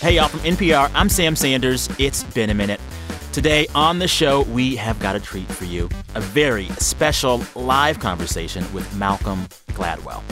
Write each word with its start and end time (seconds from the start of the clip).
Hey, 0.00 0.16
y'all, 0.16 0.28
from 0.28 0.40
NPR, 0.40 0.90
I'm 0.94 1.10
Sam 1.10 1.36
Sanders. 1.36 1.86
It's 1.98 2.24
been 2.24 2.48
a 2.48 2.54
minute. 2.54 2.80
Today 3.32 3.66
on 3.74 3.98
the 3.98 4.08
show, 4.08 4.44
we 4.44 4.74
have 4.76 4.98
got 4.98 5.14
a 5.14 5.20
treat 5.20 5.46
for 5.46 5.66
you 5.66 5.90
a 6.14 6.22
very 6.22 6.68
special 6.78 7.42
live 7.54 8.00
conversation 8.00 8.64
with 8.72 8.90
Malcolm 8.96 9.40
Gladwell. 9.72 10.22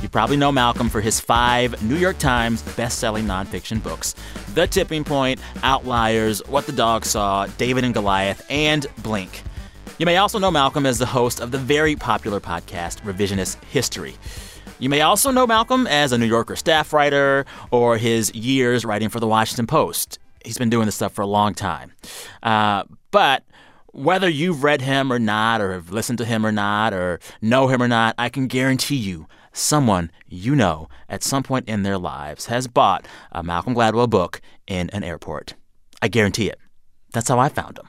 You 0.00 0.08
probably 0.08 0.36
know 0.36 0.52
Malcolm 0.52 0.88
for 0.88 1.00
his 1.00 1.18
five 1.18 1.82
New 1.82 1.96
York 1.96 2.18
Times 2.18 2.62
best-selling 2.76 3.24
nonfiction 3.24 3.82
books 3.82 4.14
The 4.54 4.68
Tipping 4.68 5.02
Point, 5.02 5.40
Outliers, 5.64 6.38
What 6.46 6.66
the 6.66 6.72
Dog 6.72 7.04
Saw, 7.04 7.46
David 7.58 7.82
and 7.82 7.92
Goliath, 7.92 8.46
and 8.48 8.86
Blink. 8.98 9.42
You 9.98 10.06
may 10.06 10.18
also 10.18 10.38
know 10.38 10.52
Malcolm 10.52 10.86
as 10.86 10.98
the 10.98 11.06
host 11.06 11.40
of 11.40 11.50
the 11.50 11.58
very 11.58 11.96
popular 11.96 12.38
podcast 12.38 13.00
Revisionist 13.02 13.60
History. 13.64 14.14
You 14.78 14.90
may 14.90 15.00
also 15.00 15.30
know 15.30 15.46
Malcolm 15.46 15.86
as 15.86 16.12
a 16.12 16.18
New 16.18 16.26
Yorker 16.26 16.54
staff 16.54 16.92
writer 16.92 17.46
or 17.70 17.96
his 17.96 18.34
years 18.34 18.84
writing 18.84 19.08
for 19.08 19.20
the 19.20 19.26
Washington 19.26 19.66
Post. 19.66 20.18
He's 20.44 20.58
been 20.58 20.68
doing 20.68 20.84
this 20.84 20.94
stuff 20.94 21.12
for 21.12 21.22
a 21.22 21.26
long 21.26 21.54
time. 21.54 21.92
Uh, 22.42 22.84
but 23.10 23.42
whether 23.92 24.28
you've 24.28 24.62
read 24.62 24.82
him 24.82 25.10
or 25.10 25.18
not, 25.18 25.62
or 25.62 25.72
have 25.72 25.90
listened 25.90 26.18
to 26.18 26.26
him 26.26 26.44
or 26.44 26.52
not, 26.52 26.92
or 26.92 27.20
know 27.40 27.68
him 27.68 27.82
or 27.82 27.88
not, 27.88 28.14
I 28.18 28.28
can 28.28 28.46
guarantee 28.46 28.96
you 28.96 29.26
someone 29.54 30.10
you 30.28 30.54
know 30.54 30.88
at 31.08 31.22
some 31.22 31.42
point 31.42 31.66
in 31.66 31.82
their 31.82 31.96
lives 31.96 32.46
has 32.46 32.68
bought 32.68 33.06
a 33.32 33.42
Malcolm 33.42 33.74
Gladwell 33.74 34.10
book 34.10 34.42
in 34.66 34.90
an 34.90 35.02
airport. 35.02 35.54
I 36.02 36.08
guarantee 36.08 36.48
it. 36.48 36.58
That's 37.14 37.28
how 37.28 37.38
I 37.38 37.48
found 37.48 37.78
him. 37.78 37.88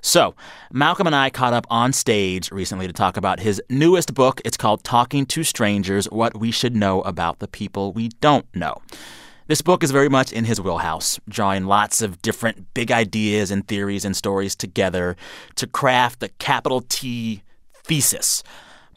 So, 0.00 0.34
Malcolm 0.72 1.06
and 1.06 1.16
I 1.16 1.30
caught 1.30 1.52
up 1.52 1.66
on 1.70 1.92
stage 1.92 2.50
recently 2.50 2.86
to 2.86 2.92
talk 2.92 3.16
about 3.16 3.40
his 3.40 3.60
newest 3.68 4.14
book. 4.14 4.40
It's 4.44 4.56
called 4.56 4.84
Talking 4.84 5.26
to 5.26 5.42
Strangers 5.42 6.06
What 6.06 6.38
We 6.38 6.50
Should 6.50 6.76
Know 6.76 7.02
About 7.02 7.40
the 7.40 7.48
People 7.48 7.92
We 7.92 8.08
Don't 8.20 8.46
Know. 8.54 8.76
This 9.48 9.62
book 9.62 9.82
is 9.82 9.90
very 9.90 10.10
much 10.10 10.32
in 10.32 10.44
his 10.44 10.60
wheelhouse, 10.60 11.18
drawing 11.28 11.64
lots 11.64 12.02
of 12.02 12.20
different 12.20 12.74
big 12.74 12.92
ideas 12.92 13.50
and 13.50 13.66
theories 13.66 14.04
and 14.04 14.14
stories 14.14 14.54
together 14.54 15.16
to 15.56 15.66
craft 15.66 16.20
the 16.20 16.28
capital 16.28 16.82
T 16.82 17.42
thesis. 17.84 18.42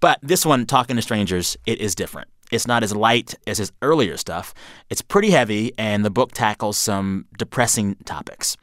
But 0.02 0.20
this 0.22 0.46
one, 0.46 0.66
Talking 0.66 0.98
to 0.98 1.02
Strangers, 1.02 1.56
it 1.66 1.80
is 1.80 1.96
different. 1.96 2.28
It's 2.52 2.68
not 2.68 2.84
as 2.84 2.94
light 2.94 3.34
as 3.48 3.60
his 3.60 3.72
earlier 3.82 4.18
stuff. 4.18 4.54
It's 4.90 5.02
pretty 5.02 5.32
heavy, 5.32 5.72
and 5.78 6.04
the 6.04 6.10
book 6.10 6.34
tackles 6.34 6.78
some 6.78 7.28
depressing 7.38 7.96
topics. 8.04 8.58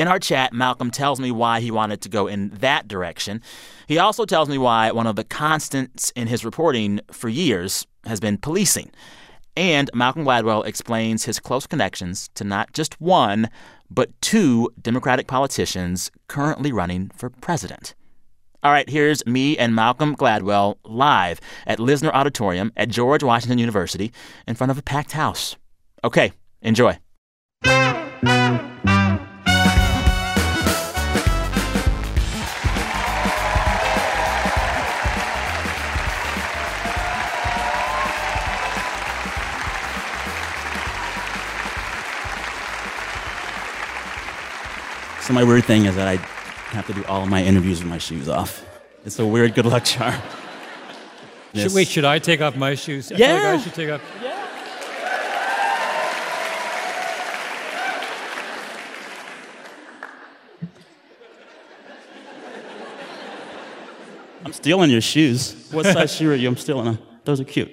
In 0.00 0.08
our 0.08 0.18
chat, 0.18 0.54
Malcolm 0.54 0.90
tells 0.90 1.20
me 1.20 1.30
why 1.30 1.60
he 1.60 1.70
wanted 1.70 2.00
to 2.00 2.08
go 2.08 2.26
in 2.26 2.48
that 2.60 2.88
direction. 2.88 3.42
He 3.86 3.98
also 3.98 4.24
tells 4.24 4.48
me 4.48 4.56
why 4.56 4.90
one 4.92 5.06
of 5.06 5.14
the 5.14 5.24
constants 5.24 6.10
in 6.16 6.26
his 6.26 6.42
reporting 6.42 7.00
for 7.12 7.28
years 7.28 7.86
has 8.06 8.18
been 8.18 8.38
policing. 8.38 8.92
And 9.58 9.90
Malcolm 9.92 10.24
Gladwell 10.24 10.64
explains 10.64 11.26
his 11.26 11.38
close 11.38 11.66
connections 11.66 12.30
to 12.36 12.44
not 12.44 12.72
just 12.72 12.98
one, 12.98 13.50
but 13.90 14.18
two 14.22 14.70
Democratic 14.80 15.26
politicians 15.26 16.10
currently 16.28 16.72
running 16.72 17.10
for 17.14 17.28
president. 17.28 17.94
All 18.62 18.72
right, 18.72 18.88
here's 18.88 19.26
me 19.26 19.58
and 19.58 19.74
Malcolm 19.74 20.16
Gladwell 20.16 20.78
live 20.82 21.42
at 21.66 21.78
Lisner 21.78 22.10
Auditorium 22.14 22.72
at 22.74 22.88
George 22.88 23.22
Washington 23.22 23.58
University 23.58 24.12
in 24.48 24.54
front 24.54 24.70
of 24.70 24.78
a 24.78 24.82
packed 24.82 25.12
house. 25.12 25.56
Okay, 26.02 26.32
enjoy. 26.62 26.98
So 45.30 45.34
my 45.34 45.44
weird 45.44 45.64
thing 45.64 45.84
is 45.84 45.94
that 45.94 46.08
I 46.08 46.16
have 46.74 46.88
to 46.88 46.92
do 46.92 47.04
all 47.04 47.22
of 47.22 47.28
my 47.28 47.40
interviews 47.40 47.78
with 47.78 47.88
my 47.88 47.98
shoes 47.98 48.28
off. 48.28 48.66
It's 49.04 49.16
a 49.20 49.24
weird 49.24 49.54
good 49.54 49.64
luck 49.64 49.84
charm. 49.84 50.20
Should, 51.54 51.72
wait, 51.72 51.86
should 51.86 52.04
I 52.04 52.18
take 52.18 52.40
off 52.40 52.56
my 52.56 52.74
shoes? 52.74 53.12
I 53.12 53.16
yeah. 53.16 53.34
Like 53.34 53.44
I 53.44 53.58
should 53.58 53.74
take 53.74 53.90
off. 53.90 54.02
Yeah. 54.20 54.48
I'm 64.44 64.52
stealing 64.52 64.90
your 64.90 65.00
shoes. 65.00 65.68
What 65.70 65.86
size 65.86 66.12
shoe 66.12 66.32
are 66.32 66.34
you? 66.34 66.48
I'm 66.48 66.56
stealing 66.56 66.86
them. 66.86 66.98
Those 67.24 67.40
are 67.40 67.44
cute. 67.44 67.70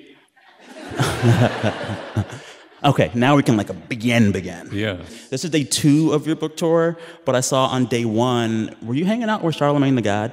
okay, 2.84 3.12
now 3.14 3.36
we 3.36 3.44
can 3.44 3.58
like 3.58 3.90
begin, 3.90 4.32
begin. 4.32 4.70
Yeah. 4.72 4.98
This 5.30 5.44
is 5.44 5.50
day 5.52 5.64
two 5.64 6.14
of 6.14 6.28
your 6.28 6.36
book 6.36 6.58
tour, 6.58 6.98
but 7.26 7.36
I 7.36 7.42
saw 7.42 7.68
on 7.68 7.86
day 7.86 8.06
one, 8.06 8.76
were 8.82 8.94
you 8.96 9.06
hanging 9.06 9.30
out 9.30 9.44
with 9.44 9.56
Charlemagne 9.56 9.96
the 9.96 10.02
God? 10.02 10.32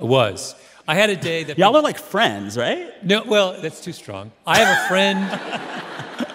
It 0.00 0.06
was. 0.06 0.54
I 0.86 0.94
had 0.96 1.08
a 1.10 1.16
day 1.16 1.44
that. 1.44 1.56
Y'all 1.56 1.74
are 1.76 1.82
like 1.82 1.98
friends, 1.98 2.56
right? 2.58 2.92
No, 3.04 3.24
well, 3.24 3.60
that's 3.60 3.80
too 3.80 3.92
strong. 3.92 4.32
I 4.46 4.58
have 4.58 4.84
a 4.84 4.88
friend. 4.88 5.18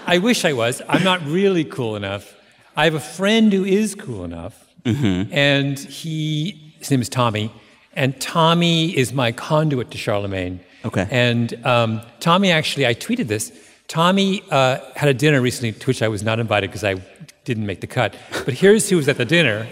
I 0.08 0.18
wish 0.18 0.44
I 0.44 0.54
was. 0.54 0.82
I'm 0.90 1.04
not 1.04 1.24
really 1.28 1.64
cool 1.64 1.96
enough. 1.96 2.36
I 2.76 2.86
have 2.86 2.96
a 2.96 3.00
friend 3.00 3.54
who 3.54 3.64
is 3.66 3.96
cool 3.96 4.24
enough, 4.24 4.66
Mm-hmm. 4.86 5.34
and 5.34 5.78
he, 5.78 6.74
his 6.80 6.90
name 6.90 7.02
is 7.02 7.10
Tommy, 7.10 7.52
and 7.94 8.20
Tommy 8.22 8.98
is 8.98 9.12
my 9.12 9.34
conduit 9.34 9.92
to 9.92 9.98
Charlemagne. 9.98 10.62
Okay. 10.86 11.06
And 11.12 11.54
um, 11.66 12.02
Tommy 12.22 12.50
actually, 12.50 12.88
I 12.88 12.94
tweeted 12.96 13.28
this. 13.28 13.52
Tommy 13.90 14.44
uh, 14.52 14.78
had 14.96 15.10
a 15.10 15.14
dinner 15.16 15.42
recently 15.42 15.72
to 15.74 15.88
which 15.88 16.02
I 16.04 16.08
was 16.08 16.22
not 16.24 16.40
invited 16.40 16.70
because 16.70 16.84
I 16.84 16.96
didn't 17.44 17.66
make 17.66 17.82
the 17.82 17.88
cut. 17.88 18.16
But 18.46 18.54
here's 18.54 18.88
who 18.90 18.98
was 18.98 19.10
at 19.10 19.18
the 19.18 19.26
dinner. 19.26 19.68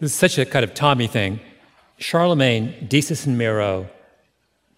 This 0.00 0.12
is 0.12 0.16
such 0.18 0.38
a 0.38 0.46
kind 0.46 0.64
of 0.64 0.72
Tommy 0.74 1.06
thing. 1.06 1.40
Charlemagne, 1.98 2.72
Desus 2.88 3.26
and 3.26 3.36
Mero, 3.38 3.86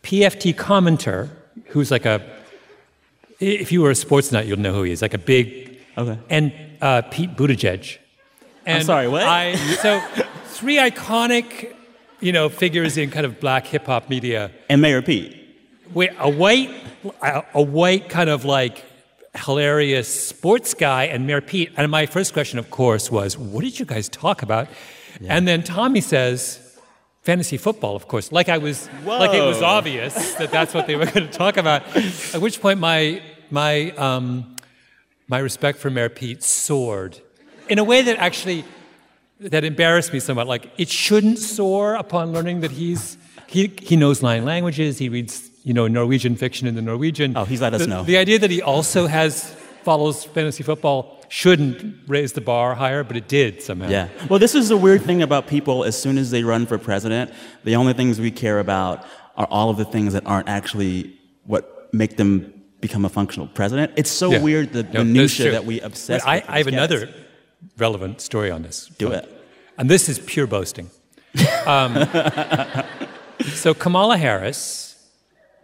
PFT 0.03 0.53
commenter, 0.55 1.31
who's 1.66 1.91
like 1.93 2.05
a, 2.05 2.21
if 3.38 3.71
you 3.71 3.82
were 3.82 3.91
a 3.93 3.94
sports 3.94 4.32
nut, 4.32 4.47
you'll 4.47 4.59
know 4.59 4.75
who 4.75 4.82
he 4.82 4.91
is, 4.93 5.00
like 5.00 5.15
a 5.15 5.19
big, 5.19 5.78
Okay. 5.97 6.19
and 6.28 6.53
uh, 6.82 7.03
Pete 7.03 7.37
Buttigieg. 7.37 7.99
And 8.66 8.78
I'm 8.78 8.84
sorry, 8.84 9.06
what? 9.09 9.22
I, 9.22 9.55
so 9.76 10.00
three 10.47 10.76
iconic, 10.76 11.72
you 12.21 12.32
know, 12.32 12.49
figures 12.49 12.99
in 12.99 13.10
kind 13.12 13.25
of 13.25 13.38
black 13.38 13.66
hip 13.66 13.87
hop 13.87 14.10
media. 14.10 14.50
And 14.69 14.82
Mayor 14.82 15.03
Pete. 15.03 15.45
A 15.94 16.30
white, 16.30 16.70
a, 17.22 17.44
a 17.54 17.62
white 17.62 18.08
kind 18.08 18.30
of 18.30 18.44
like 18.44 18.84
hilarious 19.34 20.08
sports 20.08 20.74
guy 20.74 21.04
and 21.04 21.26
Mayor 21.26 21.41
Pete. 21.41 21.72
And 21.76 21.91
my 21.91 22.06
first 22.06 22.32
question, 22.32 22.58
of 22.58 22.70
course, 22.70 23.10
was, 23.10 23.36
"What 23.38 23.62
did 23.62 23.78
you 23.78 23.84
guys 23.84 24.08
talk 24.08 24.42
about?" 24.42 24.69
And 25.28 25.46
then 25.46 25.62
Tommy 25.62 26.00
says, 26.00 26.78
"Fantasy 27.22 27.56
football, 27.56 27.96
of 27.96 28.08
course." 28.08 28.32
Like 28.32 28.48
I 28.48 28.58
was, 28.58 28.88
like 29.04 29.34
it 29.34 29.42
was 29.42 29.62
obvious 29.62 30.34
that 30.34 30.50
that's 30.50 30.75
what 30.75 30.86
they 30.86 30.96
were 30.96 31.06
going 31.06 31.26
to 31.26 31.38
talk 31.38 31.56
about. 31.56 31.82
At 32.34 32.41
which 32.41 32.60
point, 32.60 32.80
my 32.80 33.22
my 33.50 33.91
um, 33.92 34.56
my 35.28 35.38
respect 35.38 35.78
for 35.78 35.91
Mayor 35.91 36.08
Pete 36.08 36.42
soared 36.42 37.20
in 37.69 37.78
a 37.78 37.84
way 37.84 38.02
that 38.02 38.19
actually 38.19 38.64
that 39.41 39.64
embarrassed 39.64 40.12
me 40.12 40.20
somewhat. 40.20 40.46
Like 40.46 40.70
it 40.78 40.88
shouldn't 40.88 41.38
soar 41.38 41.94
upon 41.94 42.32
learning 42.32 42.60
that 42.60 42.70
he's 42.70 43.16
he 43.46 43.72
he 43.80 43.96
knows 43.96 44.22
nine 44.22 44.44
languages. 44.44 44.98
He 44.98 45.08
reads 45.08 45.50
you 45.69 45.75
know 45.78 45.87
Norwegian 45.88 46.34
fiction 46.37 46.65
in 46.71 46.75
the 46.81 46.82
Norwegian. 46.93 47.31
Oh, 47.37 47.44
he's 47.44 47.60
let 47.60 47.75
us 47.75 47.81
The- 47.82 47.88
know. 47.93 48.03
The 48.04 48.19
idea 48.25 48.38
that 48.38 48.50
he 48.56 48.60
also 48.62 49.00
has 49.19 49.32
follows 49.82 50.25
fantasy 50.37 50.62
football 50.62 50.99
shouldn't 51.28 51.77
raise 52.15 52.32
the 52.38 52.41
bar 52.41 52.75
higher, 52.82 53.03
but 53.09 53.16
it 53.16 53.27
did 53.38 53.60
somehow. 53.62 53.88
Yeah. 53.88 54.09
Well, 54.31 54.38
this 54.38 54.55
is 54.55 54.69
the 54.69 54.76
weird 54.87 55.03
thing 55.03 55.22
about 55.22 55.43
people. 55.56 55.76
As 55.91 56.00
soon 56.00 56.19
as 56.19 56.31
they 56.31 56.43
run 56.44 56.66
for 56.66 56.78
president, 56.78 57.32
the 57.65 57.75
only 57.81 57.93
things 57.94 58.21
we 58.21 58.31
care 58.31 58.59
about 58.60 59.05
are 59.37 59.49
all 59.50 59.69
of 59.71 59.76
the 59.76 59.84
things 59.94 60.12
that 60.12 60.25
aren't 60.26 60.49
actually 60.49 60.94
what 61.53 61.65
make 61.93 62.16
them 62.16 62.31
become 62.81 63.05
a 63.05 63.08
functional 63.08 63.49
president. 63.49 63.90
It's 63.96 64.11
so 64.23 64.31
Yeah. 64.31 64.43
weird 64.43 64.73
the 64.73 64.85
No, 64.85 65.02
minutia 65.02 65.50
that 65.50 65.64
we 65.64 65.81
obsess. 65.81 66.23
But 66.23 66.29
I, 66.31 66.37
with 66.37 66.44
I 66.50 66.58
have 66.58 66.67
another 66.69 67.08
relevant 67.76 68.20
story 68.20 68.50
on 68.52 68.62
this. 68.62 68.88
Do 68.99 69.11
it. 69.11 69.25
And 69.79 69.90
this 69.90 70.08
is 70.08 70.19
pure 70.20 70.46
boasting. 70.46 70.90
Um, 71.67 71.93
so 73.64 73.75
Kamala 73.75 74.17
Harris, 74.17 74.86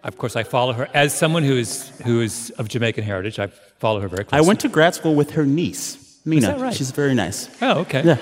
of 0.04 0.18
course, 0.18 0.36
I 0.36 0.42
follow 0.42 0.72
her 0.72 0.88
as 0.94 1.14
someone 1.16 1.42
who 1.44 1.56
is 1.56 1.90
who 2.04 2.20
is 2.20 2.50
of 2.58 2.68
Jamaican 2.68 3.04
heritage. 3.04 3.38
I 3.38 3.46
follow 3.78 4.00
her 4.00 4.08
very 4.08 4.24
closely. 4.24 4.44
I 4.44 4.46
went 4.48 4.60
to 4.60 4.68
grad 4.68 4.94
school 4.94 5.14
with 5.14 5.30
her 5.32 5.44
niece, 5.46 6.18
Meena. 6.26 6.36
Is 6.38 6.44
that 6.46 6.60
right? 6.60 6.74
She's 6.74 6.90
very 6.90 7.14
nice. 7.14 7.48
Oh, 7.62 7.80
okay. 7.80 8.02
Yeah. 8.04 8.16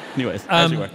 Anyways, 0.14 0.46
as 0.46 0.66
Um, 0.66 0.72
you 0.72 0.78
were. 0.80 0.90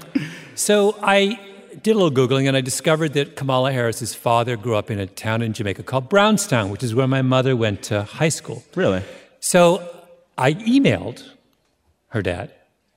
So 0.56 0.98
I 1.02 1.40
did 1.84 1.96
a 1.96 2.00
little 2.00 2.12
googling, 2.12 2.48
and 2.48 2.58
I 2.58 2.62
discovered 2.62 3.14
that 3.14 3.36
Kamala 3.36 3.72
Harris's 3.72 4.14
father 4.16 4.58
grew 4.58 4.76
up 4.76 4.90
in 4.92 5.00
a 5.00 5.08
town 5.08 5.42
in 5.42 5.54
Jamaica 5.54 5.84
called 5.84 6.10
Brownstown, 6.10 6.70
which 6.72 6.84
is 6.84 6.94
where 6.96 7.08
my 7.08 7.22
mother 7.22 7.56
went 7.56 7.84
to 7.84 8.04
high 8.04 8.30
school. 8.30 8.64
Really? 8.76 9.04
So 9.40 9.88
I 10.38 10.54
emailed 10.54 11.24
her 12.10 12.22
dad 12.22 12.52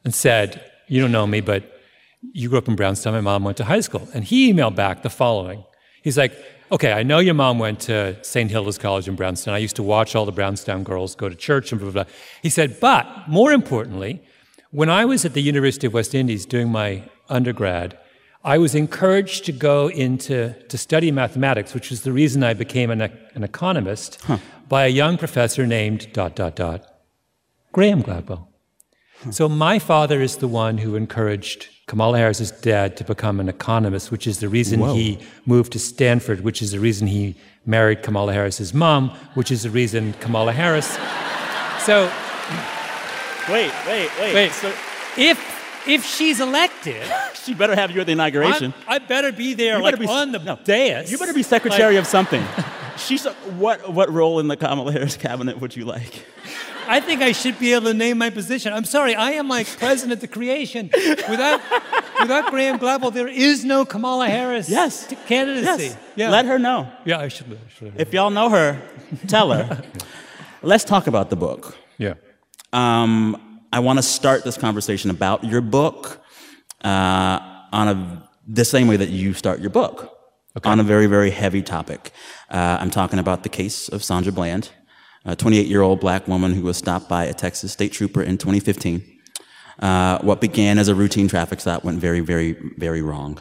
and 0.05 0.15
said, 0.15 0.65
You 0.89 1.01
don't 1.01 1.13
know 1.13 1.27
me, 1.27 1.41
but 1.41 1.63
you 2.33 2.49
grew 2.49 2.59
up 2.59 2.69
in 2.69 2.77
Brownstown. 2.77 3.13
My 3.15 3.21
mom 3.21 3.45
went 3.45 3.57
to 3.59 3.65
high 3.65 3.81
school. 3.81 4.09
And 4.15 4.25
he 4.25 4.53
emailed 4.53 4.75
back 4.75 5.03
the 5.03 5.11
following 5.11 5.65
He's 6.03 6.17
like, 6.17 6.33
okay, 6.73 6.93
I 6.93 7.03
know 7.03 7.19
your 7.19 7.35
mom 7.35 7.59
went 7.59 7.81
to 7.81 8.23
St. 8.25 8.51
Hilda's 8.51 8.79
College 8.79 9.09
in 9.09 9.17
Brownstown. 9.17 9.55
I 9.55 9.59
used 9.59 9.77
to 9.77 9.83
watch 9.83 10.15
all 10.15 10.25
the 10.25 10.33
Brownstown 10.33 10.85
girls 10.85 11.15
go 11.15 11.29
to 11.29 11.35
church 11.35 11.73
and 11.73 11.81
blah, 11.81 11.91
blah, 11.91 12.05
blah. 12.05 12.13
He 12.43 12.49
said, 12.49 12.79
but 12.81 13.07
more 13.29 13.53
importantly, 13.53 14.23
when 14.71 14.89
I 14.89 15.05
was 15.05 15.25
at 15.25 15.35
the 15.35 15.43
University 15.43 15.87
of 15.87 15.95
West 15.95 16.15
Indies 16.15 16.47
doing 16.47 16.71
my 16.71 17.03
undergrad, 17.29 17.99
I 18.45 18.59
was 18.59 18.75
encouraged 18.75 19.45
to 19.47 19.53
go 19.53 19.89
into 19.89 20.55
to 20.69 20.79
study 20.79 21.11
mathematics, 21.11 21.75
which 21.75 21.93
is 21.93 22.03
the 22.03 22.13
reason 22.13 22.43
I 22.43 22.55
became 22.55 22.91
an, 22.91 23.03
an 23.03 23.45
economist, 23.45 24.19
huh. 24.23 24.39
by 24.69 24.87
a 24.87 24.89
young 24.89 25.19
professor 25.19 25.67
named 25.67 26.13
dot 26.13 26.37
dot 26.37 26.57
dot 26.57 26.87
Graham 27.73 28.03
Gladwell. 28.03 28.50
Huh. 29.23 29.33
So 29.33 29.49
my 29.49 29.79
father 29.79 30.21
is 30.23 30.37
the 30.37 30.49
one 30.49 30.79
who 30.79 30.97
encouraged 30.97 31.69
Kamala 31.87 32.19
Harris's 32.19 32.51
dad 32.51 32.97
to 32.99 33.05
become 33.05 33.41
an 33.41 33.49
economist, 33.49 34.11
which 34.11 34.27
is 34.27 34.41
the 34.41 34.49
reason 34.49 34.81
Whoa. 34.81 34.95
he 34.95 35.19
moved 35.45 35.73
to 35.73 35.79
Stanford, 35.79 36.43
which 36.43 36.63
is 36.63 36.71
the 36.73 36.79
reason 36.79 37.07
he 37.07 37.35
married 37.67 38.03
Kamala 38.03 38.33
Harris's 38.33 38.73
mom, 38.73 39.11
which 39.35 39.51
is 39.51 39.65
the 39.65 39.71
reason 39.71 40.15
Kamala 40.21 40.53
Harris. 40.53 40.87
so, 41.85 42.11
wait, 43.53 43.73
wait, 43.87 44.11
wait. 44.21 44.35
Wait. 44.35 44.53
So, 44.53 44.73
if 45.17 45.61
if 45.87 46.05
she's 46.05 46.41
elected, 46.41 47.03
she 47.35 47.55
better 47.55 47.75
have 47.75 47.91
you 47.91 48.01
at 48.01 48.07
the 48.07 48.13
inauguration. 48.13 48.73
I'm, 48.87 49.03
i 49.03 49.05
better 49.05 49.33
be 49.33 49.55
there, 49.55 49.79
you 49.79 49.83
like 49.83 49.99
be, 49.99 50.07
on 50.07 50.33
the 50.33 50.39
no, 50.39 50.59
dais. 50.65 51.11
You 51.11 51.19
better 51.19 51.35
be 51.35 51.43
secretary 51.43 51.95
like, 51.95 52.03
of 52.03 52.07
something. 52.07 52.45
She's 52.97 53.25
what 53.25 53.93
what 53.93 54.13
role 54.13 54.41
in 54.41 54.49
the 54.49 54.57
Kamala 54.59 54.93
Harris 54.93 55.17
cabinet 55.17 55.59
would 55.59 55.75
you 55.75 55.87
like? 55.87 56.27
I 56.87 57.01
think 57.01 57.23
I 57.23 57.33
should 57.33 57.59
be 57.59 57.73
able 57.73 57.87
to 57.87 57.95
name 57.95 58.19
my 58.19 58.31
position. 58.31 58.73
I'm 58.73 58.85
sorry, 58.85 59.15
I 59.15 59.33
am 59.33 59.49
like 59.49 59.67
president 59.79 60.13
of 60.13 60.21
the 60.21 60.29
creation. 60.29 60.91
Without, 60.93 61.61
without 62.21 62.51
Graham 62.51 62.79
Gladwell, 62.79 63.13
there 63.13 63.29
is 63.29 63.65
no 63.65 63.85
Kamala 63.85 64.29
Harris 64.29 64.69
yes. 64.69 65.13
candidacy. 65.27 65.85
Yes. 65.85 65.97
Yeah. 66.17 66.31
Let 66.31 66.47
her 66.47 66.59
know. 66.59 66.91
Yeah, 67.05 67.19
I 67.19 67.29
should. 67.29 67.53
I 67.53 67.71
should 67.71 68.01
if 68.01 68.13
y'all 68.13 68.31
know 68.31 68.51
her, 68.51 68.81
tell 69.29 69.53
her. 69.53 69.83
Let's 70.63 70.85
talk 70.85 71.07
about 71.07 71.31
the 71.31 71.37
book. 71.37 71.77
Yeah. 71.99 72.15
Um, 72.73 73.61
I 73.73 73.81
want 73.81 73.99
to 73.99 74.03
start 74.03 74.45
this 74.45 74.57
conversation 74.57 75.11
about 75.11 75.45
your 75.45 75.61
book 75.61 76.21
uh, 76.83 77.39
on 77.73 77.89
a, 77.89 78.29
the 78.47 78.65
same 78.65 78.89
way 78.89 78.97
that 78.97 79.11
you 79.11 79.33
start 79.33 79.61
your 79.61 79.71
book. 79.71 80.17
Okay. 80.57 80.69
On 80.69 80.81
a 80.81 80.83
very, 80.83 81.07
very 81.07 81.31
heavy 81.31 81.63
topic. 81.63 82.11
Uh, 82.51 82.79
I'm 82.81 82.91
talking 82.91 83.21
about 83.21 83.45
the 83.45 83.49
case 83.49 83.89
of 83.89 84.03
Sandra 84.03 84.33
Bland 84.33 84.71
a 85.25 85.37
28 85.37 85.67
year 85.67 85.83
old 85.83 86.01
black 86.01 86.27
woman 86.29 86.55
who 86.55 86.63
was 86.63 86.77
stopped 86.77 87.09
by 87.09 87.25
a 87.25 87.35
Texas 87.35 87.73
state 87.73 87.93
trooper 87.93 88.23
in 88.23 88.39
2015. 88.39 89.03
Uh, 89.79 90.19
what 90.21 90.41
began 90.41 90.79
as 90.79 90.89
a 90.89 90.95
routine 90.95 91.29
traffic 91.29 91.61
stop 91.61 91.85
went 91.85 91.99
very, 91.99 92.21
very, 92.21 92.53
very 92.77 93.03
wrong. 93.03 93.41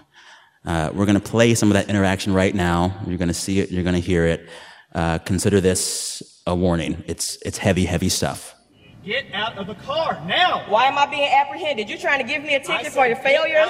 Uh, 0.65 0.89
we're 0.93 1.05
going 1.05 1.19
to 1.19 1.29
play 1.29 1.53
some 1.53 1.69
of 1.69 1.73
that 1.73 1.89
interaction 1.89 2.33
right 2.33 2.53
now. 2.53 2.95
You're 3.07 3.17
going 3.17 3.29
to 3.29 3.33
see 3.33 3.59
it, 3.59 3.71
you're 3.71 3.83
going 3.83 3.95
to 3.95 4.01
hear 4.01 4.25
it. 4.25 4.49
Uh, 4.93 5.19
consider 5.19 5.61
this 5.61 6.41
a 6.47 6.55
warning. 6.55 7.03
It's, 7.07 7.37
it's 7.45 7.57
heavy, 7.57 7.85
heavy 7.85 8.09
stuff. 8.09 8.55
Get 9.03 9.33
out 9.33 9.57
of 9.57 9.67
the 9.67 9.75
car 9.75 10.21
now. 10.25 10.65
Why 10.67 10.85
am 10.85 10.97
I 10.97 11.05
being 11.05 11.29
apprehended? 11.29 11.89
You're 11.89 11.97
trying 11.97 12.19
to 12.19 12.27
give 12.27 12.43
me 12.43 12.55
a 12.55 12.59
ticket 12.59 12.91
for 12.91 13.07
your 13.07 13.15
failure? 13.17 13.65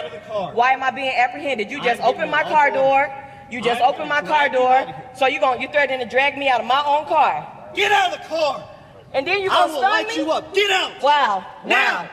Why 0.54 0.72
am 0.72 0.82
I 0.82 0.90
being 0.90 1.14
apprehended? 1.16 1.70
You 1.70 1.84
just 1.84 2.02
opened 2.02 2.32
my 2.32 2.44
car 2.44 2.72
door. 2.72 3.14
You 3.52 3.62
just 3.62 3.82
opened 3.82 4.10
my 4.10 4.22
car 4.22 4.50
door. 4.50 4.88
So 5.16 5.28
you're 5.28 5.42
going 5.42 5.62
you 5.62 5.68
threatening 5.68 6.00
to 6.00 6.06
drag 6.06 6.38
me 6.38 6.50
out 6.50 6.62
of 6.62 6.68
my 6.68 6.84
own 6.86 7.06
car? 7.06 7.59
Get 7.76 7.92
out 7.92 8.14
of 8.14 8.22
the 8.22 8.28
car. 8.28 8.70
And 9.14 9.26
then 9.26 9.42
you're 9.42 9.50
gonna 9.50 9.72
I 9.72 9.76
will 9.76 9.82
light 9.82 10.08
me? 10.08 10.16
you 10.18 10.32
up. 10.32 10.54
Get 10.54 10.70
out. 10.72 11.02
Wow. 11.02 11.46
Now. 11.66 12.10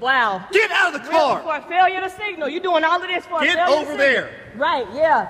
Wow. 0.00 0.46
Get 0.52 0.70
out 0.70 0.94
of 0.94 1.02
the 1.02 1.08
car. 1.08 1.40
Really, 1.40 1.60
for 1.60 1.66
a 1.66 1.68
failure 1.68 2.00
to 2.00 2.10
signal. 2.10 2.48
You're 2.48 2.62
doing 2.62 2.84
all 2.84 3.02
of 3.02 3.08
this 3.08 3.26
for 3.26 3.40
Get 3.40 3.58
a 3.58 3.66
failure 3.66 3.88
over 3.88 3.96
there. 3.96 4.30
Right, 4.56 4.86
yeah. 4.94 5.28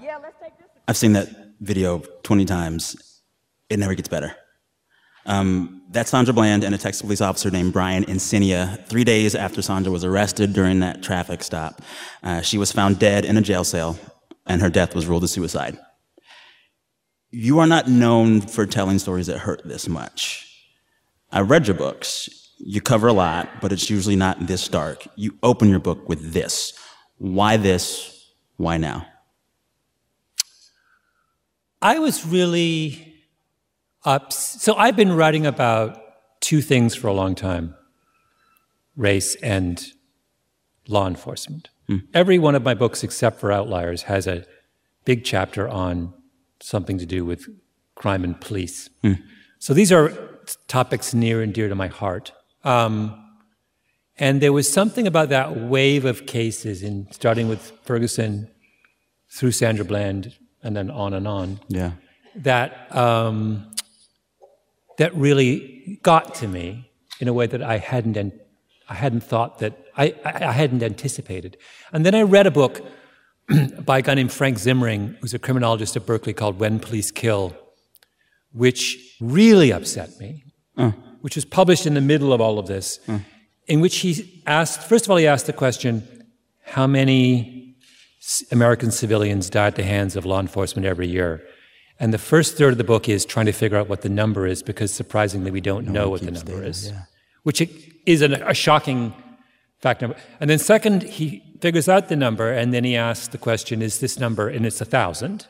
Yeah, 0.00 0.18
let's 0.22 0.36
take 0.40 0.56
this. 0.58 0.68
I've 0.86 0.96
seen 0.96 1.12
that 1.14 1.28
video 1.60 1.98
20 2.22 2.44
times. 2.44 3.22
It 3.68 3.78
never 3.78 3.94
gets 3.94 4.08
better. 4.08 4.34
Um, 5.26 5.82
that's 5.90 6.10
Sandra 6.10 6.34
Bland 6.34 6.64
and 6.64 6.74
a 6.74 6.78
Texas 6.78 7.02
police 7.02 7.20
officer 7.20 7.50
named 7.50 7.72
Brian 7.72 8.04
Encinia. 8.04 8.84
Three 8.86 9.04
days 9.04 9.34
after 9.34 9.62
Sandra 9.62 9.90
was 9.90 10.04
arrested 10.04 10.52
during 10.52 10.80
that 10.80 11.02
traffic 11.02 11.42
stop, 11.42 11.80
uh, 12.22 12.42
she 12.42 12.58
was 12.58 12.72
found 12.72 12.98
dead 12.98 13.24
in 13.24 13.36
a 13.38 13.40
jail 13.40 13.64
cell, 13.64 13.98
and 14.46 14.60
her 14.60 14.68
death 14.68 14.94
was 14.94 15.06
ruled 15.06 15.24
a 15.24 15.28
suicide 15.28 15.78
you 17.34 17.58
are 17.58 17.66
not 17.66 17.88
known 17.88 18.40
for 18.40 18.64
telling 18.64 18.98
stories 19.00 19.26
that 19.26 19.38
hurt 19.38 19.62
this 19.64 19.88
much. 19.88 20.48
I 21.32 21.40
read 21.40 21.66
your 21.66 21.76
books. 21.76 22.28
You 22.58 22.80
cover 22.80 23.08
a 23.08 23.12
lot, 23.12 23.48
but 23.60 23.72
it's 23.72 23.90
usually 23.90 24.14
not 24.14 24.46
this 24.46 24.68
dark. 24.68 25.04
You 25.16 25.36
open 25.42 25.68
your 25.68 25.80
book 25.80 26.08
with 26.08 26.32
this. 26.32 26.72
Why 27.18 27.56
this? 27.56 28.30
Why 28.56 28.76
now? 28.76 29.06
I 31.82 31.98
was 31.98 32.24
really 32.24 33.14
up. 34.04 34.32
So 34.32 34.76
I've 34.76 34.96
been 34.96 35.12
writing 35.12 35.44
about 35.44 36.00
two 36.40 36.62
things 36.62 36.94
for 36.94 37.08
a 37.08 37.12
long 37.12 37.34
time 37.34 37.74
race 38.96 39.34
and 39.42 39.84
law 40.86 41.08
enforcement. 41.08 41.68
Mm. 41.88 42.06
Every 42.14 42.38
one 42.38 42.54
of 42.54 42.62
my 42.62 42.74
books, 42.74 43.02
except 43.02 43.40
for 43.40 43.50
Outliers, 43.50 44.02
has 44.02 44.28
a 44.28 44.44
big 45.04 45.24
chapter 45.24 45.68
on 45.68 46.14
something 46.60 46.98
to 46.98 47.06
do 47.06 47.24
with 47.24 47.48
crime 47.94 48.24
and 48.24 48.40
police. 48.40 48.90
Mm. 49.02 49.22
So 49.58 49.74
these 49.74 49.92
are 49.92 50.12
topics 50.68 51.14
near 51.14 51.42
and 51.42 51.52
dear 51.52 51.68
to 51.68 51.74
my 51.74 51.88
heart. 51.88 52.32
Um, 52.64 53.20
and 54.16 54.40
there 54.40 54.52
was 54.52 54.70
something 54.70 55.06
about 55.06 55.28
that 55.30 55.56
wave 55.56 56.04
of 56.04 56.26
cases, 56.26 56.82
in 56.82 57.08
starting 57.10 57.48
with 57.48 57.72
Ferguson, 57.82 58.48
through 59.28 59.52
Sandra 59.52 59.84
Bland, 59.84 60.34
and 60.62 60.76
then 60.76 60.90
on 60.90 61.14
and 61.14 61.26
on. 61.26 61.60
Yeah. 61.68 61.92
That 62.36 62.94
um, 62.94 63.72
that 64.98 65.14
really 65.14 65.98
got 66.02 66.34
to 66.36 66.48
me 66.48 66.90
in 67.20 67.28
a 67.28 67.32
way 67.32 67.46
that 67.46 67.62
I 67.62 67.78
hadn't 67.78 68.16
I 68.88 68.94
hadn't 68.94 69.22
thought 69.22 69.58
that 69.58 69.72
I, 69.96 70.14
I 70.24 70.52
hadn't 70.52 70.82
anticipated. 70.82 71.56
And 71.92 72.04
then 72.04 72.14
I 72.14 72.22
read 72.22 72.46
a 72.46 72.50
book 72.50 72.80
by 73.84 73.98
a 73.98 74.02
guy 74.02 74.14
named 74.14 74.32
Frank 74.32 74.58
Zimring, 74.58 75.16
who's 75.20 75.34
a 75.34 75.38
criminologist 75.38 75.96
at 75.96 76.06
Berkeley, 76.06 76.32
called 76.32 76.58
When 76.58 76.78
Police 76.78 77.10
Kill, 77.10 77.56
which 78.52 79.16
really 79.20 79.72
upset 79.72 80.18
me, 80.18 80.44
uh. 80.76 80.92
which 81.20 81.36
was 81.36 81.44
published 81.44 81.86
in 81.86 81.94
the 81.94 82.00
middle 82.00 82.32
of 82.32 82.40
all 82.40 82.58
of 82.58 82.66
this, 82.66 83.00
uh. 83.08 83.18
in 83.66 83.80
which 83.80 83.96
he 83.96 84.42
asked, 84.46 84.82
first 84.82 85.04
of 85.04 85.10
all, 85.10 85.16
he 85.16 85.26
asked 85.26 85.46
the 85.46 85.52
question, 85.52 86.06
how 86.62 86.86
many 86.86 87.76
American 88.50 88.90
civilians 88.90 89.50
die 89.50 89.66
at 89.66 89.76
the 89.76 89.82
hands 89.82 90.16
of 90.16 90.24
law 90.24 90.40
enforcement 90.40 90.86
every 90.86 91.06
year? 91.06 91.42
And 92.00 92.12
the 92.12 92.18
first 92.18 92.56
third 92.56 92.72
of 92.72 92.78
the 92.78 92.84
book 92.84 93.08
is 93.08 93.24
trying 93.24 93.46
to 93.46 93.52
figure 93.52 93.76
out 93.76 93.88
what 93.88 94.02
the 94.02 94.08
number 94.08 94.46
is, 94.46 94.62
because 94.62 94.92
surprisingly, 94.92 95.50
we 95.50 95.60
don't 95.60 95.86
no 95.86 95.92
know 95.92 96.08
what 96.08 96.22
the 96.22 96.30
number 96.30 96.52
data, 96.52 96.66
is, 96.66 96.90
yeah. 96.90 97.02
which 97.42 97.62
is 98.06 98.22
an, 98.22 98.34
a 98.34 98.54
shocking 98.54 99.14
fact 99.80 100.00
number. 100.00 100.16
And 100.40 100.50
then 100.50 100.58
second, 100.58 101.02
he 101.02 101.42
figures 101.64 101.88
out 101.88 102.08
the 102.08 102.16
number, 102.26 102.48
and 102.60 102.74
then 102.74 102.84
he 102.84 102.94
asks 102.94 103.28
the 103.28 103.38
question, 103.38 103.80
is 103.80 103.98
this 103.98 104.18
number, 104.18 104.50
and 104.54 104.66
it's 104.66 104.82
a 104.82 104.84
thousand. 104.84 105.46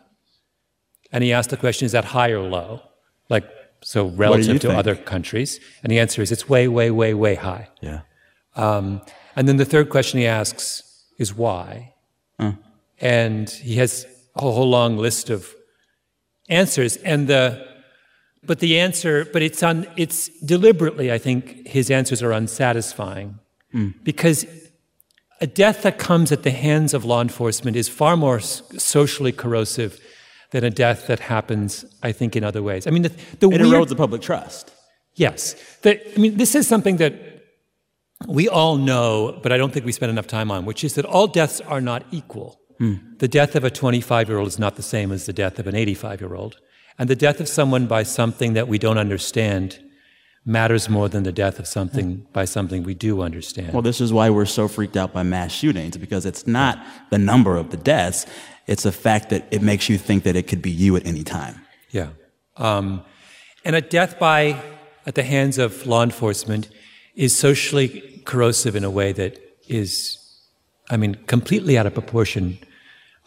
And 1.11 1.25
he 1.25 1.33
asks 1.33 1.51
the 1.51 1.57
question, 1.57 1.87
is 1.87 1.93
that 1.93 2.05
high 2.17 2.31
or 2.31 2.45
low? 2.59 2.83
Like, 3.29 3.47
so 3.83 4.07
relative 4.25 4.61
to 4.61 4.69
think? 4.69 4.79
other 4.79 4.95
countries. 4.95 5.59
And 5.83 5.91
the 5.91 5.99
answer 5.99 6.23
is, 6.23 6.31
it's 6.31 6.49
way, 6.49 6.69
way, 6.69 6.89
way, 6.93 7.15
way 7.15 7.35
high. 7.35 7.67
Yeah. 7.81 8.01
Um, 8.55 8.85
and 9.35 9.49
then 9.49 9.57
the 9.57 9.65
third 9.65 9.91
question 9.91 10.21
he 10.21 10.29
asks 10.43 10.65
is 11.19 11.35
why? 11.35 11.95
Uh. 12.39 12.53
And 13.01 13.51
he 13.51 13.75
has 13.83 14.07
a 14.37 14.43
whole 14.43 14.71
long 14.71 14.97
list 14.97 15.31
of 15.31 15.53
answers. 16.49 16.97
And 16.99 17.27
the, 17.27 17.67
but 18.45 18.61
the 18.61 18.79
answer, 18.79 19.25
but 19.33 19.43
it's 19.43 19.65
on, 19.65 19.87
it's 19.97 20.29
deliberately, 20.47 21.11
I 21.11 21.19
think, 21.19 21.67
his 21.67 21.91
answers 21.91 22.23
are 22.23 22.31
unsatisfying 22.31 23.41
Mm. 23.75 23.95
Because 24.05 24.47
a 25.41 25.47
death 25.47 25.83
that 25.83 25.99
comes 25.99 26.33
at 26.33 26.43
the 26.43 26.51
hands 26.51 26.95
of 26.95 27.05
law 27.05 27.21
enforcement 27.21 27.77
is 27.77 27.89
far 27.89 28.17
more 28.17 28.41
socially 28.41 29.33
corrosive 29.33 30.01
than 30.51 30.65
a 30.65 30.71
death 30.71 31.09
that 31.09 31.21
happens, 31.21 31.85
I 32.03 32.13
think, 32.13 32.37
in 32.37 32.45
other 32.45 32.63
ways. 32.63 32.87
I 32.87 32.91
mean, 32.91 33.03
the, 33.03 33.09
the 33.41 33.51
it 33.51 33.61
weird, 33.61 33.63
erodes 33.63 33.89
the 33.89 33.97
public 33.97 34.23
trust. 34.23 34.71
Yes. 35.15 35.55
The, 35.83 36.01
I 36.15 36.19
mean, 36.19 36.37
this 36.37 36.55
is 36.55 36.67
something 36.67 36.97
that 36.99 37.15
we 38.29 38.49
all 38.49 38.77
know, 38.77 39.39
but 39.43 39.53
I 39.53 39.57
don't 39.57 39.73
think 39.73 39.85
we 39.85 39.93
spend 39.93 40.11
enough 40.11 40.27
time 40.27 40.51
on, 40.51 40.65
which 40.65 40.85
is 40.85 40.95
that 40.95 41.05
all 41.05 41.27
deaths 41.27 41.61
are 41.61 41.81
not 41.81 42.05
equal. 42.11 42.61
Mm. 42.81 43.19
The 43.19 43.29
death 43.29 43.55
of 43.55 43.65
a 43.65 43.71
25 43.71 44.29
year 44.29 44.39
old 44.39 44.49
is 44.49 44.59
not 44.59 44.77
the 44.77 44.83
same 44.83 45.13
as 45.13 45.27
the 45.27 45.33
death 45.33 45.59
of 45.59 45.67
an 45.67 45.75
85 45.75 46.21
year 46.21 46.35
old. 46.35 46.57
And 46.99 47.11
the 47.11 47.17
death 47.17 47.41
of 47.41 47.49
someone 47.49 47.87
by 47.87 48.05
something 48.05 48.53
that 48.55 48.69
we 48.69 48.79
don't 48.79 48.99
understand 48.99 49.81
matters 50.45 50.89
more 50.89 51.09
than 51.09 51.23
the 51.23 51.33
death 51.33 51.59
of 51.59 51.67
something 51.67 52.27
by 52.33 52.45
something 52.45 52.83
we 52.83 52.95
do 52.95 53.23
understand. 53.23 53.73
Well, 53.73 53.83
this 53.83 54.01
is 54.01 54.13
why 54.13 54.29
we're 54.31 54.45
so 54.45 54.69
freaked 54.69 54.97
out 54.97 55.13
by 55.13 55.23
mass 55.23 55.53
shootings 55.53 55.97
because 55.97 56.27
it's 56.27 56.47
not 56.47 56.85
the 57.11 57.19
number 57.19 57.57
of 57.57 57.71
the 57.71 57.77
deaths, 57.79 58.27
it's 58.67 58.83
the 58.83 58.93
fact 58.93 59.31
that 59.31 59.47
it 59.51 59.63
makes 59.63 59.89
you 59.89 59.99
think 59.99 60.25
that 60.25 60.37
it 60.37 60.47
could 60.47 60.63
be 60.63 60.71
you 60.71 60.97
at 60.97 61.07
any 61.07 61.23
time. 61.23 61.61
Yeah. 61.91 62.11
Um, 62.57 63.03
and 63.65 63.75
a 63.75 63.81
death 63.81 64.19
by 64.19 64.63
at 65.07 65.15
the 65.15 65.23
hands 65.23 65.59
of 65.59 65.87
law 65.87 66.03
enforcement 66.03 66.69
is 67.15 67.37
socially 67.37 68.23
corrosive 68.25 68.77
in 68.77 68.85
a 68.85 68.91
way 68.91 69.13
that 69.13 69.39
is, 69.69 70.19
I 70.91 70.97
mean, 70.97 71.15
completely 71.27 71.79
out 71.79 71.87
of 71.87 71.95
proportion 71.95 72.59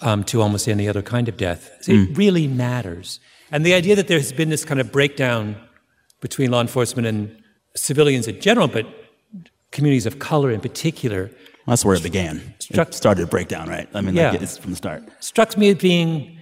um, 0.01 0.23
to 0.25 0.41
almost 0.41 0.67
any 0.67 0.87
other 0.87 1.01
kind 1.01 1.27
of 1.27 1.37
death. 1.37 1.71
So 1.81 1.93
It 1.93 2.17
really 2.17 2.47
matters. 2.47 3.19
And 3.51 3.65
the 3.65 3.73
idea 3.73 3.95
that 3.95 4.07
there 4.07 4.19
has 4.19 4.31
been 4.31 4.49
this 4.49 4.65
kind 4.65 4.79
of 4.79 4.91
breakdown 4.91 5.55
between 6.21 6.51
law 6.51 6.61
enforcement 6.61 7.07
and 7.07 7.41
civilians 7.75 8.27
in 8.27 8.39
general, 8.41 8.67
but 8.67 8.85
communities 9.71 10.05
of 10.05 10.19
color 10.19 10.51
in 10.51 10.59
particular, 10.61 11.29
That's 11.67 11.83
where 11.83 11.95
it 11.95 12.03
began. 12.03 12.55
Struck- 12.59 12.89
It 12.89 12.93
started 12.95 13.21
to 13.21 13.27
break 13.27 13.47
down, 13.49 13.67
right? 13.69 13.87
I 13.93 14.01
mean, 14.01 14.15
Yeah. 14.15 14.31
like, 14.31 14.41
it's 14.41 14.57
from 14.57 14.71
the 14.71 14.77
start. 14.77 15.03
struck 15.19 15.57
me 15.57 15.69
as 15.69 15.77
being 15.77 16.37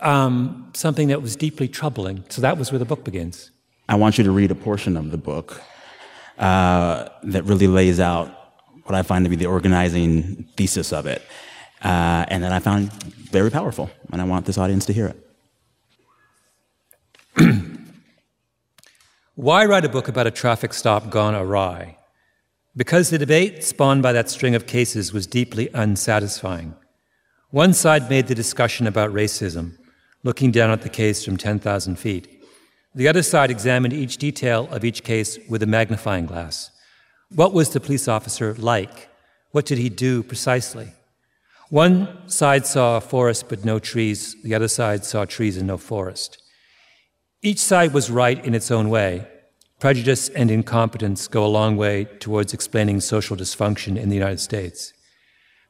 um, 0.00 0.70
something 0.74 1.08
that 1.08 1.20
was 1.22 1.34
deeply 1.36 1.68
troubling. 1.68 2.24
So 2.28 2.40
that 2.40 2.56
was 2.56 2.70
where 2.72 2.78
the 2.78 2.84
book 2.84 3.02
begins. 3.04 3.50
I 3.88 3.96
want 3.96 4.16
you 4.16 4.24
to 4.24 4.30
read 4.30 4.50
a 4.50 4.54
portion 4.54 4.96
of 4.96 5.10
the 5.10 5.18
book 5.18 5.60
uh, 6.38 7.08
that 7.24 7.42
really 7.44 7.66
lays 7.66 7.98
out 8.00 8.28
what 8.84 8.94
I 8.94 9.02
find 9.02 9.24
to 9.24 9.28
be 9.28 9.36
the 9.36 9.46
organizing 9.46 10.46
thesis 10.56 10.92
of 10.92 11.06
it, 11.06 11.20
uh, 11.82 12.24
and 12.28 12.42
that 12.44 12.52
I 12.52 12.60
found 12.60 12.92
very 13.32 13.50
powerful, 13.50 13.90
and 14.12 14.22
I 14.22 14.24
want 14.24 14.46
this 14.46 14.56
audience 14.56 14.86
to 14.86 14.92
hear 14.92 15.08
it. 15.08 15.18
Why 19.38 19.64
write 19.66 19.84
a 19.84 19.88
book 19.88 20.08
about 20.08 20.26
a 20.26 20.32
traffic 20.32 20.74
stop 20.74 21.10
gone 21.10 21.36
awry? 21.36 21.96
Because 22.76 23.10
the 23.10 23.18
debate 23.18 23.62
spawned 23.62 24.02
by 24.02 24.12
that 24.12 24.28
string 24.28 24.56
of 24.56 24.66
cases 24.66 25.12
was 25.12 25.28
deeply 25.28 25.68
unsatisfying. 25.74 26.74
One 27.50 27.72
side 27.72 28.10
made 28.10 28.26
the 28.26 28.34
discussion 28.34 28.88
about 28.88 29.12
racism, 29.12 29.78
looking 30.24 30.50
down 30.50 30.72
at 30.72 30.82
the 30.82 30.88
case 30.88 31.24
from 31.24 31.36
10,000 31.36 31.94
feet. 32.00 32.42
The 32.96 33.06
other 33.06 33.22
side 33.22 33.52
examined 33.52 33.92
each 33.92 34.16
detail 34.16 34.66
of 34.72 34.84
each 34.84 35.04
case 35.04 35.38
with 35.48 35.62
a 35.62 35.66
magnifying 35.66 36.26
glass. 36.26 36.72
What 37.32 37.52
was 37.52 37.70
the 37.70 37.78
police 37.78 38.08
officer 38.08 38.54
like? 38.54 39.08
What 39.52 39.66
did 39.66 39.78
he 39.78 39.88
do 39.88 40.24
precisely? 40.24 40.94
One 41.70 42.28
side 42.28 42.66
saw 42.66 42.96
a 42.96 43.00
forest 43.00 43.48
but 43.48 43.64
no 43.64 43.78
trees, 43.78 44.34
the 44.42 44.56
other 44.56 44.66
side 44.66 45.04
saw 45.04 45.24
trees 45.26 45.56
and 45.56 45.68
no 45.68 45.76
forest. 45.78 46.42
Each 47.40 47.60
side 47.60 47.92
was 47.92 48.10
right 48.10 48.44
in 48.44 48.52
its 48.52 48.70
own 48.70 48.90
way. 48.90 49.26
Prejudice 49.78 50.28
and 50.30 50.50
incompetence 50.50 51.28
go 51.28 51.46
a 51.46 51.46
long 51.46 51.76
way 51.76 52.04
towards 52.04 52.52
explaining 52.52 53.00
social 53.00 53.36
dysfunction 53.36 53.96
in 53.96 54.08
the 54.08 54.16
United 54.16 54.40
States. 54.40 54.92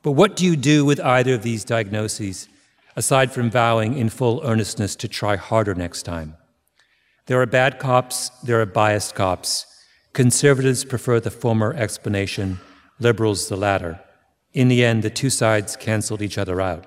But 0.02 0.12
what 0.12 0.34
do 0.34 0.46
you 0.46 0.56
do 0.56 0.86
with 0.86 0.98
either 1.00 1.34
of 1.34 1.42
these 1.42 1.66
diagnoses, 1.66 2.48
aside 2.96 3.32
from 3.32 3.50
vowing 3.50 3.98
in 3.98 4.08
full 4.08 4.40
earnestness 4.44 4.96
to 4.96 5.08
try 5.08 5.36
harder 5.36 5.74
next 5.74 6.04
time? 6.04 6.38
There 7.26 7.42
are 7.42 7.46
bad 7.46 7.78
cops, 7.78 8.30
there 8.42 8.62
are 8.62 8.66
biased 8.66 9.14
cops. 9.14 9.66
Conservatives 10.14 10.86
prefer 10.86 11.20
the 11.20 11.30
former 11.30 11.74
explanation, 11.74 12.60
liberals 12.98 13.50
the 13.50 13.56
latter. 13.56 14.00
In 14.54 14.68
the 14.68 14.82
end, 14.82 15.02
the 15.02 15.10
two 15.10 15.28
sides 15.28 15.76
canceled 15.76 16.22
each 16.22 16.38
other 16.38 16.62
out. 16.62 16.86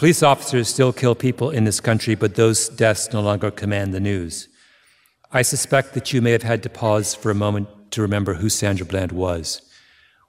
Police 0.00 0.22
officers 0.22 0.66
still 0.66 0.94
kill 0.94 1.14
people 1.14 1.50
in 1.50 1.64
this 1.64 1.78
country, 1.78 2.14
but 2.14 2.34
those 2.34 2.70
deaths 2.70 3.12
no 3.12 3.20
longer 3.20 3.50
command 3.50 3.92
the 3.92 4.00
news. 4.00 4.48
I 5.30 5.42
suspect 5.42 5.92
that 5.92 6.10
you 6.10 6.22
may 6.22 6.30
have 6.30 6.42
had 6.42 6.62
to 6.62 6.70
pause 6.70 7.14
for 7.14 7.30
a 7.30 7.34
moment 7.34 7.68
to 7.90 8.00
remember 8.00 8.32
who 8.32 8.48
Sandra 8.48 8.86
Bland 8.86 9.12
was. 9.12 9.60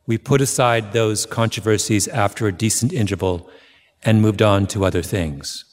We 0.05 0.17
put 0.17 0.41
aside 0.41 0.91
those 0.91 1.25
controversies 1.25 2.09
after 2.09 2.47
a 2.47 2.51
decent 2.51 2.91
interval 2.91 3.49
and 4.03 4.21
moved 4.21 4.41
on 4.41 4.67
to 4.67 4.83
other 4.83 5.01
things. 5.01 5.63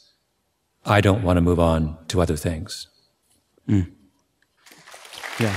I 0.87 1.01
don't 1.01 1.25
want 1.25 1.39
to 1.39 1.41
move 1.41 1.59
on 1.59 1.99
to 2.07 2.21
other 2.21 2.37
things. 2.37 2.87
Hmm. 3.67 3.81
Yeah. 5.41 5.57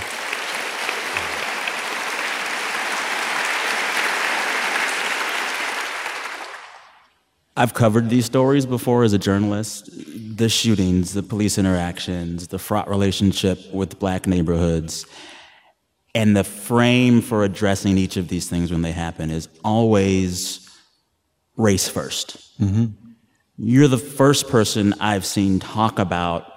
I've 7.62 7.76
covered 7.76 8.10
these 8.10 8.26
stories 8.26 8.66
before 8.66 9.04
as 9.04 9.14
a 9.14 9.20
journalist 9.20 9.88
the 10.36 10.50
shootings, 10.50 11.14
the 11.14 11.22
police 11.22 11.60
interactions, 11.60 12.48
the 12.48 12.58
fraught 12.58 12.90
relationship 12.90 13.60
with 13.72 14.00
black 14.00 14.26
neighborhoods. 14.26 15.06
And 16.16 16.36
the 16.36 16.44
frame 16.44 17.22
for 17.22 17.44
addressing 17.44 18.00
each 18.00 18.18
of 18.18 18.30
these 18.30 18.50
things 18.50 18.72
when 18.72 18.82
they 18.82 18.92
happen 18.92 19.30
is 19.30 19.48
always 19.64 20.68
race 21.56 21.88
1st 21.88 22.58
mm-hmm. 22.60 22.86
You're 23.58 23.88
the 23.88 24.00
first 24.00 24.50
person 24.50 24.96
I've 25.00 25.26
seen 25.26 25.60
talk 25.60 26.00
about 26.00 26.52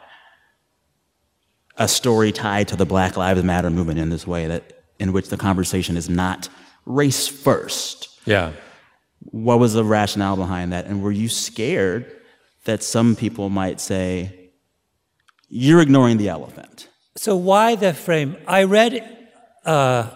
a 1.77 1.87
story 1.87 2.33
tied 2.33 2.69
to 2.69 2.77
the 2.77 2.87
Black 2.87 3.19
Lives 3.19 3.43
Matter 3.43 3.69
movement 3.69 3.99
in 3.99 4.09
this 4.09 4.27
way, 4.27 4.47
that 4.47 4.85
in 4.99 5.13
which 5.13 5.29
the 5.29 5.37
conversation 5.37 5.99
is 5.99 6.09
not 6.09 6.49
race 6.87 7.29
first. 7.29 8.09
Yeah. 8.25 8.53
What 9.21 9.59
was 9.59 9.75
the 9.75 9.85
rationale 9.85 10.37
behind 10.37 10.73
that? 10.73 10.87
And 10.87 11.03
were 11.03 11.13
you 11.13 11.29
scared 11.29 12.11
that 12.65 12.83
some 12.83 13.17
people 13.17 13.49
might 13.51 13.81
say, 13.81 14.51
you're 15.49 15.81
ignoring 15.81 16.17
the 16.19 16.29
elephant? 16.29 16.89
So 17.17 17.37
why 17.37 17.77
the 17.77 17.95
frame? 17.95 18.37
I 18.47 18.65
read 18.65 18.93
uh, 19.65 20.11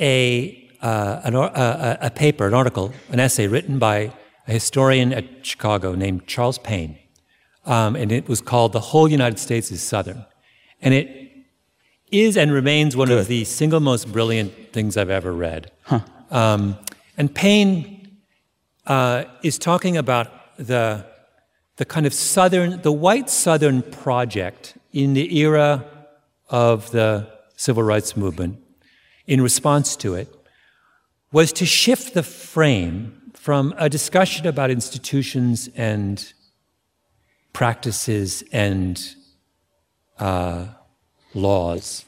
a, 0.00 0.68
uh, 0.82 1.20
an, 1.24 1.34
or- 1.34 1.56
uh, 1.56 1.96
a 2.00 2.06
a 2.06 2.10
paper, 2.10 2.46
an 2.46 2.54
article, 2.54 2.92
an 3.10 3.20
essay 3.20 3.46
written 3.46 3.78
by 3.78 4.12
a 4.48 4.52
historian 4.52 5.12
at 5.12 5.46
Chicago 5.46 5.94
named 5.94 6.26
Charles 6.26 6.58
Payne, 6.58 6.98
um, 7.64 7.94
and 7.96 8.10
it 8.10 8.28
was 8.28 8.40
called 8.40 8.72
"The 8.72 8.80
Whole 8.80 9.08
United 9.08 9.38
States 9.38 9.70
is 9.70 9.80
Southern," 9.80 10.26
and 10.82 10.92
it 10.92 11.08
is 12.10 12.36
and 12.36 12.52
remains 12.52 12.96
one 12.96 13.10
of 13.10 13.28
the 13.28 13.44
single 13.44 13.80
most 13.80 14.10
brilliant 14.12 14.72
things 14.72 14.96
I've 14.96 15.10
ever 15.10 15.32
read. 15.32 15.70
Um, 16.30 16.76
and 17.16 17.32
Payne 17.32 17.93
uh, 18.86 19.24
is 19.42 19.58
talking 19.58 19.96
about 19.96 20.56
the 20.56 21.06
the 21.76 21.84
kind 21.84 22.06
of 22.06 22.14
southern, 22.14 22.80
the 22.82 22.92
white 22.92 23.28
southern 23.28 23.82
project 23.82 24.78
in 24.92 25.14
the 25.14 25.38
era 25.38 25.84
of 26.48 26.90
the 26.92 27.28
civil 27.56 27.82
rights 27.82 28.16
movement, 28.16 28.58
in 29.26 29.40
response 29.40 29.96
to 29.96 30.14
it, 30.14 30.28
was 31.32 31.52
to 31.52 31.66
shift 31.66 32.14
the 32.14 32.22
frame 32.22 33.32
from 33.32 33.74
a 33.76 33.88
discussion 33.88 34.46
about 34.46 34.70
institutions 34.70 35.68
and 35.74 36.32
practices 37.52 38.44
and 38.52 39.16
uh, 40.18 40.66
laws 41.34 42.04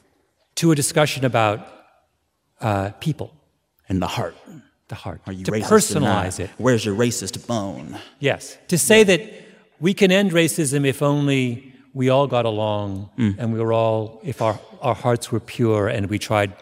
to 0.55 0.71
a 0.71 0.75
discussion 0.75 1.25
about 1.25 1.67
uh, 2.61 2.91
people, 3.01 3.35
and 3.89 4.01
the 4.01 4.07
heart. 4.07 4.37
The 4.89 4.95
heart, 4.95 5.21
Are 5.27 5.33
you 5.33 5.45
to 5.45 5.51
racist 5.51 5.97
personalize 5.97 6.41
it. 6.41 6.51
Where's 6.59 6.85
your 6.85 6.95
racist 6.95 7.47
bone? 7.47 7.99
Yes. 8.21 8.57
To 8.69 8.79
say 8.79 9.03
that 9.05 9.21
we 9.81 9.95
can 9.95 10.13
end 10.13 10.31
racism 10.31 10.87
if 10.87 11.03
only 11.03 11.75
we 11.93 12.09
all 12.09 12.27
got 12.27 12.45
along 12.45 13.11
mm. 13.19 13.35
and 13.39 13.53
we 13.53 13.61
were 13.61 13.73
all, 13.73 14.21
if 14.23 14.43
our, 14.43 14.61
our 14.81 14.95
hearts 14.95 15.33
were 15.33 15.41
pure 15.41 15.89
and 15.89 16.09
we 16.09 16.19
tried 16.19 16.53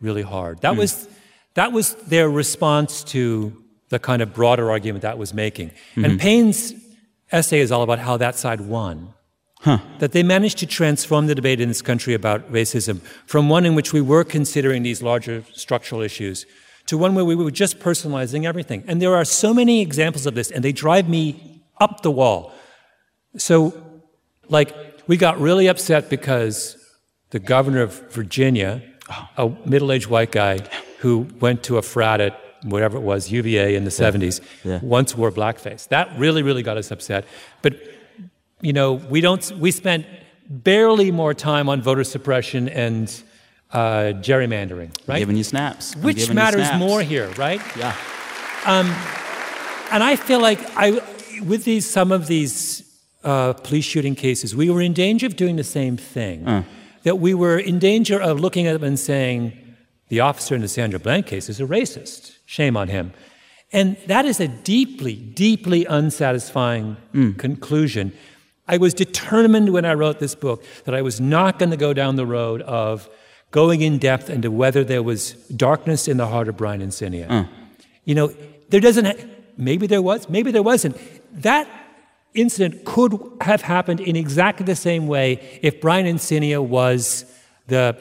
really 0.00 0.22
hard. 0.22 0.60
That, 0.60 0.74
mm. 0.74 0.78
was, 0.78 1.08
that 1.54 1.72
was 1.72 1.94
their 1.94 2.28
response 2.28 3.02
to 3.04 3.62
the 3.88 3.98
kind 3.98 4.20
of 4.20 4.34
broader 4.34 4.70
argument 4.70 5.02
that 5.02 5.16
was 5.16 5.32
making. 5.32 5.70
And 5.94 6.04
mm-hmm. 6.04 6.16
Payne's 6.18 6.74
essay 7.32 7.60
is 7.60 7.72
all 7.72 7.82
about 7.82 8.00
how 8.00 8.16
that 8.18 8.36
side 8.36 8.60
won. 8.60 9.14
That 9.98 10.12
they 10.12 10.22
managed 10.22 10.58
to 10.58 10.66
transform 10.66 11.26
the 11.26 11.34
debate 11.34 11.58
in 11.58 11.68
this 11.68 11.80
country 11.80 12.12
about 12.12 12.52
racism 12.52 13.00
from 13.24 13.48
one 13.48 13.64
in 13.64 13.74
which 13.74 13.94
we 13.94 14.02
were 14.02 14.22
considering 14.22 14.82
these 14.82 15.02
larger 15.02 15.42
structural 15.54 16.02
issues 16.02 16.44
to 16.86 16.98
one 16.98 17.14
where 17.14 17.24
we 17.24 17.34
were 17.34 17.50
just 17.50 17.78
personalizing 17.78 18.44
everything. 18.44 18.84
And 18.86 19.00
there 19.00 19.14
are 19.14 19.24
so 19.24 19.54
many 19.54 19.80
examples 19.80 20.26
of 20.26 20.34
this, 20.34 20.50
and 20.50 20.62
they 20.62 20.72
drive 20.72 21.08
me 21.08 21.62
up 21.80 22.02
the 22.02 22.10
wall. 22.10 22.52
So, 23.36 23.74
like, 24.48 24.74
we 25.06 25.16
got 25.16 25.40
really 25.40 25.66
upset 25.66 26.08
because 26.10 26.76
the 27.30 27.38
governor 27.38 27.82
of 27.82 28.12
Virginia, 28.12 28.82
oh. 29.10 29.56
a 29.64 29.68
middle 29.68 29.90
aged 29.92 30.06
white 30.06 30.30
guy 30.30 30.58
who 30.98 31.26
went 31.40 31.62
to 31.64 31.78
a 31.78 31.82
frat 31.82 32.20
at 32.20 32.40
whatever 32.62 32.96
it 32.96 33.02
was, 33.02 33.30
UVA 33.30 33.74
in 33.74 33.84
the 33.84 33.90
70s, 33.90 34.40
Yeah. 34.62 34.78
once 34.82 35.16
wore 35.16 35.30
blackface. 35.30 35.88
That 35.88 36.18
really, 36.18 36.42
really 36.42 36.62
got 36.62 36.76
us 36.76 36.90
upset. 36.90 37.24
But 37.60 37.74
you 38.60 38.72
know, 38.72 38.94
we 38.94 39.20
don't. 39.20 39.52
We 39.58 39.70
spent 39.70 40.06
barely 40.48 41.10
more 41.10 41.34
time 41.34 41.68
on 41.68 41.82
voter 41.82 42.04
suppression 42.04 42.68
and 42.68 43.22
uh, 43.74 44.12
gerrymandering, 44.22 44.90
right? 45.06 45.18
Giving 45.18 45.36
you 45.36 45.44
snaps. 45.44 45.94
I'm 45.94 46.02
Which 46.02 46.30
matters 46.32 46.66
snaps. 46.68 46.78
more 46.78 47.02
here, 47.02 47.28
right? 47.36 47.60
Yeah. 47.76 47.94
And 49.90 50.02
I 50.02 50.16
feel 50.16 50.40
like 50.40 50.60
I, 50.76 51.00
with 51.44 51.64
these 51.64 51.88
some 51.88 52.10
of 52.12 52.26
these 52.26 52.82
uh, 53.22 53.52
police 53.52 53.84
shooting 53.84 54.14
cases, 54.14 54.54
we 54.56 54.70
were 54.70 54.80
in 54.80 54.92
danger 54.92 55.26
of 55.26 55.36
doing 55.36 55.56
the 55.56 55.64
same 55.64 55.96
thing. 55.96 56.64
That 57.02 57.18
we 57.18 57.34
were 57.34 57.58
in 57.58 57.78
danger 57.78 58.18
of 58.18 58.40
looking 58.40 58.66
at 58.66 58.72
them 58.72 58.82
and 58.84 58.98
saying, 58.98 59.52
the 60.08 60.20
officer 60.20 60.54
in 60.54 60.62
the 60.62 60.68
Sandra 60.68 60.98
Bland 60.98 61.26
case 61.26 61.48
is 61.50 61.60
a 61.60 61.66
racist. 61.66 62.36
Shame 62.46 62.76
on 62.76 62.88
him. 62.88 63.12
And 63.72 63.96
that 64.06 64.24
is 64.24 64.40
a 64.40 64.48
deeply, 64.48 65.14
deeply 65.14 65.84
unsatisfying 65.84 66.96
conclusion. 67.36 68.12
I 68.66 68.78
was 68.78 68.94
determined 68.94 69.72
when 69.72 69.84
I 69.84 69.92
wrote 69.94 70.18
this 70.18 70.34
book 70.34 70.64
that 70.84 70.94
I 70.94 71.02
was 71.02 71.20
not 71.20 71.58
going 71.58 71.70
to 71.70 71.76
go 71.76 71.92
down 71.92 72.16
the 72.16 72.24
road 72.24 72.62
of 72.62 73.08
going 73.54 73.82
in 73.82 73.98
depth 73.98 74.28
into 74.28 74.50
whether 74.50 74.82
there 74.82 75.00
was 75.10 75.34
darkness 75.66 76.08
in 76.08 76.16
the 76.16 76.26
heart 76.26 76.48
of 76.48 76.56
Brian 76.56 76.80
Encinia. 76.82 77.48
You 78.04 78.16
know, 78.16 78.34
there 78.70 78.80
doesn't. 78.80 79.04
Ha- 79.04 79.28
maybe 79.56 79.86
there 79.86 80.02
was, 80.02 80.28
maybe 80.28 80.50
there 80.50 80.64
wasn't. 80.64 80.96
That 81.40 81.68
incident 82.34 82.84
could 82.84 83.12
have 83.42 83.62
happened 83.62 84.00
in 84.00 84.16
exactly 84.16 84.66
the 84.66 84.74
same 84.74 85.06
way 85.06 85.60
if 85.62 85.80
Brian 85.80 86.04
Encinia 86.04 86.60
was 86.60 87.24
the 87.68 87.96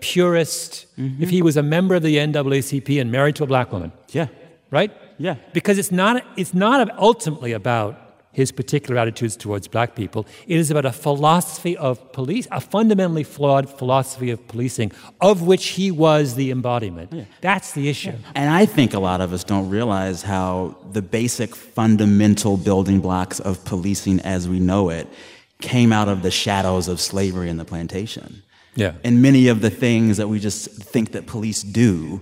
purist, 0.00 0.84
mm-hmm. 0.98 1.22
if 1.22 1.30
he 1.30 1.40
was 1.40 1.56
a 1.56 1.62
member 1.62 1.94
of 1.94 2.02
the 2.02 2.16
NAACP 2.18 3.00
and 3.00 3.10
married 3.10 3.36
to 3.36 3.44
a 3.44 3.46
black 3.46 3.72
woman. 3.72 3.90
Yeah. 4.10 4.28
Right? 4.70 4.92
Yeah. 5.16 5.36
Because 5.54 5.78
it's 5.78 5.92
not, 5.92 6.22
it's 6.36 6.52
not 6.52 6.76
ultimately 6.98 7.52
about 7.52 8.03
his 8.34 8.52
particular 8.52 9.00
attitudes 9.00 9.36
towards 9.36 9.68
black 9.68 9.94
people. 9.94 10.26
It 10.46 10.58
is 10.58 10.70
about 10.70 10.84
a 10.84 10.92
philosophy 10.92 11.76
of 11.76 12.12
police, 12.12 12.46
a 12.50 12.60
fundamentally 12.60 13.24
flawed 13.24 13.70
philosophy 13.70 14.30
of 14.30 14.46
policing, 14.48 14.92
of 15.20 15.42
which 15.42 15.68
he 15.68 15.90
was 15.90 16.34
the 16.34 16.50
embodiment. 16.50 17.12
Yeah. 17.12 17.24
That's 17.40 17.72
the 17.72 17.88
issue. 17.88 18.10
Yeah. 18.10 18.32
And 18.34 18.50
I 18.50 18.66
think 18.66 18.92
a 18.92 18.98
lot 18.98 19.20
of 19.20 19.32
us 19.32 19.44
don't 19.44 19.70
realize 19.70 20.22
how 20.22 20.76
the 20.92 21.00
basic 21.00 21.54
fundamental 21.54 22.56
building 22.56 23.00
blocks 23.00 23.40
of 23.40 23.64
policing 23.64 24.20
as 24.20 24.48
we 24.48 24.60
know 24.60 24.90
it 24.90 25.08
came 25.60 25.92
out 25.92 26.08
of 26.08 26.22
the 26.22 26.30
shadows 26.30 26.88
of 26.88 27.00
slavery 27.00 27.48
and 27.48 27.58
the 27.58 27.64
plantation. 27.64 28.42
Yeah. 28.74 28.94
And 29.04 29.22
many 29.22 29.46
of 29.46 29.60
the 29.60 29.70
things 29.70 30.16
that 30.16 30.28
we 30.28 30.40
just 30.40 30.68
think 30.82 31.12
that 31.12 31.26
police 31.26 31.62
do, 31.62 32.20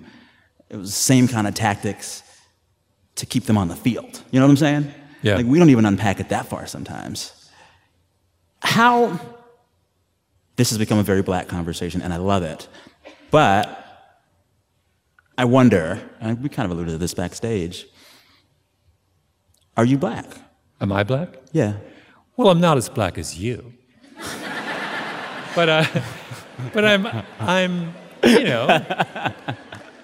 it 0.69 0.77
was 0.77 0.91
the 0.91 0.93
same 0.93 1.27
kind 1.27 1.47
of 1.47 1.55
tactics 1.55 2.23
to 3.15 3.27
keep 3.27 3.45
them 3.45 3.57
on 3.59 3.69
the 3.69 3.77
field. 3.77 4.23
You 4.31 4.41
know 4.41 4.47
what 4.47 4.51
I'm 4.51 4.57
saying? 4.57 4.95
Yeah. 5.23 5.37
Like 5.37 5.47
we 5.47 5.59
don't 5.59 5.71
even 5.71 5.87
unpack 5.87 6.21
it 6.21 6.29
that 6.31 6.47
far 6.47 6.67
sometimes. 6.67 7.51
How 8.61 9.19
this 10.57 10.71
has 10.71 10.79
become 10.79 10.99
a 10.99 11.03
very 11.03 11.23
black 11.23 11.49
conversation, 11.49 12.03
and 12.03 12.13
I 12.13 12.17
love 12.17 12.43
it. 12.43 12.69
But 13.31 13.79
I 15.39 15.45
wonder, 15.45 16.01
and 16.21 16.43
we 16.43 16.49
kind 16.49 16.67
of 16.67 16.73
alluded 16.77 16.93
to 16.93 16.99
this 16.99 17.15
backstage. 17.15 17.87
Are 19.77 19.85
you 19.85 19.97
black? 19.97 20.27
Am 20.81 20.93
I 20.93 21.03
black? 21.03 21.31
Yeah. 21.53 21.77
Well, 22.37 22.49
I'm 22.51 22.61
not 22.61 22.77
as 22.77 22.89
black 22.89 23.17
as 23.17 23.39
you. 23.39 23.73
but 25.55 25.69
uh, 25.69 25.85
but 26.73 26.85
I'm 26.85 27.07
I'm 27.39 27.95
you 28.25 28.45
know 28.45 28.67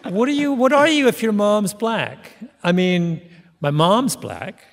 what 0.05 0.29
are 0.29 0.33
you 0.33 0.53
what 0.53 0.73
are 0.73 0.89
you 0.89 1.09
if 1.09 1.23
your 1.23 1.33
mom's 1.33 1.75
black? 1.75 2.33
I 2.63 2.73
mean, 2.73 3.21
my 3.61 3.71
mom's 3.71 4.17
black. 4.17 4.65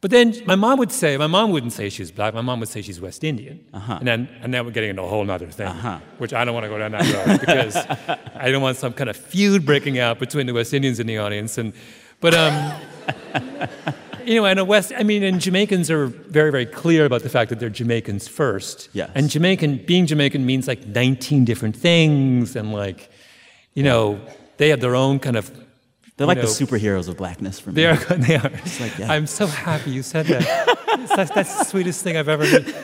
But 0.00 0.12
then 0.12 0.34
my 0.46 0.54
mom 0.54 0.78
would 0.78 0.92
say, 0.92 1.16
my 1.16 1.26
mom 1.26 1.50
wouldn't 1.50 1.72
say 1.72 1.88
she's 1.88 2.12
black. 2.12 2.32
My 2.32 2.40
mom 2.40 2.60
would 2.60 2.68
say 2.68 2.82
she's 2.82 3.00
West 3.00 3.24
Indian. 3.24 3.64
Uh-huh. 3.74 3.96
And 3.98 4.06
then 4.06 4.28
and 4.42 4.54
then 4.54 4.64
we're 4.64 4.70
getting 4.70 4.90
into 4.90 5.02
a 5.02 5.08
whole 5.08 5.28
other 5.28 5.48
thing, 5.48 5.66
uh-huh. 5.66 5.98
which 6.18 6.32
I 6.32 6.44
don't 6.44 6.54
want 6.54 6.64
to 6.64 6.70
go 6.70 6.78
down 6.78 6.92
that 6.92 7.26
road 7.26 7.40
because 7.40 7.76
I 8.36 8.50
don't 8.50 8.62
want 8.62 8.76
some 8.76 8.92
kind 8.92 9.10
of 9.10 9.16
feud 9.16 9.66
breaking 9.66 9.98
out 9.98 10.20
between 10.20 10.46
the 10.46 10.54
West 10.54 10.72
Indians 10.72 11.00
in 11.00 11.08
the 11.08 11.18
audience. 11.18 11.58
And 11.58 11.72
but 12.20 12.34
um, 12.34 12.80
you 14.28 14.34
know, 14.34 14.44
and 14.46 14.58
a 14.58 14.64
West, 14.64 14.92
I 14.96 15.02
mean, 15.02 15.22
and 15.22 15.40
Jamaicans 15.40 15.90
are 15.90 16.06
very, 16.06 16.52
very 16.52 16.66
clear 16.66 17.06
about 17.06 17.22
the 17.22 17.30
fact 17.30 17.48
that 17.48 17.58
they're 17.58 17.70
Jamaicans 17.70 18.28
first. 18.28 18.90
Yes. 18.92 19.10
And 19.14 19.30
Jamaican, 19.30 19.84
being 19.86 20.06
Jamaican 20.06 20.44
means 20.44 20.68
like 20.68 20.86
19 20.86 21.46
different 21.46 21.74
things, 21.74 22.54
and 22.54 22.72
like, 22.72 23.10
you 23.74 23.82
know, 23.82 24.20
they 24.58 24.68
have 24.68 24.80
their 24.80 24.94
own 24.94 25.18
kind 25.18 25.36
of 25.36 25.50
they're 26.18 26.26
like 26.26 26.38
know, 26.38 26.42
the 26.42 26.48
superheroes 26.66 27.08
of 27.08 27.16
blackness 27.16 27.60
for 27.60 27.70
me. 27.70 27.76
They 27.76 27.86
are. 27.86 27.96
They 27.96 28.36
are. 28.36 28.50
Like, 28.80 28.98
yeah. 28.98 29.12
I'm 29.12 29.28
so 29.28 29.46
happy 29.46 29.92
you 29.92 30.02
said 30.02 30.26
that. 30.26 31.06
that's, 31.16 31.32
that's, 31.32 31.58
the 31.58 31.64
sweetest 31.64 32.02
thing 32.02 32.16
I've 32.16 32.28
ever 32.28 32.44
heard. 32.44 32.74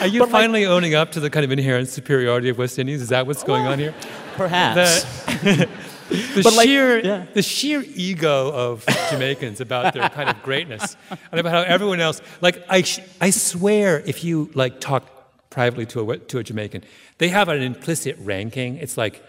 Are 0.00 0.08
you 0.08 0.20
but 0.20 0.30
finally 0.30 0.66
like, 0.66 0.74
owning 0.74 0.94
up 0.96 1.12
to 1.12 1.20
the 1.20 1.30
kind 1.30 1.44
of 1.44 1.52
inherent 1.52 1.88
superiority 1.88 2.48
of 2.48 2.58
West 2.58 2.80
Indians? 2.80 3.02
Is 3.02 3.10
that 3.10 3.24
what's 3.24 3.44
going 3.44 3.66
on 3.66 3.78
here? 3.78 3.94
Perhaps. 4.34 5.04
The, 5.26 5.68
the 6.08 6.42
sheer, 6.42 6.96
like, 6.96 7.04
yeah. 7.04 7.26
the 7.34 7.42
sheer 7.42 7.84
ego 7.94 8.50
of 8.52 8.84
Jamaicans 9.10 9.60
about 9.60 9.94
their 9.94 10.08
kind 10.08 10.28
of 10.28 10.42
greatness 10.42 10.96
and 11.30 11.38
about 11.38 11.52
how 11.52 11.62
everyone 11.62 12.00
else, 12.00 12.20
like 12.40 12.64
I, 12.68 12.84
I 13.20 13.30
swear, 13.30 14.00
if 14.00 14.24
you 14.24 14.50
like 14.54 14.80
talk 14.80 15.08
privately 15.50 15.86
to 15.86 16.10
a 16.10 16.18
to 16.18 16.38
a 16.38 16.42
Jamaican, 16.42 16.82
they 17.18 17.28
have 17.28 17.48
an 17.48 17.62
implicit 17.62 18.16
ranking. 18.18 18.76
It's 18.78 18.96
like 18.96 19.22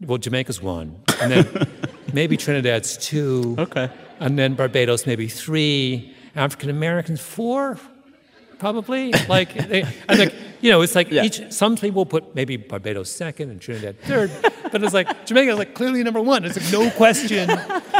well, 0.00 0.18
Jamaica's 0.18 0.60
one, 0.60 1.00
and 1.20 1.32
then 1.32 1.68
maybe 2.14 2.36
Trinidad's 2.36 2.96
two. 2.96 3.56
Okay. 3.58 3.90
And 4.20 4.38
then 4.38 4.54
Barbados 4.54 5.06
maybe 5.06 5.28
three. 5.28 6.14
African 6.36 6.70
Americans 6.70 7.20
four, 7.20 7.78
probably. 8.58 9.12
Like, 9.28 9.54
they, 9.68 9.82
I 10.08 10.16
think 10.16 10.34
you 10.60 10.70
know, 10.70 10.80
it's 10.82 10.94
like 10.94 11.10
yeah. 11.10 11.24
each. 11.24 11.52
Some 11.52 11.76
people 11.76 12.06
put 12.06 12.34
maybe 12.34 12.56
Barbados 12.56 13.10
second 13.10 13.50
and 13.50 13.60
Trinidad 13.60 14.00
third, 14.00 14.30
but 14.72 14.82
it's 14.82 14.94
like 14.94 15.26
Jamaica 15.26 15.54
like 15.54 15.74
clearly 15.74 16.02
number 16.02 16.20
one. 16.20 16.44
It's 16.44 16.56
like 16.58 16.72
no 16.72 16.90
question. 16.90 17.50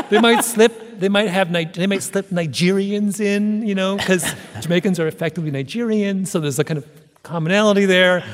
They 0.09 0.21
might 0.21 0.45
slip. 0.45 0.99
They 0.99 1.09
might 1.09 1.29
have. 1.29 1.53
They 1.53 1.87
might 1.87 2.03
slip 2.03 2.31
Nigerians 2.31 3.21
in. 3.21 3.67
You 3.67 3.75
know, 3.75 3.97
because 3.97 4.35
Jamaicans 4.61 4.99
are 4.99 5.07
effectively 5.07 5.51
Nigerians, 5.51 6.29
so 6.29 6.41
there's 6.41 6.59
a 6.59 6.65
kind 6.65 6.79
of 6.79 6.87
commonality 7.23 7.85
there. 7.85 8.25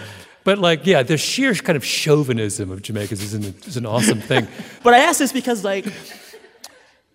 But 0.45 0.59
like, 0.59 0.87
yeah, 0.87 1.03
the 1.03 1.17
sheer 1.17 1.55
kind 1.55 1.77
of 1.77 1.85
chauvinism 1.85 2.71
of 2.71 2.83
Jamaicans 2.83 3.23
is 3.23 3.35
an, 3.35 3.55
is 3.67 3.77
an 3.77 3.87
awesome 3.87 4.21
thing. 4.21 4.49
but 4.83 4.95
I 4.95 4.99
ask 4.99 5.19
this 5.19 5.33
because 5.33 5.65
like, 5.65 5.87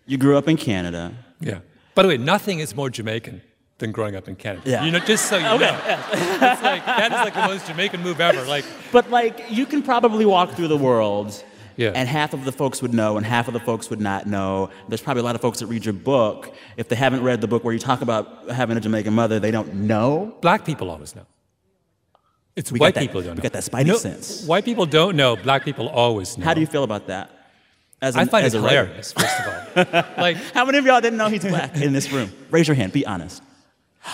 you 0.05 0.17
grew 0.17 0.37
up 0.37 0.47
in 0.47 0.57
Canada. 0.57 1.13
Yeah. 1.39 1.59
By 1.95 2.03
the 2.03 2.07
way, 2.09 2.17
nothing 2.17 2.59
is 2.59 2.75
more 2.75 2.89
Jamaican 2.89 3.41
than 3.79 3.91
growing 3.91 4.15
up 4.15 4.27
in 4.27 4.35
Canada. 4.35 4.69
Yeah. 4.69 4.85
You 4.85 4.91
know, 4.91 4.99
just 4.99 5.27
so 5.27 5.37
you 5.37 5.45
okay, 5.45 5.57
know. 5.57 5.79
Yeah. 5.85 6.53
it's 6.53 6.63
like, 6.63 6.85
that 6.85 7.11
is 7.11 7.17
like 7.17 7.33
the 7.33 7.47
most 7.47 7.67
Jamaican 7.67 8.01
move 8.01 8.21
ever. 8.21 8.45
Like, 8.45 8.65
but 8.91 9.09
like, 9.09 9.45
you 9.49 9.65
can 9.65 9.81
probably 9.81 10.25
walk 10.25 10.51
through 10.51 10.67
the 10.67 10.77
world. 10.77 11.43
Yeah. 11.77 11.91
And 11.93 12.07
half 12.07 12.33
of 12.33 12.45
the 12.45 12.53
folks 12.53 12.81
would 12.81 12.93
know, 12.93 13.17
and 13.17 13.25
half 13.25 13.49
of 13.49 13.53
the 13.53 13.59
folks 13.59 13.89
would 13.89 13.99
not 13.99 14.27
know. 14.27 14.69
There's 14.87 15.01
probably 15.01 15.21
a 15.21 15.25
lot 15.25 15.35
of 15.35 15.41
folks 15.41 15.59
that 15.59 15.67
read 15.67 15.83
your 15.83 15.93
book. 15.93 16.53
If 16.77 16.87
they 16.87 16.95
haven't 16.95 17.21
read 17.21 17.41
the 17.41 17.47
book 17.47 17.65
where 17.65 17.73
you 17.73 17.79
talk 17.79 18.01
about 18.01 18.49
having 18.49 18.77
a 18.77 18.79
Jamaican 18.79 19.13
mother, 19.13 19.39
they 19.41 19.51
don't 19.51 19.73
know. 19.73 20.37
Black 20.39 20.63
people 20.63 20.89
always 20.89 21.15
know. 21.15 21.25
It's 22.55 22.71
we 22.71 22.79
white 22.79 22.93
that, 22.93 23.01
people 23.01 23.21
don't 23.21 23.35
know. 23.35 23.35
We 23.35 23.41
got 23.41 23.53
that 23.53 23.63
spidey 23.63 23.87
no, 23.87 23.97
sense. 23.97 24.45
White 24.45 24.63
people 24.63 24.85
don't 24.85 25.15
know. 25.15 25.35
Black 25.35 25.65
people 25.65 25.89
always 25.89 26.37
know. 26.37 26.45
How 26.45 26.53
do 26.53 26.61
you 26.61 26.67
feel 26.67 26.83
about 26.83 27.07
that? 27.07 27.31
As 28.01 28.15
I 28.15 28.25
find 28.25 28.45
it 28.45 28.53
hilarious, 28.53 29.13
first 29.13 29.39
of 29.39 29.47
all. 29.47 30.03
like, 30.17 30.37
how 30.53 30.65
many 30.65 30.77
of 30.77 30.85
y'all 30.85 31.01
didn't 31.01 31.17
know 31.17 31.27
he's 31.27 31.43
black 31.43 31.75
in 31.75 31.91
this 31.91 32.11
room? 32.11 32.31
Raise 32.51 32.67
your 32.67 32.75
hand. 32.75 32.93
Be 32.93 33.05
honest. 33.05 33.41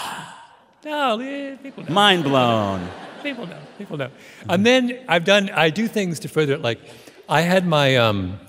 no, 0.86 1.58
people 1.62 1.84
know. 1.84 1.94
Mind 1.94 2.24
blown. 2.24 2.88
People 3.22 3.46
know. 3.48 3.60
People 3.78 3.98
know. 3.98 4.10
And 4.50 4.66
then 4.66 5.00
I've 5.08 5.26
done. 5.26 5.50
I 5.50 5.70
do 5.70 5.88
things 5.88 6.20
to 6.22 6.28
further. 6.28 6.54
it. 6.54 6.62
Like, 6.62 6.80
I 7.28 7.42
had 7.42 7.68
my 7.68 7.98
um, 7.98 8.40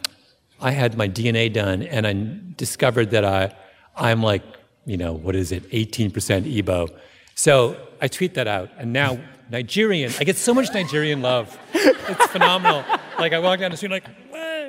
I 0.61 0.71
had 0.71 0.97
my 0.97 1.09
DNA 1.09 1.53
done, 1.53 1.83
and 1.83 2.07
I 2.07 2.15
discovered 2.57 3.11
that 3.11 3.25
I, 3.25 3.55
I'm 3.97 4.23
like, 4.23 4.43
you 4.87 4.97
know, 4.97 5.13
what 5.13 5.35
is 5.35 5.51
it, 5.51 5.69
18% 5.71 6.13
Igbo. 6.13 6.89
So 7.35 7.77
I 8.01 8.09
tweet 8.09 8.35
that 8.35 8.47
out, 8.47 8.71
and 8.79 8.93
now 8.93 9.19
Nigerian. 9.53 10.11
I 10.19 10.25
get 10.25 10.39
so 10.39 10.55
much 10.55 10.73
Nigerian 10.73 11.21
love. 11.21 11.57
It's 11.75 12.27
phenomenal. 12.29 12.85
Like 13.19 13.35
I 13.35 13.39
walk 13.39 13.61
down 13.61 13.71
the 13.71 13.77
street, 13.77 13.93
like, 13.93 14.07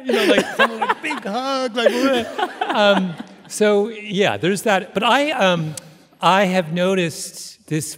you 0.06 0.12
know, 0.12 0.26
like 0.26 0.46
someone 0.58 0.82
like 0.82 1.02
big 1.02 1.24
hug, 1.24 1.76
like. 1.76 2.28
Um, 2.62 3.15
so 3.48 3.88
yeah, 3.88 4.36
there's 4.36 4.63
that. 4.63 4.93
But 4.93 5.04
I, 5.04 5.32
um, 5.32 5.74
I 6.22 6.43
have 6.46 6.74
noticed 6.74 7.65
this. 7.67 7.98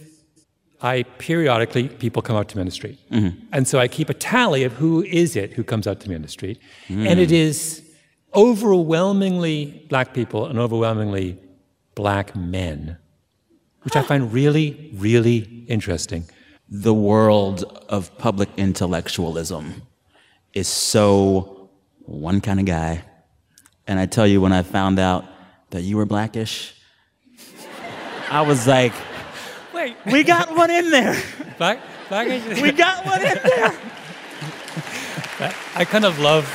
I 0.80 1.02
periodically 1.18 1.88
people 1.88 2.22
come 2.22 2.36
out 2.36 2.48
to 2.50 2.56
me 2.56 2.60
on 2.60 2.66
the 2.66 2.72
street, 2.72 2.98
mm-hmm. 3.10 3.36
and 3.50 3.66
so 3.66 3.78
I 3.78 3.88
keep 3.88 4.08
a 4.08 4.14
tally 4.14 4.62
of 4.62 4.74
who 4.74 5.02
is 5.02 5.34
it 5.34 5.54
who 5.54 5.64
comes 5.64 5.86
out 5.86 6.00
to 6.00 6.08
me 6.08 6.14
on 6.14 6.22
the 6.22 6.28
street, 6.28 6.60
mm. 6.88 7.08
and 7.08 7.18
it 7.18 7.32
is 7.32 7.82
overwhelmingly 8.34 9.86
black 9.88 10.12
people 10.12 10.46
and 10.46 10.58
overwhelmingly 10.58 11.38
black 11.94 12.36
men, 12.36 12.98
which 13.82 13.96
I 13.96 14.02
find 14.02 14.32
really, 14.32 14.90
really 14.94 15.64
interesting 15.66 16.28
the 16.68 16.94
world 16.94 17.62
of 17.88 18.16
public 18.18 18.48
intellectualism 18.56 19.82
is 20.52 20.68
so 20.68 21.70
one 22.00 22.40
kind 22.40 22.60
of 22.60 22.66
guy. 22.66 23.02
And 23.86 24.00
I 24.00 24.06
tell 24.06 24.26
you, 24.26 24.40
when 24.40 24.52
I 24.52 24.62
found 24.62 24.98
out 24.98 25.24
that 25.70 25.82
you 25.82 25.96
were 25.96 26.06
blackish, 26.06 26.74
I 28.30 28.42
was 28.42 28.66
like, 28.66 28.92
wait, 29.72 29.94
we 30.06 30.24
got 30.24 30.54
one 30.56 30.70
in 30.70 30.90
there. 30.90 31.22
Black, 31.58 31.80
blackish? 32.08 32.60
we 32.60 32.72
got 32.86 33.06
one 33.06 33.20
in 33.20 33.38
there. 33.44 33.80
I 35.76 35.84
kind 35.84 36.04
of 36.04 36.18
love. 36.18 36.50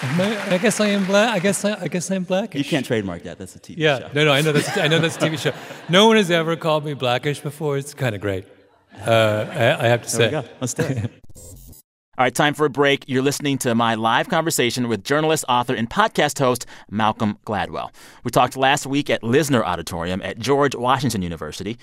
I 0.00 0.58
guess 0.60 0.80
I 0.80 0.88
am 0.88 1.04
black. 1.04 1.34
I 1.34 1.38
guess 1.38 1.64
I, 1.64 1.82
I 1.82 1.88
guess 1.88 2.10
I'm 2.10 2.24
blackish. 2.24 2.58
You 2.58 2.68
can't 2.68 2.86
trademark 2.86 3.22
that. 3.24 3.38
That's 3.38 3.54
a 3.54 3.60
TV 3.60 3.74
yeah, 3.78 3.98
show. 3.98 4.06
Yeah, 4.06 4.12
no, 4.14 4.24
no. 4.24 4.32
I 4.32 4.40
know 4.40 4.52
that's. 4.52 4.76
I 4.76 4.88
know 4.88 4.98
that's 4.98 5.16
a 5.16 5.20
TV 5.20 5.38
show. 5.38 5.52
No 5.88 6.06
one 6.06 6.16
has 6.16 6.30
ever 6.30 6.56
called 6.56 6.84
me 6.84 6.94
blackish 6.94 7.40
before. 7.40 7.76
It's 7.76 7.94
kind 7.94 8.14
of 8.14 8.20
great. 8.20 8.46
Uh, 9.06 9.46
I, 9.50 9.84
I, 9.84 9.88
have 9.88 10.06
to 10.06 10.16
there 10.16 10.42
say. 10.42 10.48
Let's 10.60 10.74
do 10.74 10.82
it. 10.82 11.10
All 12.18 12.24
right, 12.24 12.34
time 12.34 12.54
for 12.54 12.66
a 12.66 12.70
break. 12.70 13.04
You're 13.06 13.22
listening 13.22 13.58
to 13.58 13.76
my 13.76 13.94
live 13.94 14.28
conversation 14.28 14.88
with 14.88 15.04
journalist, 15.04 15.44
author, 15.48 15.72
and 15.72 15.88
podcast 15.88 16.40
host 16.40 16.66
Malcolm 16.90 17.38
Gladwell. 17.46 17.94
We 18.24 18.32
talked 18.32 18.56
last 18.56 18.86
week 18.86 19.08
at 19.08 19.22
Lisner 19.22 19.62
Auditorium 19.62 20.20
at 20.22 20.36
George 20.40 20.74
Washington 20.74 21.22
University. 21.22 21.78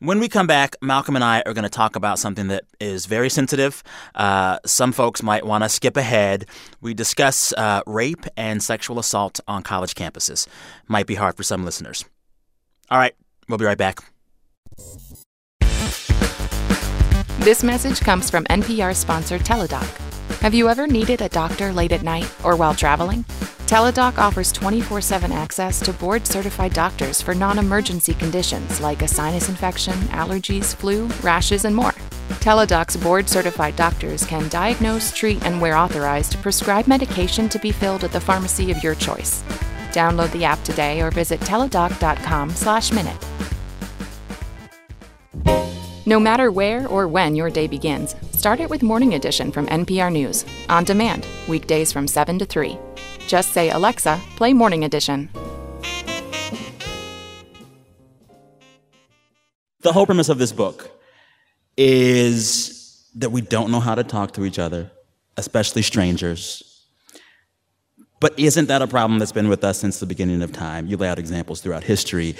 When 0.00 0.18
we 0.18 0.28
come 0.28 0.48
back, 0.48 0.74
Malcolm 0.82 1.14
and 1.14 1.24
I 1.24 1.42
are 1.46 1.54
going 1.54 1.62
to 1.62 1.70
talk 1.70 1.94
about 1.94 2.18
something 2.18 2.48
that 2.48 2.64
is 2.80 3.06
very 3.06 3.30
sensitive. 3.30 3.84
Uh, 4.14 4.58
some 4.66 4.90
folks 4.90 5.22
might 5.22 5.46
want 5.46 5.62
to 5.62 5.68
skip 5.68 5.96
ahead. 5.96 6.46
We 6.80 6.92
discuss 6.92 7.52
uh, 7.52 7.82
rape 7.86 8.26
and 8.36 8.60
sexual 8.62 8.98
assault 8.98 9.38
on 9.46 9.62
college 9.62 9.94
campuses. 9.94 10.48
Might 10.88 11.06
be 11.06 11.14
hard 11.14 11.36
for 11.36 11.44
some 11.44 11.64
listeners. 11.64 12.04
All 12.90 12.98
right, 12.98 13.14
we'll 13.48 13.58
be 13.58 13.64
right 13.64 13.78
back. 13.78 14.00
This 17.46 17.62
message 17.62 18.00
comes 18.00 18.28
from 18.28 18.42
NPR 18.46 18.92
sponsor 18.92 19.38
Teladoc. 19.38 19.86
Have 20.40 20.52
you 20.52 20.68
ever 20.68 20.88
needed 20.88 21.22
a 21.22 21.28
doctor 21.28 21.72
late 21.72 21.92
at 21.92 22.02
night 22.02 22.28
or 22.42 22.56
while 22.56 22.74
traveling? 22.74 23.22
Teladoc 23.68 24.18
offers 24.18 24.50
24 24.50 25.00
7 25.00 25.30
access 25.30 25.78
to 25.78 25.92
board 25.92 26.26
certified 26.26 26.72
doctors 26.72 27.22
for 27.22 27.36
non 27.36 27.60
emergency 27.60 28.14
conditions 28.14 28.80
like 28.80 29.02
a 29.02 29.06
sinus 29.06 29.48
infection, 29.48 29.94
allergies, 30.10 30.74
flu, 30.74 31.06
rashes, 31.22 31.64
and 31.64 31.76
more. 31.76 31.94
Teladoc's 32.42 32.96
board 32.96 33.28
certified 33.28 33.76
doctors 33.76 34.26
can 34.26 34.48
diagnose, 34.48 35.12
treat, 35.12 35.40
and 35.46 35.60
where 35.60 35.76
authorized, 35.76 36.42
prescribe 36.42 36.88
medication 36.88 37.48
to 37.48 37.60
be 37.60 37.70
filled 37.70 38.02
at 38.02 38.10
the 38.10 38.20
pharmacy 38.20 38.72
of 38.72 38.82
your 38.82 38.96
choice. 38.96 39.44
Download 39.92 40.32
the 40.32 40.44
app 40.44 40.60
today 40.64 41.00
or 41.00 41.12
visit 41.12 41.38
teladoc.com/minute. 41.42 43.55
No 46.08 46.20
matter 46.20 46.52
where 46.52 46.86
or 46.86 47.08
when 47.08 47.34
your 47.34 47.50
day 47.50 47.66
begins, 47.66 48.14
start 48.30 48.60
it 48.60 48.70
with 48.70 48.80
Morning 48.80 49.14
Edition 49.14 49.50
from 49.50 49.66
NPR 49.66 50.12
News, 50.12 50.44
on 50.68 50.84
demand, 50.84 51.26
weekdays 51.48 51.90
from 51.90 52.06
7 52.06 52.38
to 52.38 52.44
3. 52.44 52.78
Just 53.26 53.52
say, 53.52 53.70
Alexa, 53.70 54.20
play 54.36 54.52
Morning 54.52 54.84
Edition. 54.84 55.28
The 59.80 59.92
whole 59.92 60.06
premise 60.06 60.28
of 60.28 60.38
this 60.38 60.52
book 60.52 60.90
is 61.76 63.10
that 63.16 63.30
we 63.30 63.40
don't 63.40 63.72
know 63.72 63.80
how 63.80 63.96
to 63.96 64.04
talk 64.04 64.32
to 64.34 64.44
each 64.44 64.60
other, 64.60 64.92
especially 65.36 65.82
strangers. 65.82 66.62
But 68.20 68.38
isn't 68.38 68.66
that 68.66 68.80
a 68.80 68.86
problem 68.86 69.18
that's 69.18 69.32
been 69.32 69.48
with 69.48 69.64
us 69.64 69.78
since 69.78 69.98
the 69.98 70.06
beginning 70.06 70.40
of 70.42 70.52
time? 70.52 70.86
You 70.86 70.98
lay 70.98 71.08
out 71.08 71.18
examples 71.18 71.60
throughout 71.62 71.82
history. 71.82 72.36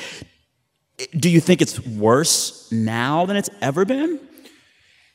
Do 1.18 1.28
you 1.28 1.40
think 1.40 1.60
it's 1.60 1.84
worse 1.84 2.70
now 2.72 3.26
than 3.26 3.36
it's 3.36 3.50
ever 3.60 3.84
been? 3.84 4.18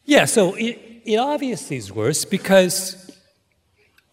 Yeah, 0.05 0.25
so 0.25 0.53
it, 0.55 0.79
it 1.05 1.17
obviously 1.17 1.77
is 1.77 1.91
worse 1.91 2.25
because, 2.25 3.09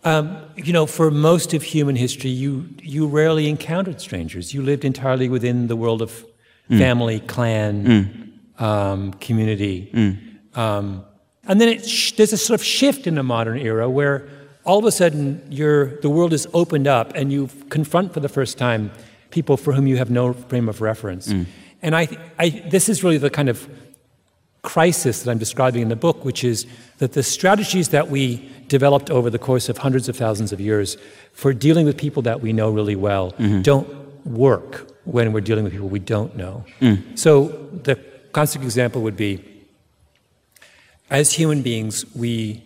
um, 0.05 0.39
you 0.57 0.73
know, 0.73 0.87
for 0.87 1.11
most 1.11 1.53
of 1.55 1.63
human 1.63 1.97
history, 1.97 2.31
you, 2.31 2.69
you 2.83 3.07
rarely 3.07 3.49
encountered 3.49 4.01
strangers. 4.01 4.55
You 4.55 4.63
lived 4.63 4.85
entirely 4.85 5.29
within 5.29 5.67
the 5.67 5.77
world 5.77 6.01
of 6.03 6.25
family, 6.69 7.21
clan, 7.21 8.41
um, 8.59 9.13
community. 9.15 9.91
Um, 10.55 11.05
and 11.47 11.61
then 11.61 11.69
it 11.69 11.87
sh- 11.87 12.13
there's 12.13 12.33
a 12.33 12.37
sort 12.37 12.61
of 12.61 12.65
shift 12.65 13.07
in 13.07 13.15
the 13.15 13.23
modern 13.23 13.59
era 13.59 13.89
where 13.89 14.29
all 14.65 14.79
of 14.79 14.85
a 14.85 14.93
sudden 14.93 15.47
you're, 15.51 15.99
the 16.01 16.11
world 16.11 16.33
is 16.35 16.47
opened 16.53 16.87
up 16.87 17.13
and 17.15 17.33
you 17.33 17.49
confront 17.71 18.13
for 18.13 18.21
the 18.21 18.29
first 18.29 18.59
time 18.59 18.91
people 19.31 19.57
for 19.57 19.73
whom 19.73 19.87
you 19.87 19.97
have 19.97 20.11
no 20.11 20.33
frame 20.33 20.69
of 20.69 20.81
reference. 20.81 21.29
Mm. 21.29 21.47
And 21.83 21.97
I, 21.97 22.09
I, 22.39 22.49
this 22.71 22.89
is 22.89 23.05
really 23.05 23.19
the 23.19 23.31
kind 23.31 23.49
of 23.49 23.69
crisis 24.63 25.23
that 25.23 25.31
I'm 25.31 25.39
describing 25.39 25.83
in 25.83 25.89
the 25.89 25.97
book, 25.97 26.25
which 26.25 26.43
is 26.45 26.67
that 26.99 27.13
the 27.13 27.23
strategies 27.23 27.91
that 27.91 28.09
we 28.09 28.51
developed 28.67 29.11
over 29.11 29.31
the 29.31 29.39
course 29.39 29.69
of 29.69 29.79
hundreds 29.79 30.09
of 30.09 30.17
thousands 30.17 30.53
of 30.53 30.61
years 30.61 30.97
for 31.33 31.53
dealing 31.53 31.87
with 31.87 31.97
people 31.97 32.23
that 32.23 32.41
we 32.41 32.53
know 32.53 32.71
really 32.71 32.97
well 32.97 33.33
mm-hmm. 33.33 33.63
don't 33.63 33.89
work 34.27 34.91
when 35.05 35.33
we're 35.33 35.41
dealing 35.41 35.65
with 35.65 35.73
people 35.73 35.89
we 35.89 35.99
don't 35.99 36.37
know. 36.37 36.65
Mm. 36.81 37.19
So 37.19 37.49
the 37.83 37.97
classic 38.33 38.63
example 38.63 39.03
would 39.03 39.17
be 39.17 39.43
as 41.11 41.33
human 41.33 41.63
beings, 41.63 42.05
we 42.15 42.63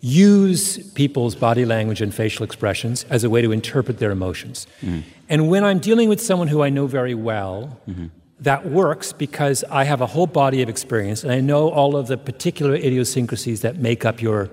use 0.00 0.78
people's 0.92 1.34
body 1.34 1.64
language 1.64 2.02
and 2.02 2.14
facial 2.14 2.44
expressions 2.44 3.04
as 3.04 3.24
a 3.24 3.30
way 3.30 3.40
to 3.40 3.52
interpret 3.52 3.98
their 3.98 4.10
emotions. 4.10 4.66
Mm. 4.82 5.02
And 5.28 5.48
when 5.48 5.64
I'm 5.64 5.78
dealing 5.78 6.08
with 6.08 6.20
someone 6.20 6.48
who 6.48 6.62
I 6.62 6.68
know 6.68 6.86
very 6.86 7.14
well, 7.14 7.80
mm-hmm. 7.88 8.06
that 8.40 8.66
works 8.66 9.12
because 9.12 9.64
I 9.64 9.84
have 9.84 10.00
a 10.00 10.06
whole 10.06 10.26
body 10.26 10.62
of 10.62 10.68
experience 10.68 11.24
and 11.24 11.32
I 11.32 11.40
know 11.40 11.70
all 11.70 11.96
of 11.96 12.06
the 12.06 12.16
particular 12.16 12.74
idiosyncrasies 12.74 13.62
that 13.62 13.76
make 13.76 14.04
up 14.04 14.22
your 14.22 14.50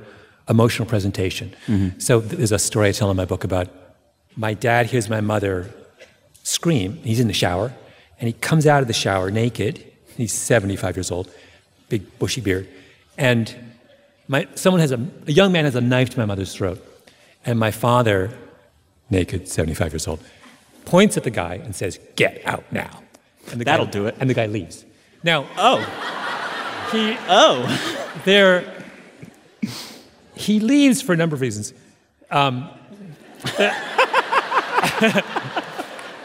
emotional 0.50 0.88
presentation. 0.88 1.54
Mm-hmm. 1.68 2.00
So 2.00 2.20
there's 2.20 2.52
a 2.52 2.60
story 2.60 2.90
I 2.90 2.92
tell 2.92 3.12
in 3.12 3.18
my 3.18 3.26
book 3.26 3.44
about 3.44 3.70
my 4.36 4.54
dad 4.54 4.88
hears 4.88 5.10
my 5.10 5.22
mother 5.22 5.70
scream. 6.44 6.96
He's 7.04 7.20
in 7.20 7.28
the 7.28 7.34
shower 7.34 7.74
and 8.20 8.28
he 8.28 8.34
comes 8.34 8.66
out 8.66 8.82
of 8.82 8.88
the 8.88 8.94
shower 8.94 9.30
naked. 9.30 9.84
He's 10.18 10.34
75 10.34 10.98
years 10.98 11.12
old, 11.12 11.32
big 11.90 12.20
bushy 12.20 12.42
beard. 12.42 12.68
And 13.18 13.56
my, 14.28 14.48
someone 14.56 14.80
has 14.80 14.92
a, 14.92 15.08
a 15.28 15.32
young 15.32 15.52
man 15.52 15.66
has 15.66 15.76
a 15.76 15.82
knife 15.82 16.10
to 16.12 16.20
my 16.20 16.26
mother's 16.26 16.54
throat. 16.54 16.84
And 17.46 17.60
my 17.60 17.72
father, 17.72 18.32
naked, 19.10 19.48
75 19.48 19.94
years 19.94 20.08
old, 20.08 20.20
points 20.86 21.18
at 21.18 21.24
the 21.24 21.30
guy 21.32 21.56
and 21.56 21.76
says, 21.76 22.00
Get 22.16 22.42
out 22.46 22.64
now. 22.72 23.02
And 23.52 23.60
the 23.60 23.66
That'll 23.66 23.86
guy, 23.86 23.92
do 23.92 24.06
it. 24.08 24.16
And 24.20 24.30
the 24.30 24.34
guy 24.34 24.46
leaves. 24.46 24.86
Now, 25.24 25.48
Oh, 25.58 25.80
he, 26.92 27.16
oh. 27.28 28.10
there, 28.26 28.84
he 30.36 30.60
leaves 30.60 31.02
for 31.02 31.14
a 31.14 31.18
number 31.18 31.36
of 31.36 31.42
reasons. 31.42 31.74
Um, 32.32 32.70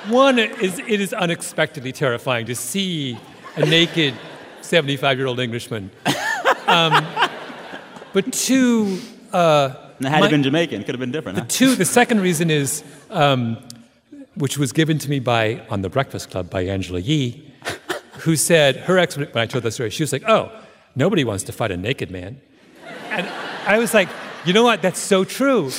one 0.09 0.39
is 0.39 0.79
it 0.79 1.01
is 1.01 1.13
unexpectedly 1.13 1.93
terrifying 1.93 2.47
to 2.47 2.55
see 2.55 3.19
a 3.57 3.67
naked 3.67 4.15
75 4.63 5.19
year 5.19 5.27
old 5.27 5.41
Englishman. 5.41 5.91
Um, 6.67 7.05
but 8.13 8.33
two, 8.33 9.01
uh, 9.33 9.71
had 10.03 10.21
My- 10.21 10.27
he 10.27 10.29
been 10.29 10.43
Jamaican, 10.43 10.81
it 10.81 10.85
could 10.85 10.95
have 10.95 11.01
been 11.01 11.13
different. 11.13 11.39
Huh? 11.39 11.45
two, 11.49 11.75
the 11.75 11.85
second 11.85 12.21
reason 12.21 12.51
is, 12.51 12.83
um, 13.11 13.59
which 14.39 14.57
was 14.59 14.73
given 14.73 14.99
to 14.99 15.11
me 15.11 15.19
by 15.19 15.65
on 15.71 15.83
the 15.83 15.89
Breakfast 15.89 16.31
Club 16.31 16.49
by 16.51 16.63
Angela 16.63 17.01
Yee, 17.01 17.53
who 18.21 18.37
said 18.37 18.77
her 18.77 18.99
ex 18.99 19.17
when 19.17 19.29
I 19.35 19.47
told 19.47 19.65
that 19.65 19.73
story, 19.73 19.91
she 19.91 20.03
was 20.03 20.13
like, 20.13 20.25
"Oh, 20.29 20.51
nobody 20.97 21.25
wants 21.25 21.45
to 21.45 21.53
fight 21.53 21.71
a 21.71 21.77
naked 21.77 22.11
man," 22.11 22.41
and 23.11 23.27
I 23.67 23.79
was 23.79 23.95
like, 23.95 24.09
"You 24.45 24.53
know 24.53 24.63
what? 24.65 24.83
That's 24.83 24.99
so 25.01 25.25
true. 25.25 25.71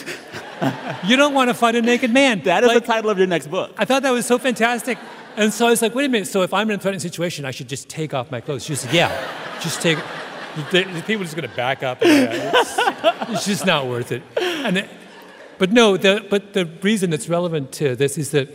You 1.06 1.16
don't 1.16 1.34
want 1.34 1.50
to 1.50 1.54
fight 1.54 1.76
a 1.76 1.82
naked 1.82 2.12
man." 2.12 2.42
That 2.44 2.64
is 2.64 2.68
Like, 2.68 2.82
the 2.82 2.88
title 2.94 3.10
of 3.10 3.18
your 3.18 3.28
next 3.28 3.48
book. 3.48 3.74
I 3.78 3.86
thought 3.86 4.04
that 4.04 4.12
was 4.12 4.26
so 4.26 4.38
fantastic. 4.38 4.98
And 5.38 5.54
so 5.54 5.68
I 5.68 5.70
was 5.70 5.82
like, 5.82 5.96
wait 5.96 6.06
a 6.06 6.10
minute, 6.10 6.28
so 6.28 6.42
if 6.42 6.54
I'm 6.54 6.70
in 6.70 6.76
a 6.78 6.82
threatening 6.82 7.00
situation, 7.00 7.46
I 7.46 7.52
should 7.52 7.70
just 7.70 7.88
take 7.88 8.14
off 8.14 8.30
my 8.30 8.42
clothes. 8.42 8.66
She 8.66 8.76
said, 8.76 8.94
yeah, 8.94 9.10
just 9.62 9.82
take 9.82 9.98
the, 10.72 10.84
the 10.84 11.04
people 11.08 11.22
are 11.22 11.26
just 11.26 11.36
going 11.38 11.48
to 11.50 11.56
back 11.56 11.82
up. 11.82 12.02
And, 12.02 12.28
uh, 12.28 12.52
it's, 12.56 13.30
it's 13.30 13.46
just 13.46 13.66
not 13.66 13.88
worth 13.88 14.12
it. 14.12 14.22
And 14.36 14.80
it- 14.80 14.90
but 15.60 15.72
no, 15.72 15.98
the, 15.98 16.26
but 16.30 16.54
the 16.54 16.66
reason 16.82 17.14
it's 17.14 17.30
relevant 17.30 17.72
to 17.74 17.96
this 17.96 18.18
is 18.18 18.32
that 18.32 18.50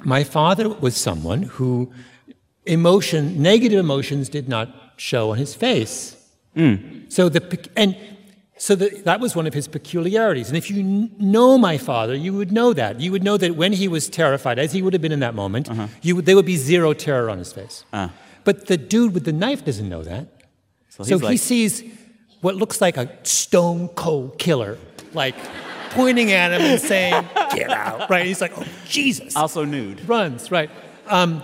my 0.00 0.24
father 0.24 0.68
was 0.68 0.96
someone 0.96 1.42
who 1.42 1.92
emotion, 2.66 3.40
negative 3.40 3.78
emotions 3.78 4.28
did 4.28 4.48
not 4.48 4.68
show 4.96 5.30
on 5.30 5.38
his 5.38 5.54
face. 5.54 6.16
Hmm. 6.54 6.74
So 7.08 7.28
the 7.28 7.68
and 7.76 7.96
so 8.58 8.74
the, 8.74 8.90
that 9.04 9.20
was 9.20 9.34
one 9.34 9.46
of 9.46 9.54
his 9.54 9.68
peculiarities. 9.68 10.48
And 10.48 10.56
if 10.56 10.70
you 10.70 10.76
kn- 10.76 11.10
know 11.18 11.56
my 11.56 11.78
father, 11.78 12.14
you 12.14 12.34
would 12.34 12.52
know 12.52 12.74
that. 12.74 13.00
You 13.00 13.10
would 13.12 13.24
know 13.24 13.38
that 13.38 13.56
when 13.56 13.72
he 13.72 13.88
was 13.88 14.08
terrified, 14.08 14.58
as 14.58 14.72
he 14.72 14.82
would 14.82 14.92
have 14.92 15.00
been 15.00 15.12
in 15.12 15.20
that 15.20 15.34
moment, 15.34 15.70
uh-huh. 15.70 15.86
you 16.02 16.16
would, 16.16 16.26
there 16.26 16.36
would 16.36 16.44
be 16.44 16.56
zero 16.56 16.92
terror 16.92 17.30
on 17.30 17.38
his 17.38 17.54
face. 17.54 17.84
Ah. 17.94 18.12
But 18.44 18.66
the 18.66 18.76
dude 18.76 19.14
with 19.14 19.24
the 19.24 19.32
knife 19.32 19.64
doesn't 19.64 19.88
know 19.88 20.02
that. 20.02 20.28
So, 20.90 21.04
So 21.04 21.18
he 21.18 21.24
like, 21.24 21.38
sees 21.38 21.82
what 22.42 22.56
looks 22.56 22.82
like 22.82 22.98
a 22.98 23.08
stone 23.22 23.88
cold 23.88 24.38
killer, 24.38 24.76
like 25.14 25.36
pointing 25.90 26.32
at 26.32 26.52
him 26.52 26.62
and 26.62 26.80
saying, 26.80 27.24
"Get 27.54 27.70
out!" 27.70 28.08
Right? 28.10 28.26
He's 28.26 28.40
like, 28.40 28.52
"Oh 28.56 28.64
Jesus!" 28.86 29.36
also 29.36 29.64
nude. 29.64 30.08
runs, 30.08 30.50
right? 30.50 30.70
Um, 31.06 31.42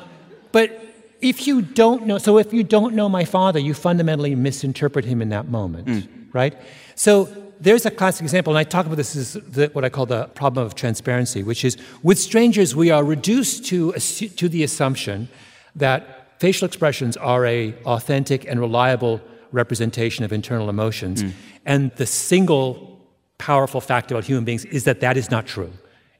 but 0.53 0.83
if 1.21 1.47
you 1.47 1.63
don't 1.63 2.07
know, 2.07 2.19
so 2.19 2.39
if 2.39 2.53
you 2.53 2.63
don't 2.63 2.95
know 2.95 3.09
my 3.09 3.25
father, 3.25 3.59
you 3.59 3.75
fundamentally 3.75 4.35
misinterpret 4.35 5.05
him 5.05 5.21
in 5.23 5.31
that 5.31 5.49
moment, 5.49 6.09
right? 6.33 6.55
So 6.95 7.29
there's 7.61 7.87
a 7.87 7.91
classic 7.91 8.23
example, 8.23 8.53
and 8.53 8.59
I 8.59 8.65
talk 8.65 8.87
about 8.87 8.97
this 8.97 9.17
as 9.17 9.33
the, 9.33 9.69
what 9.73 9.85
I 9.85 9.89
call 9.89 10.07
the 10.07 10.27
problem 10.29 10.65
of 10.67 10.75
transparency, 10.75 11.43
which 11.43 11.65
is 11.65 11.77
with 12.03 12.19
strangers, 12.19 12.77
we 12.77 12.91
are 12.91 13.03
reduced 13.03 13.65
to, 13.67 13.93
to 13.93 14.49
the 14.49 14.63
assumption 14.63 15.29
that 15.75 16.39
facial 16.41 16.67
expressions 16.67 17.17
are 17.17 17.47
a 17.47 17.75
authentic 17.85 18.45
and 18.47 18.61
reliable 18.61 19.21
representation 19.53 20.25
of 20.25 20.33
internal 20.33 20.69
emotions, 20.69 21.25
and 21.65 21.91
the 21.97 22.07
single 22.07 22.96
powerful 23.39 23.81
fact 23.81 24.11
about 24.11 24.25
human 24.25 24.45
beings 24.45 24.65
is 24.65 24.85
that 24.85 25.01
that 25.01 25.17
is 25.17 25.31
not 25.31 25.47
true. 25.47 25.73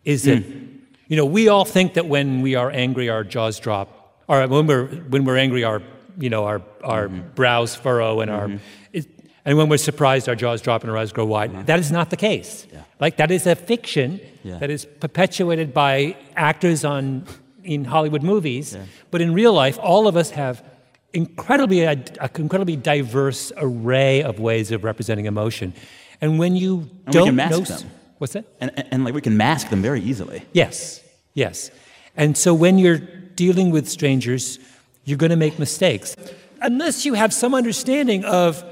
Is 0.05 0.25
that 0.25 0.43
hmm. 0.43 0.77
you 1.09 1.17
know 1.17 1.25
we 1.25 1.49
all 1.49 1.65
think 1.65 1.95
that 1.95 2.07
when 2.07 2.43
we 2.43 2.55
are 2.55 2.71
angry, 2.71 3.09
our 3.09 3.25
jaws 3.25 3.59
drop, 3.59 4.23
or 4.29 4.47
when 4.47 4.67
we're 4.67 4.87
when 4.87 5.25
we're 5.25 5.37
angry, 5.37 5.65
our 5.65 5.83
you 6.19 6.31
know 6.31 6.45
our 6.45 6.63
our 6.85 7.09
mm-hmm. 7.09 7.29
brows 7.35 7.75
furrow 7.75 8.21
and 8.21 8.31
our 8.31 8.49
mm-hmm. 8.49 8.57
it, 8.93 9.07
and 9.45 9.57
when 9.59 9.69
we're 9.69 9.77
surprised, 9.77 10.29
our 10.29 10.35
jaws 10.35 10.61
drop 10.61 10.83
and 10.83 10.91
our 10.91 10.97
eyes 10.97 11.13
grow 11.13 11.25
wide. 11.25 11.53
Mm-hmm. 11.53 11.65
That 11.65 11.79
is 11.79 11.91
not 11.91 12.11
the 12.11 12.17
case. 12.17 12.67
Like 13.01 13.17
that 13.19 13.31
is 13.31 13.47
a 13.47 13.55
fiction 13.55 14.21
Yeah. 14.43 14.59
that 14.59 14.71
is 14.71 14.85
perpetuated 14.85 15.75
by 15.75 16.17
actors 16.35 16.85
on 16.85 17.27
in 17.63 17.85
Hollywood 17.85 18.23
movies. 18.23 18.77
But 19.11 19.21
in 19.21 19.35
real 19.35 19.53
life, 19.53 19.79
all 19.83 20.09
of 20.09 20.17
us 20.17 20.31
have 20.31 20.65
incredibly 21.13 21.83
a, 21.83 21.97
a 22.21 22.31
incredibly 22.37 22.77
diverse 22.77 23.53
array 23.57 24.23
of 24.23 24.39
ways 24.39 24.71
of 24.71 24.85
representing 24.85 25.27
emotion. 25.27 25.75
And 26.21 26.39
when 26.39 26.57
you 26.57 26.89
And 27.07 27.13
don't 27.13 27.27
can 27.27 27.37
mask 27.37 27.51
know 27.53 27.61
them. 27.61 27.91
what's 28.19 28.33
that? 28.33 28.45
And, 28.61 28.71
and, 28.77 28.89
and, 28.91 29.05
like 29.05 29.15
we 29.15 29.21
can 29.21 29.37
mask 29.37 29.69
them 29.71 29.83
very 29.83 30.01
easily. 30.01 30.43
Yes, 30.53 31.03
yes. 31.35 31.71
And 32.17 32.37
so 32.37 32.55
when 32.55 32.79
you're 32.79 32.99
dealing 32.99 33.71
with 33.71 33.89
strangers, 33.89 34.59
you're 35.05 35.19
going 35.19 35.31
to 35.31 35.37
make 35.37 35.59
mistakes. 35.59 36.17
Unless 36.63 37.05
you 37.05 37.15
have 37.15 37.33
some 37.35 37.55
understanding 37.55 38.25
of 38.25 38.65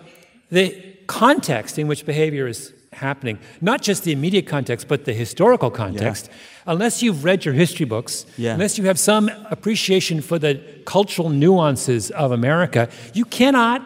the 0.50 0.74
context 1.06 1.78
in 1.78 1.86
which 1.86 2.06
behavior 2.06 2.46
is 2.48 2.72
happening, 2.94 3.38
not 3.60 3.82
just 3.82 4.04
the 4.04 4.12
immediate 4.12 4.46
context, 4.46 4.88
but 4.88 5.04
the 5.04 5.12
historical 5.12 5.70
context, 5.70 6.30
unless 6.66 7.02
you've 7.02 7.24
read 7.24 7.44
your 7.44 7.52
history 7.52 7.84
books, 7.84 8.24
Yeah. 8.38 8.54
unless 8.54 8.78
you 8.78 8.84
have 8.84 8.98
some 8.98 9.28
appreciation 9.50 10.22
for 10.22 10.38
the 10.38 10.60
cultural 10.86 11.28
nuances 11.28 12.10
of 12.12 12.32
America, 12.32 12.88
you 13.12 13.24
cannot 13.26 13.82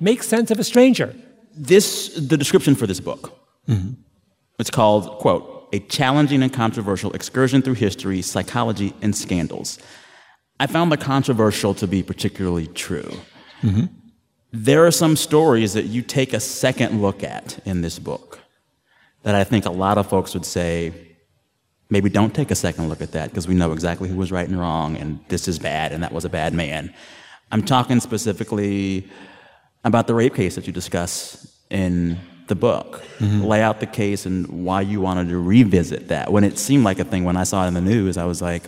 make 0.00 0.22
sense 0.22 0.50
of 0.50 0.58
a 0.58 0.64
stranger. 0.64 1.14
This, 1.58 2.14
the 2.14 2.36
description 2.36 2.74
for 2.74 2.86
this 2.86 3.00
book, 3.00 3.36
mm-hmm. 3.68 3.94
it's 4.58 4.70
called, 4.70 5.18
quote, 5.18 5.68
a 5.72 5.80
challenging 5.80 6.42
and 6.42 6.52
controversial 6.52 7.12
excursion 7.12 7.62
through 7.62 7.74
history, 7.74 8.22
psychology, 8.22 8.94
and 9.02 9.14
scandals. 9.14 9.78
I 10.60 10.66
found 10.66 10.90
the 10.92 10.96
controversial 10.96 11.74
to 11.74 11.86
be 11.86 12.02
particularly 12.02 12.68
true. 12.68 13.10
Mm-hmm. 13.62 13.86
There 14.52 14.86
are 14.86 14.90
some 14.90 15.16
stories 15.16 15.74
that 15.74 15.86
you 15.86 16.02
take 16.02 16.32
a 16.32 16.40
second 16.40 17.02
look 17.02 17.22
at 17.22 17.58
in 17.66 17.82
this 17.82 17.98
book 17.98 18.38
that 19.24 19.34
I 19.34 19.44
think 19.44 19.66
a 19.66 19.70
lot 19.70 19.98
of 19.98 20.08
folks 20.08 20.32
would 20.34 20.46
say, 20.46 20.92
maybe 21.90 22.08
don't 22.08 22.34
take 22.34 22.50
a 22.50 22.54
second 22.54 22.88
look 22.88 23.00
at 23.00 23.12
that 23.12 23.30
because 23.30 23.48
we 23.48 23.54
know 23.54 23.72
exactly 23.72 24.08
who 24.08 24.16
was 24.16 24.30
right 24.30 24.48
and 24.48 24.58
wrong, 24.58 24.96
and 24.96 25.20
this 25.28 25.48
is 25.48 25.58
bad, 25.58 25.92
and 25.92 26.02
that 26.02 26.12
was 26.12 26.24
a 26.24 26.28
bad 26.28 26.54
man. 26.54 26.94
I'm 27.50 27.62
talking 27.62 28.00
specifically 28.00 29.08
about 29.84 30.06
the 30.06 30.14
rape 30.14 30.34
case 30.34 30.54
that 30.54 30.66
you 30.66 30.72
discuss 30.72 31.47
in 31.70 32.18
the 32.46 32.54
book. 32.54 33.02
Mm-hmm. 33.18 33.42
Lay 33.44 33.62
out 33.62 33.80
the 33.80 33.86
case 33.86 34.24
and 34.26 34.46
why 34.64 34.80
you 34.80 35.00
wanted 35.00 35.28
to 35.28 35.38
revisit 35.38 36.08
that. 36.08 36.32
When 36.32 36.44
it 36.44 36.58
seemed 36.58 36.84
like 36.84 36.98
a 36.98 37.04
thing 37.04 37.24
when 37.24 37.36
I 37.36 37.44
saw 37.44 37.64
it 37.64 37.68
in 37.68 37.74
the 37.74 37.80
news, 37.80 38.16
I 38.16 38.24
was 38.24 38.40
like, 38.40 38.62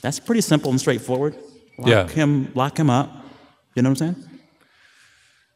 that's 0.00 0.18
pretty 0.18 0.40
simple 0.40 0.70
and 0.70 0.80
straightforward. 0.80 1.36
Lock 1.78 1.88
Yeah. 1.88 2.08
him, 2.08 2.50
lock 2.54 2.78
him 2.78 2.88
up. 2.90 3.10
You 3.74 3.82
know 3.82 3.90
what 3.90 4.00
I'm 4.02 4.14
saying? 4.14 4.26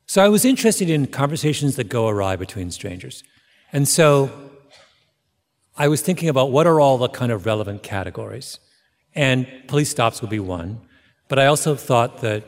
So 0.07 0.23
I 0.23 0.29
was 0.29 0.45
interested 0.45 0.91
in 0.91 1.07
conversations 1.07 1.77
that 1.77 1.89
go 1.89 2.09
awry 2.09 2.37
between 2.37 2.71
strangers. 2.71 3.23
And 3.73 3.89
so 3.89 4.31
I 5.77 5.89
was 5.89 6.03
thinking 6.03 6.29
about 6.29 6.51
what 6.51 6.67
are 6.67 6.79
all 6.79 6.99
the 6.99 7.09
kind 7.09 7.33
of 7.33 7.47
relevant 7.47 7.83
categories. 7.83 8.59
And 9.15 9.47
police 9.67 9.89
stops 9.91 10.21
would 10.21 10.31
be 10.31 10.41
one. 10.41 10.81
But 11.29 11.39
I 11.39 11.47
also 11.47 11.75
thought 11.75 12.21
that 12.21 12.45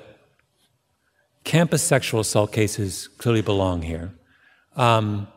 campus 1.45 1.83
sexual 1.83 2.21
assault 2.21 2.53
cases 2.53 3.09
clearly 3.19 3.41
belong 3.43 3.83
here. 3.83 4.13
Um, 4.77 5.29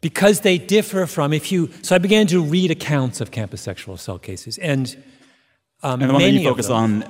because 0.00 0.40
they 0.40 0.58
differ 0.58 1.06
from 1.06 1.32
if 1.32 1.50
you 1.50 1.70
so 1.82 1.96
I 1.96 1.98
began 1.98 2.28
to 2.28 2.40
read 2.40 2.70
accounts 2.70 3.20
of 3.20 3.32
campus 3.32 3.60
sexual 3.60 3.94
assault 3.94 4.22
cases 4.22 4.56
and 4.58 4.96
um, 5.82 6.00
And 6.00 6.10
the 6.10 6.14
one 6.14 6.22
that 6.22 6.30
you 6.30 6.44
focus 6.44 6.70
on 6.70 7.04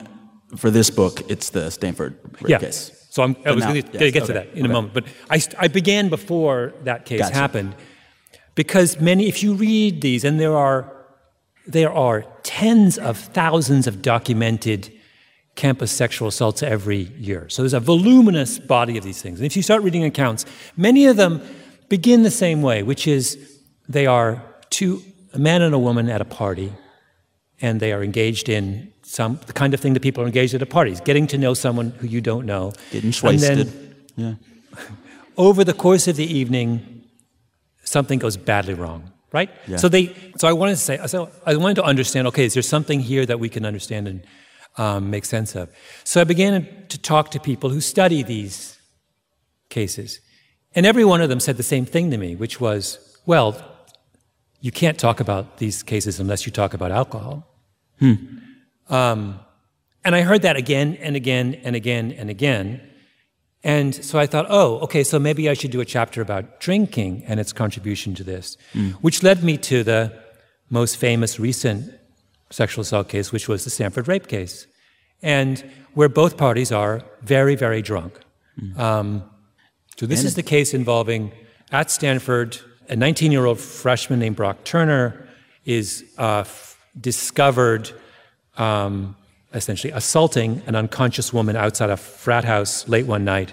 for 0.57 0.71
this 0.71 0.91
book, 0.91 1.31
it's 1.31 1.51
the 1.51 1.71
Stanford 1.71 2.19
yeah. 2.47 2.59
case. 2.59 3.07
So 3.11 3.23
I'm, 3.23 3.37
I 3.45 3.53
was 3.53 3.65
going 3.65 3.83
to 3.83 3.99
yes, 3.99 4.13
get 4.13 4.27
to 4.27 4.33
that 4.35 4.49
in 4.49 4.65
okay. 4.65 4.71
a 4.71 4.73
moment. 4.73 4.95
But 4.95 5.05
I, 5.31 5.41
I 5.59 5.69
began 5.69 6.09
before 6.09 6.75
that 6.85 7.05
case 7.07 7.21
Gotcha. 7.21 7.35
happened 7.35 7.75
because 8.55 9.01
many, 9.01 9.29
if 9.29 9.43
you 9.43 9.55
read 9.55 10.03
these, 10.03 10.25
and 10.25 10.39
there 10.39 10.57
are, 10.57 10.93
there 11.67 11.93
are 11.93 12.25
tens 12.43 12.99
of 12.99 13.19
thousands 13.19 13.87
of 13.87 14.03
documented 14.03 14.93
campus 15.59 15.91
sexual 15.91 16.29
assaults 16.29 16.63
every 16.63 17.11
year. 17.19 17.49
So 17.49 17.63
there's 17.63 17.75
a 17.75 17.81
voluminous 17.81 18.61
body 18.61 18.97
of 18.97 19.03
these 19.03 19.21
things. 19.21 19.41
And 19.41 19.47
if 19.47 19.57
you 19.57 19.63
start 19.63 19.83
reading 19.83 20.05
accounts, 20.05 20.47
many 20.77 21.07
of 21.07 21.17
them 21.17 21.43
begin 21.89 22.23
the 22.23 22.31
same 22.31 22.63
way, 22.63 22.85
which 22.85 23.09
is 23.09 23.37
they 23.89 24.07
are 24.07 24.41
two, 24.71 25.03
a 25.35 25.39
man 25.39 25.61
and 25.63 25.75
a 25.75 25.79
woman 25.79 26.09
at 26.09 26.21
a 26.21 26.25
party, 26.25 26.73
and 27.61 27.81
they 27.81 27.93
are 27.93 28.05
engaged 28.05 28.49
in 28.49 28.93
some 29.03 29.41
the 29.47 29.53
kind 29.53 29.75
of 29.75 29.81
thing 29.81 29.95
that 29.95 30.01
people 30.01 30.23
are 30.23 30.27
engaged 30.27 30.55
at 30.55 30.63
at 30.63 30.71
parties, 30.71 31.01
getting 31.01 31.27
to 31.27 31.37
know 31.37 31.55
someone 31.55 31.91
who 31.99 32.07
you 32.07 32.21
don't 32.21 32.47
know. 32.47 32.73
Getting 32.93 33.13
And 33.25 33.41
then 33.41 33.59
wasted. 33.59 33.97
Yeah. 34.15 34.35
over 35.37 35.65
the 35.65 35.75
course 35.75 36.07
of 36.07 36.15
the 36.15 36.39
evening, 36.41 37.03
something 37.83 38.21
goes 38.21 38.37
badly 38.37 38.75
wrong, 38.75 39.11
right? 39.33 39.51
Yeah. 39.67 39.79
So 39.79 39.89
they, 39.89 40.15
so 40.37 40.47
I 40.47 40.53
wanted 40.53 40.77
to 40.77 40.83
say, 40.89 41.01
so 41.07 41.31
I 41.45 41.57
wanted 41.57 41.77
to 41.77 41.85
understand. 41.85 42.29
Okay, 42.29 42.45
is 42.45 42.55
there 42.55 42.63
something 42.63 43.01
here 43.01 43.27
that 43.27 43.41
we 43.41 43.49
can 43.49 43.67
understand 43.67 44.07
and 44.07 44.23
um, 44.79 45.11
make 45.11 45.25
sense 45.25 45.55
of? 45.55 45.69
So 46.05 46.21
I 46.21 46.25
began 46.25 46.67
to 46.89 46.99
talk 46.99 47.31
to 47.33 47.41
people 47.41 47.71
who 47.71 47.81
study 47.81 48.23
these 48.23 48.79
cases, 49.69 50.21
and 50.75 50.87
every 50.87 51.05
one 51.05 51.21
of 51.21 51.29
them 51.29 51.41
said 51.41 51.57
the 51.57 51.63
same 51.63 51.85
thing 51.85 52.11
to 52.11 52.17
me, 52.17 52.37
which 52.37 52.61
was, 52.61 53.19
well, 53.27 53.63
you 54.61 54.73
can't 54.73 54.99
talk 54.99 55.21
about 55.21 55.59
these 55.59 55.83
cases 55.83 56.19
unless 56.19 56.47
you 56.47 56.53
talk 56.53 56.75
about 56.75 56.91
alcohol. 56.91 57.47
Um, 58.89 59.41
and 60.05 60.15
I 60.15 60.23
heard 60.23 60.43
that 60.43 60.57
again 60.57 60.97
and 61.01 61.17
again 61.17 61.61
and 61.65 61.77
again 61.77 62.13
and 62.13 62.31
again. 62.31 62.81
And 63.63 63.95
so 63.95 64.19
I 64.19 64.27
thought, 64.27 64.47
oh, 64.49 64.79
okay, 64.81 65.05
so 65.05 65.19
maybe 65.19 65.51
I 65.51 65.55
should 65.55 65.73
do 65.73 65.81
a 65.81 65.85
chapter 65.85 66.23
about 66.23 66.61
drinking 66.61 67.25
and 67.27 67.41
its 67.41 67.53
contribution 67.53 68.15
to 68.15 68.25
this, 68.25 68.57
which 69.01 69.23
led 69.23 69.43
me 69.43 69.59
to 69.59 69.83
the 69.83 70.13
most 70.71 70.97
famous 70.97 71.39
recent 71.41 71.93
sexual 72.51 72.83
assault 72.83 73.09
case, 73.09 73.33
which 73.33 73.49
was 73.49 73.65
the 73.65 73.71
Stanford 73.71 74.09
rape 74.09 74.29
case, 74.29 74.67
and 75.23 75.65
where 75.95 76.09
both 76.09 76.37
parties 76.37 76.73
are 76.73 77.03
very, 77.23 77.55
very 77.57 77.83
drunk. 77.83 78.19
Um, 78.77 79.23
so 79.97 80.07
this 80.07 80.25
is 80.25 80.35
the 80.35 80.43
case 80.43 80.75
involving 80.75 81.33
at 81.71 81.91
Stanford, 81.91 82.59
a 82.89 82.95
19-year-old 82.97 83.61
freshman 83.61 84.19
named 84.19 84.37
Brock 84.37 84.65
Turner 84.65 85.29
is 85.65 86.05
uh, 86.19 86.41
f- 86.41 86.79
discovered 87.01 87.93
um, 88.57 89.17
essentially 89.53 89.93
assaulting 89.93 90.63
an 90.67 90.75
unconscious 90.75 91.33
woman 91.33 91.57
outside 91.57 91.91
a 91.91 91.97
frat 91.97 92.45
house 92.45 92.89
late 92.89 93.07
one 93.07 93.25
night 93.25 93.53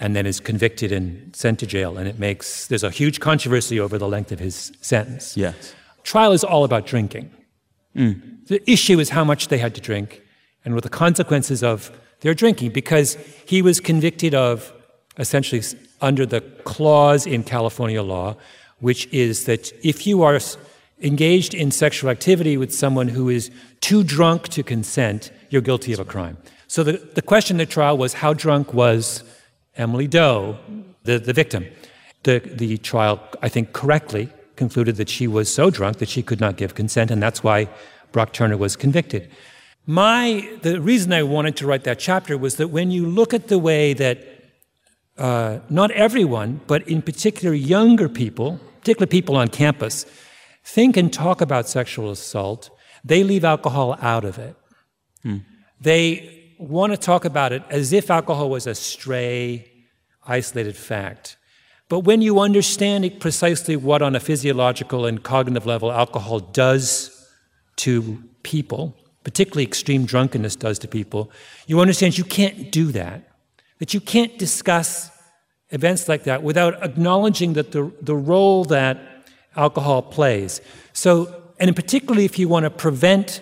and 0.00 0.14
then 0.14 0.26
is 0.26 0.40
convicted 0.40 0.92
and 0.92 1.34
sent 1.34 1.58
to 1.60 1.66
jail. 1.66 1.96
And 1.96 2.06
it 2.06 2.18
makes, 2.18 2.66
there's 2.66 2.84
a 2.84 2.90
huge 2.90 3.18
controversy 3.20 3.80
over 3.80 3.98
the 3.98 4.08
length 4.08 4.30
of 4.30 4.38
his 4.38 4.72
sentence. 4.80 5.36
Yes. 5.36 5.74
Trial 6.04 6.32
is 6.32 6.44
all 6.44 6.64
about 6.64 6.86
drinking. 6.86 7.30
Mm. 7.98 8.46
The 8.46 8.70
issue 8.70 8.98
is 9.00 9.10
how 9.10 9.24
much 9.24 9.48
they 9.48 9.58
had 9.58 9.74
to 9.74 9.80
drink 9.80 10.22
and 10.64 10.74
what 10.74 10.84
the 10.84 10.88
consequences 10.88 11.62
of 11.62 11.90
their 12.20 12.34
drinking, 12.34 12.70
because 12.70 13.16
he 13.46 13.60
was 13.62 13.80
convicted 13.80 14.34
of 14.34 14.72
essentially 15.18 15.62
under 16.00 16.24
the 16.24 16.40
clause 16.64 17.26
in 17.26 17.42
California 17.42 18.02
law, 18.02 18.36
which 18.80 19.06
is 19.12 19.44
that 19.44 19.72
if 19.84 20.06
you 20.06 20.22
are 20.22 20.38
engaged 21.02 21.54
in 21.54 21.70
sexual 21.70 22.10
activity 22.10 22.56
with 22.56 22.72
someone 22.72 23.08
who 23.08 23.28
is 23.28 23.50
too 23.80 24.02
drunk 24.02 24.48
to 24.48 24.62
consent, 24.62 25.30
you're 25.50 25.62
guilty 25.62 25.92
of 25.92 26.00
a 26.00 26.04
crime. 26.04 26.36
So 26.66 26.82
the, 26.82 26.92
the 26.92 27.22
question 27.22 27.54
in 27.54 27.58
the 27.58 27.66
trial 27.66 27.96
was 27.96 28.14
how 28.14 28.32
drunk 28.34 28.74
was 28.74 29.24
Emily 29.76 30.06
Doe, 30.06 30.58
the, 31.04 31.18
the 31.18 31.32
victim? 31.32 31.66
The, 32.24 32.40
the 32.40 32.78
trial, 32.78 33.20
I 33.42 33.48
think, 33.48 33.72
correctly 33.72 34.28
concluded 34.58 34.96
that 34.96 35.08
she 35.08 35.26
was 35.26 35.52
so 35.52 35.70
drunk 35.70 35.98
that 35.98 36.08
she 36.08 36.22
could 36.22 36.40
not 36.40 36.56
give 36.56 36.74
consent, 36.74 37.10
and 37.10 37.22
that's 37.22 37.42
why 37.42 37.68
Brock 38.12 38.32
Turner 38.32 38.58
was 38.58 38.76
convicted. 38.76 39.30
My, 39.86 40.46
the 40.62 40.80
reason 40.82 41.14
I 41.14 41.22
wanted 41.22 41.56
to 41.56 41.66
write 41.66 41.84
that 41.84 41.98
chapter 41.98 42.36
was 42.36 42.56
that 42.56 42.68
when 42.68 42.90
you 42.90 43.06
look 43.06 43.32
at 43.32 43.48
the 43.48 43.58
way 43.58 43.94
that 43.94 44.18
uh, 45.16 45.60
not 45.70 45.90
everyone, 45.92 46.60
but 46.66 46.86
in 46.86 47.00
particular 47.00 47.54
younger 47.54 48.08
people, 48.08 48.60
particularly 48.80 49.10
people 49.10 49.36
on 49.36 49.48
campus, 49.48 50.04
think 50.62 50.96
and 50.96 51.10
talk 51.10 51.40
about 51.40 51.68
sexual 51.68 52.10
assault, 52.10 52.70
they 53.02 53.24
leave 53.24 53.44
alcohol 53.44 53.96
out 54.02 54.24
of 54.24 54.38
it. 54.38 54.54
They 55.80 56.54
want 56.58 56.92
to 56.92 56.98
talk 56.98 57.24
about 57.24 57.52
it 57.52 57.62
as 57.70 57.92
if 57.92 58.10
alcohol 58.10 58.50
was 58.50 58.66
a 58.66 58.74
stray, 58.74 59.70
isolated 60.26 60.76
fact. 60.76 61.36
But 61.88 62.00
when 62.00 62.20
you 62.20 62.40
understand 62.40 63.20
precisely 63.20 63.76
what, 63.76 64.02
on 64.02 64.14
a 64.14 64.20
physiological 64.20 65.06
and 65.06 65.22
cognitive 65.22 65.66
level, 65.66 65.90
alcohol 65.90 66.40
does 66.40 67.14
to 67.76 68.22
people, 68.42 68.94
particularly 69.24 69.64
extreme 69.64 70.04
drunkenness 70.04 70.56
does 70.56 70.78
to 70.80 70.88
people, 70.88 71.30
you 71.66 71.80
understand 71.80 72.18
you 72.18 72.24
can't 72.24 72.70
do 72.70 72.92
that. 72.92 73.24
That 73.78 73.94
you 73.94 74.00
can't 74.00 74.38
discuss 74.38 75.10
events 75.70 76.08
like 76.08 76.24
that 76.24 76.42
without 76.42 76.82
acknowledging 76.82 77.52
that 77.54 77.72
the, 77.72 77.92
the 78.02 78.14
role 78.14 78.64
that 78.66 79.24
alcohol 79.56 80.02
plays. 80.02 80.60
So, 80.92 81.42
and 81.58 81.74
particularly 81.74 82.24
if 82.24 82.38
you 82.38 82.48
want 82.48 82.64
to 82.64 82.70
prevent 82.70 83.40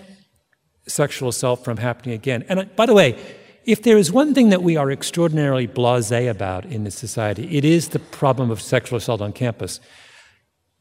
sexual 0.86 1.28
assault 1.28 1.64
from 1.64 1.78
happening 1.78 2.14
again. 2.14 2.44
And 2.48 2.60
uh, 2.60 2.64
by 2.76 2.86
the 2.86 2.94
way, 2.94 3.18
if 3.66 3.82
there 3.82 3.98
is 3.98 4.12
one 4.12 4.32
thing 4.32 4.50
that 4.50 4.62
we 4.62 4.76
are 4.76 4.90
extraordinarily 4.90 5.66
blasé 5.66 6.30
about 6.30 6.64
in 6.66 6.84
this 6.84 6.94
society, 6.94 7.56
it 7.56 7.64
is 7.64 7.88
the 7.88 7.98
problem 7.98 8.50
of 8.50 8.62
sexual 8.62 8.96
assault 8.96 9.20
on 9.20 9.32
campus. 9.32 9.80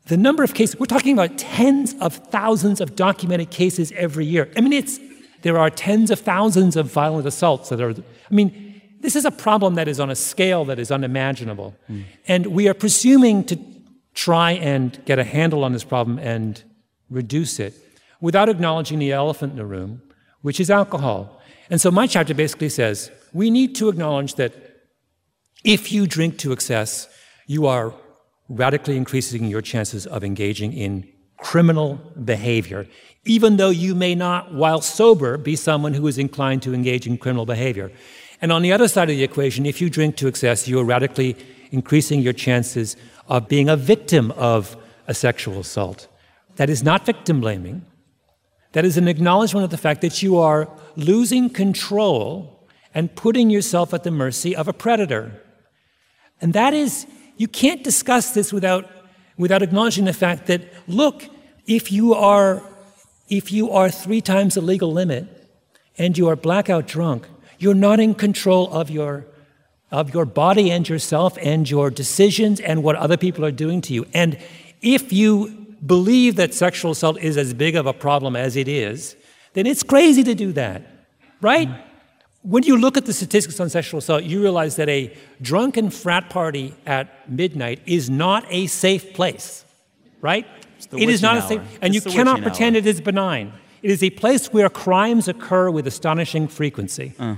The 0.06 0.18
number 0.18 0.44
of 0.44 0.54
cases, 0.54 0.80
we're 0.80 0.86
talking 0.86 1.14
about 1.18 1.38
tens 1.40 1.96
of 2.00 2.14
thousands 2.14 2.80
of 2.80 2.96
documented 2.96 3.50
cases 3.50 3.92
every 3.96 4.26
year. 4.26 4.52
I 4.56 4.62
mean, 4.62 4.72
it's, 4.72 5.00
there 5.42 5.58
are 5.58 5.72
tens 5.72 6.12
of 6.12 6.20
thousands 6.20 6.76
of 6.76 6.86
violent 6.86 7.26
assaults 7.26 7.70
that 7.70 7.82
are, 7.82 7.90
I 7.90 8.34
mean, 8.34 8.82
this 9.02 9.16
is 9.16 9.26
a 9.26 9.32
problem 9.32 9.76
that 9.76 9.88
is 9.88 10.00
on 10.00 10.12
a 10.12 10.16
scale 10.16 10.64
that 10.66 10.78
is 10.78 10.92
unimaginable. 10.92 11.76
Mm. 11.90 12.04
And 12.28 12.48
we 12.48 12.68
are 12.68 12.76
presuming 12.76 13.44
to 13.46 13.60
try 14.14 14.52
and 14.52 15.04
get 15.06 15.18
a 15.18 15.24
handle 15.24 15.64
on 15.64 15.74
this 15.74 15.84
problem 15.84 16.20
and 16.20 16.64
reduce 17.10 17.60
it 17.60 17.74
without 18.22 18.48
acknowledging 18.48 19.00
the 19.00 19.12
elephant 19.12 19.54
in 19.54 19.58
the 19.58 19.66
room, 19.66 20.04
which 20.42 20.60
is 20.60 20.70
alcohol. 20.70 21.35
And 21.70 21.82
so 21.82 21.92
my 21.92 22.08
chapter 22.08 22.34
basically 22.34 22.70
says 22.70 23.12
we 23.34 23.50
need 23.50 23.76
to 23.76 23.90
acknowledge 23.90 24.36
that 24.36 24.54
if 25.64 25.92
you 25.92 26.06
drink 26.08 26.38
to 26.40 26.52
excess, 26.52 27.08
you 27.48 27.66
are 27.66 27.94
radically 28.48 28.98
increasing 28.98 29.46
your 29.46 29.62
chances 29.62 30.06
of 30.06 30.24
engaging 30.24 30.74
in 30.74 31.08
criminal 31.38 32.00
behavior, 32.24 32.88
even 33.26 33.58
though 33.58 33.72
you 33.72 33.96
may 33.96 34.16
not, 34.16 34.54
while 34.54 34.82
sober, 34.82 35.38
be 35.38 35.56
someone 35.56 35.94
who 35.94 36.08
is 36.08 36.18
inclined 36.18 36.62
to 36.62 36.74
engage 36.74 37.08
in 37.08 37.18
criminal 37.18 37.46
behavior. 37.46 37.92
And 38.42 38.52
on 38.52 38.62
the 38.62 38.72
other 38.72 38.88
side 38.88 39.10
of 39.10 39.16
the 39.16 39.24
equation, 39.24 39.66
if 39.66 39.82
you 39.82 39.90
drink 39.90 40.18
to 40.18 40.28
excess, 40.28 40.68
you 40.68 40.80
are 40.80 40.84
radically 40.84 41.36
increasing 41.72 42.22
your 42.22 42.34
chances 42.34 42.96
of 43.28 43.48
being 43.48 43.70
a 43.70 43.76
victim 43.76 44.32
of 44.32 44.78
a 45.08 45.14
sexual 45.14 45.60
assault. 45.60 46.08
That 46.58 46.70
is 46.70 46.84
not 46.84 47.06
victim 47.06 47.42
blaming. 47.42 47.86
That 48.76 48.84
is 48.84 48.98
an 48.98 49.08
acknowledgement 49.08 49.64
of 49.64 49.70
the 49.70 49.78
fact 49.78 50.02
that 50.02 50.22
you 50.22 50.38
are 50.38 50.68
losing 50.98 51.50
control 51.50 52.68
and 52.94 53.16
putting 53.16 53.50
yourself 53.50 53.94
at 53.94 54.04
the 54.04 54.12
mercy 54.12 54.54
of 54.54 54.68
a 54.68 54.74
predator. 54.74 55.42
And 56.42 56.52
that 56.52 56.74
is, 56.74 57.08
you 57.38 57.48
can't 57.48 57.86
discuss 57.86 58.32
this 58.32 58.52
without, 58.52 58.90
without 59.38 59.62
acknowledging 59.62 60.04
the 60.04 60.12
fact 60.12 60.48
that, 60.48 60.62
look, 60.90 61.24
if 61.66 61.90
you 61.90 62.16
are 62.16 62.64
if 63.30 63.50
you 63.50 63.72
are 63.72 63.90
three 63.90 64.20
times 64.20 64.56
the 64.56 64.62
legal 64.62 64.92
limit 64.92 65.26
and 65.98 66.18
you 66.18 66.28
are 66.28 66.36
blackout 66.36 66.86
drunk, 66.86 67.30
you're 67.58 67.74
not 67.74 68.02
in 68.02 68.14
control 68.14 68.70
of 68.74 68.90
your 68.90 69.26
of 69.90 70.14
your 70.14 70.26
body 70.26 70.70
and 70.70 70.90
yourself 70.90 71.38
and 71.42 71.70
your 71.70 71.90
decisions 71.90 72.60
and 72.60 72.84
what 72.84 72.98
other 72.98 73.16
people 73.16 73.46
are 73.46 73.52
doing 73.52 73.80
to 73.80 73.94
you. 73.94 74.06
And 74.14 74.38
if 74.82 75.14
you 75.14 75.65
believe 75.86 76.36
that 76.36 76.54
sexual 76.54 76.92
assault 76.92 77.20
is 77.20 77.38
as 77.38 77.54
big 77.54 77.76
of 77.76 77.86
a 77.86 77.94
problem 77.94 78.36
as 78.36 78.56
it 78.56 78.68
is, 78.68 79.16
then 79.54 79.66
it's 79.66 79.84
crazy 79.84 80.24
to 80.24 80.36
do 80.36 80.52
that, 80.54 80.82
right? 81.42 81.68
Mm-hmm. 81.68 82.50
When 82.50 82.64
you 82.64 82.78
look 82.78 82.96
at 82.98 83.06
the 83.06 83.14
statistics 83.14 83.60
on 83.60 83.70
sexual 83.70 83.98
assault, 84.00 84.24
you 84.24 84.42
realize 84.42 84.76
that 84.76 84.88
a 84.88 85.16
drunken 85.42 85.90
frat 85.90 86.30
party 86.30 86.76
at 86.86 87.30
midnight 87.30 87.82
is 87.86 88.10
not 88.10 88.46
a 88.50 88.68
safe 88.68 89.14
place, 89.14 89.66
right? 90.22 90.46
It 90.92 91.10
is 91.10 91.22
not 91.22 91.38
hour. 91.38 91.44
a 91.44 91.48
safe, 91.48 91.80
and 91.82 91.96
it's 91.96 92.06
you 92.06 92.12
cannot 92.12 92.42
pretend 92.42 92.76
hour. 92.76 92.80
it 92.80 92.86
is 92.86 93.02
benign. 93.02 93.54
It 93.82 93.90
is 93.90 94.04
a 94.04 94.12
place 94.12 94.54
where 94.54 94.70
crimes 94.70 95.28
occur 95.28 95.70
with 95.70 95.88
astonishing 95.88 96.48
frequency. 96.48 97.14
Uh. 97.20 97.36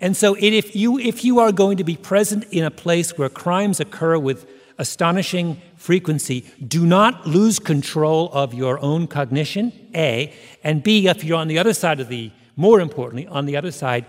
And 0.00 0.16
so, 0.16 0.34
it, 0.34 0.52
if, 0.52 0.74
you, 0.74 0.98
if 0.98 1.24
you 1.24 1.38
are 1.38 1.52
going 1.52 1.76
to 1.76 1.84
be 1.84 1.96
present 1.96 2.44
in 2.50 2.64
a 2.64 2.70
place 2.70 3.16
where 3.16 3.28
crimes 3.28 3.78
occur 3.78 4.18
with 4.18 4.46
astonishing 4.78 5.60
frequency, 5.76 6.44
do 6.66 6.86
not 6.86 7.26
lose 7.26 7.58
control 7.58 8.30
of 8.32 8.54
your 8.54 8.78
own 8.80 9.06
cognition, 9.06 9.72
A. 9.94 10.32
And 10.64 10.82
B, 10.82 11.06
if 11.06 11.24
you're 11.24 11.38
on 11.38 11.48
the 11.48 11.58
other 11.58 11.74
side 11.74 12.00
of 12.00 12.08
the, 12.08 12.30
more 12.56 12.80
importantly, 12.80 13.26
on 13.26 13.46
the 13.46 13.56
other 13.56 13.70
side, 13.70 14.06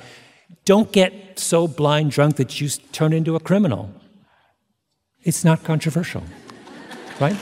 don't 0.65 0.91
get 0.91 1.39
so 1.39 1.67
blind 1.67 2.11
drunk 2.11 2.37
that 2.37 2.61
you 2.61 2.69
turn 2.91 3.13
into 3.13 3.35
a 3.35 3.39
criminal. 3.39 3.93
It's 5.23 5.43
not 5.43 5.63
controversial, 5.63 6.23
right? 7.19 7.37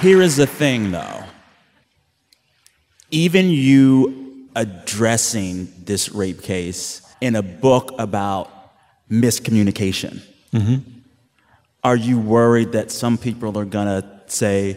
Here 0.00 0.20
is 0.20 0.36
the 0.36 0.46
thing, 0.46 0.90
though. 0.90 1.24
Even 3.10 3.50
you 3.50 4.21
addressing 4.54 5.72
this 5.84 6.10
rape 6.12 6.42
case 6.42 7.02
in 7.20 7.36
a 7.36 7.42
book 7.42 7.92
about 7.98 8.50
miscommunication, 9.10 10.22
mm-hmm. 10.52 10.76
are 11.84 11.96
you 11.96 12.18
worried 12.18 12.72
that 12.72 12.90
some 12.90 13.18
people 13.18 13.58
are 13.58 13.64
going 13.64 13.86
to 13.86 14.08
say, 14.26 14.76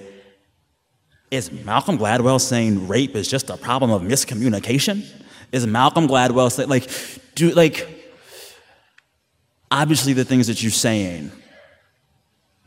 is 1.32 1.52
Malcolm 1.52 1.98
Gladwell 1.98 2.40
saying 2.40 2.88
rape 2.88 3.16
is 3.16 3.28
just 3.28 3.50
a 3.50 3.58
problem 3.58 3.92
of 3.92 4.02
miscommunication? 4.02 5.06
Is 5.52 5.66
Malcolm 5.66 6.08
Gladwell 6.08 6.52
saying, 6.52 6.70
like, 6.70 6.90
do, 7.36 7.52
like, 7.52 7.88
obviously 9.72 10.14
the 10.14 10.26
things 10.26 10.48
that 10.48 10.62
you're 10.62 10.72
saying, 10.72 11.32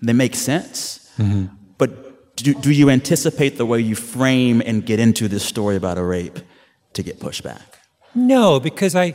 they 0.03 0.13
make 0.13 0.35
sense. 0.35 1.11
Mm-hmm 1.19 1.55
do, 2.43 2.55
do 2.55 2.73
you 2.73 2.91
anticipate 2.91 3.57
the 3.57 3.67
way 3.67 3.81
you 3.81 3.95
frame 3.95 4.63
and 4.65 4.85
get 4.85 5.01
into 5.01 5.29
this 5.29 5.45
story 5.45 5.77
about 5.77 5.99
a 5.99 6.03
rape 6.03 6.39
to 6.99 7.03
get 7.03 7.19
pushback? 7.19 7.63
No, 8.15 8.61
because 8.61 8.95
I. 8.95 9.15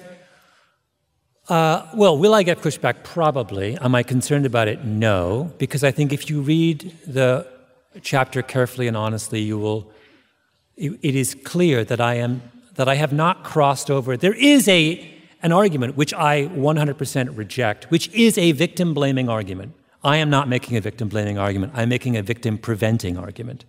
Uh, 1.50 1.86
well, 1.94 2.18
will 2.18 2.34
I 2.34 2.44
get 2.44 2.58
pushback? 2.62 3.04
Probably. 3.04 3.78
Am 3.78 3.94
I 3.94 4.04
concerned 4.04 4.46
about 4.46 4.68
it? 4.68 4.86
No, 4.86 5.52
because 5.58 5.84
I 5.84 5.92
think 5.92 6.14
if 6.14 6.30
you 6.30 6.42
read 6.42 6.78
the 7.06 7.46
chapter 8.02 8.42
carefully 8.42 8.88
and 8.88 8.98
honestly, 8.98 9.42
you 9.42 9.58
will. 9.60 9.92
It 10.76 11.16
is 11.16 11.36
clear 11.44 11.84
that 11.86 12.02
I 12.02 12.16
am 12.16 12.42
that 12.76 12.88
I 12.90 12.96
have 12.96 13.14
not 13.14 13.44
crossed 13.44 13.92
over. 13.92 14.18
There 14.18 14.34
is 14.34 14.68
a 14.68 15.10
an 15.44 15.52
argument 15.52 15.98
which 15.98 16.14
I 16.14 16.48
100% 16.48 17.38
reject, 17.38 17.92
which 17.92 18.08
is 18.14 18.38
a 18.38 18.54
victim 18.54 18.94
blaming 18.94 19.28
argument. 19.30 19.74
I 20.04 20.18
am 20.18 20.30
not 20.30 20.48
making 20.48 20.78
a 20.78 20.82
victim 20.82 21.10
blaming 21.10 21.38
argument. 21.38 21.74
I'm 21.76 21.90
making 21.90 22.16
a 22.18 22.24
victim 22.24 22.58
preventing 22.58 23.18
argument, 23.18 23.66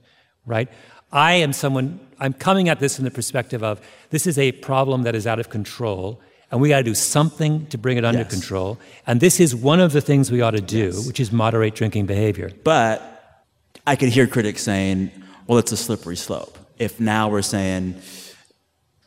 right? 0.47 0.69
I 1.13 1.35
am 1.35 1.53
someone, 1.53 2.01
I'm 2.25 2.33
coming 2.33 2.71
at 2.71 2.81
this 2.81 2.97
from 2.97 3.05
the 3.05 3.11
perspective 3.11 3.63
of 3.63 3.83
this 4.09 4.27
is 4.27 4.39
a 4.39 4.53
problem 4.53 5.03
that 5.03 5.15
is 5.15 5.27
out 5.27 5.39
of 5.39 5.51
control, 5.51 6.23
and 6.51 6.59
we 6.59 6.71
got 6.71 6.79
to 6.79 6.83
do 6.83 6.95
something 6.95 7.67
to 7.67 7.77
bring 7.77 7.99
it 7.99 8.05
under 8.07 8.21
yes. 8.21 8.31
control. 8.31 8.79
And 9.07 9.21
this 9.21 9.41
is 9.41 9.55
one 9.55 9.79
of 9.79 9.93
the 9.93 10.01
things 10.01 10.33
we 10.33 10.41
ought 10.41 10.53
to 10.53 10.63
do, 10.63 10.87
yes. 10.87 11.07
which 11.07 11.21
is 11.21 11.31
moderate 11.31 11.75
drinking 11.75 12.07
behavior. 12.07 12.51
But 12.65 13.43
I 13.87 13.97
could 13.97 14.09
hear 14.09 14.27
critics 14.27 14.63
saying, 14.63 15.11
well, 15.47 15.59
it's 15.59 15.71
a 15.73 15.77
slippery 15.77 16.17
slope. 16.17 16.57
If 16.79 16.99
now 16.99 17.29
we're 17.29 17.43
saying, 17.43 18.01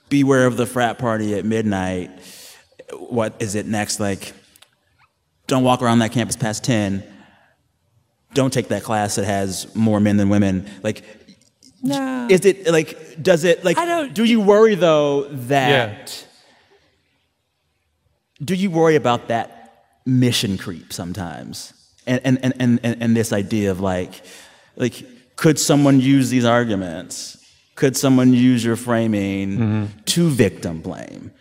beware 0.09 0.45
of 0.45 0.55
the 0.55 0.67
frat 0.67 0.99
party 0.99 1.33
at 1.33 1.43
midnight, 1.43 2.11
what 2.93 3.33
is 3.39 3.55
it 3.55 3.65
next? 3.65 3.99
Like, 3.99 4.33
don't 5.47 5.63
walk 5.63 5.81
around 5.81 5.99
that 5.99 6.11
campus 6.11 6.35
past 6.35 6.63
10 6.65 7.15
don't 8.33 8.53
take 8.53 8.67
that 8.67 8.83
class 8.83 9.15
that 9.15 9.25
has 9.25 9.73
more 9.75 9.99
men 9.99 10.17
than 10.17 10.29
women. 10.29 10.69
Like, 10.83 11.16
no. 11.81 12.27
Is 12.29 12.45
it 12.45 12.67
like, 12.67 13.21
does 13.21 13.43
it, 13.43 13.63
like, 13.63 13.77
I 13.77 13.85
don't, 13.85 14.13
do 14.13 14.23
you 14.23 14.41
worry 14.41 14.75
though 14.75 15.23
that, 15.23 16.27
yeah. 18.39 18.45
do 18.45 18.55
you 18.55 18.71
worry 18.71 18.95
about 18.95 19.27
that 19.27 19.85
mission 20.05 20.57
creep 20.57 20.91
sometimes? 20.93 21.73
And, 22.05 22.21
and, 22.23 22.39
and, 22.59 22.79
and, 22.83 23.01
and 23.01 23.15
this 23.15 23.33
idea 23.33 23.71
of 23.71 23.79
like, 23.79 24.23
like, 24.75 25.05
could 25.35 25.59
someone 25.59 25.99
use 25.99 26.29
these 26.29 26.45
arguments? 26.45 27.37
Could 27.75 27.95
someone 27.95 28.33
use 28.33 28.65
your 28.65 28.75
framing 28.75 29.57
mm-hmm. 29.57 29.85
to 30.05 30.29
victim 30.29 30.81
blame? 30.81 31.31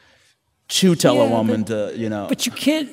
To 0.69 0.95
tell 0.97 1.15
yeah, 1.15 1.23
a 1.23 1.31
woman 1.31 1.63
but, 1.63 1.93
to, 1.93 1.99
you 1.99 2.09
know. 2.09 2.27
But 2.29 2.45
you 2.45 2.53
can't, 2.53 2.91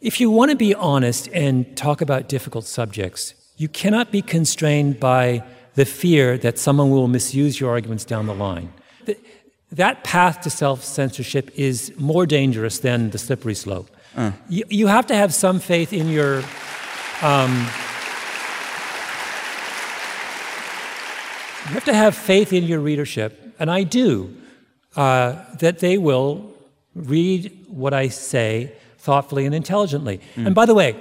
if 0.00 0.20
you 0.20 0.30
want 0.30 0.50
to 0.50 0.56
be 0.56 0.74
honest 0.74 1.28
and 1.32 1.74
talk 1.76 2.00
about 2.00 2.28
difficult 2.28 2.66
subjects, 2.66 3.34
you 3.56 3.68
cannot 3.68 4.10
be 4.10 4.20
constrained 4.20 5.00
by 5.00 5.42
the 5.76 5.84
fear 5.84 6.36
that 6.38 6.58
someone 6.58 6.90
will 6.90 7.06
misuse 7.06 7.60
your 7.60 7.70
arguments 7.70 8.04
down 8.04 8.26
the 8.26 8.34
line. 8.34 8.72
That 9.72 10.04
path 10.04 10.40
to 10.42 10.50
self 10.50 10.82
censorship 10.84 11.50
is 11.54 11.92
more 11.98 12.26
dangerous 12.26 12.78
than 12.78 13.10
the 13.10 13.18
slippery 13.18 13.54
slope. 13.54 13.90
Uh. 14.16 14.32
You, 14.48 14.64
you, 14.68 14.86
have 14.86 15.06
to 15.08 15.14
have 15.14 15.34
some 15.34 15.60
faith 15.60 15.92
in 15.92 16.08
your. 16.08 16.36
Um, 17.22 17.52
you 21.66 21.74
have 21.74 21.84
to 21.84 21.94
have 21.94 22.14
faith 22.14 22.52
in 22.52 22.64
your 22.64 22.80
readership, 22.80 23.54
and 23.58 23.70
I 23.70 23.82
do, 23.82 24.34
uh, 24.94 25.44
that 25.58 25.80
they 25.80 25.98
will 25.98 26.54
read 26.94 27.66
what 27.68 27.92
I 27.92 28.08
say 28.08 28.72
thoughtfully 28.98 29.46
and 29.46 29.54
intelligently. 29.54 30.20
Mm. 30.36 30.46
And 30.46 30.54
by 30.54 30.64
the 30.64 30.74
way, 30.74 30.96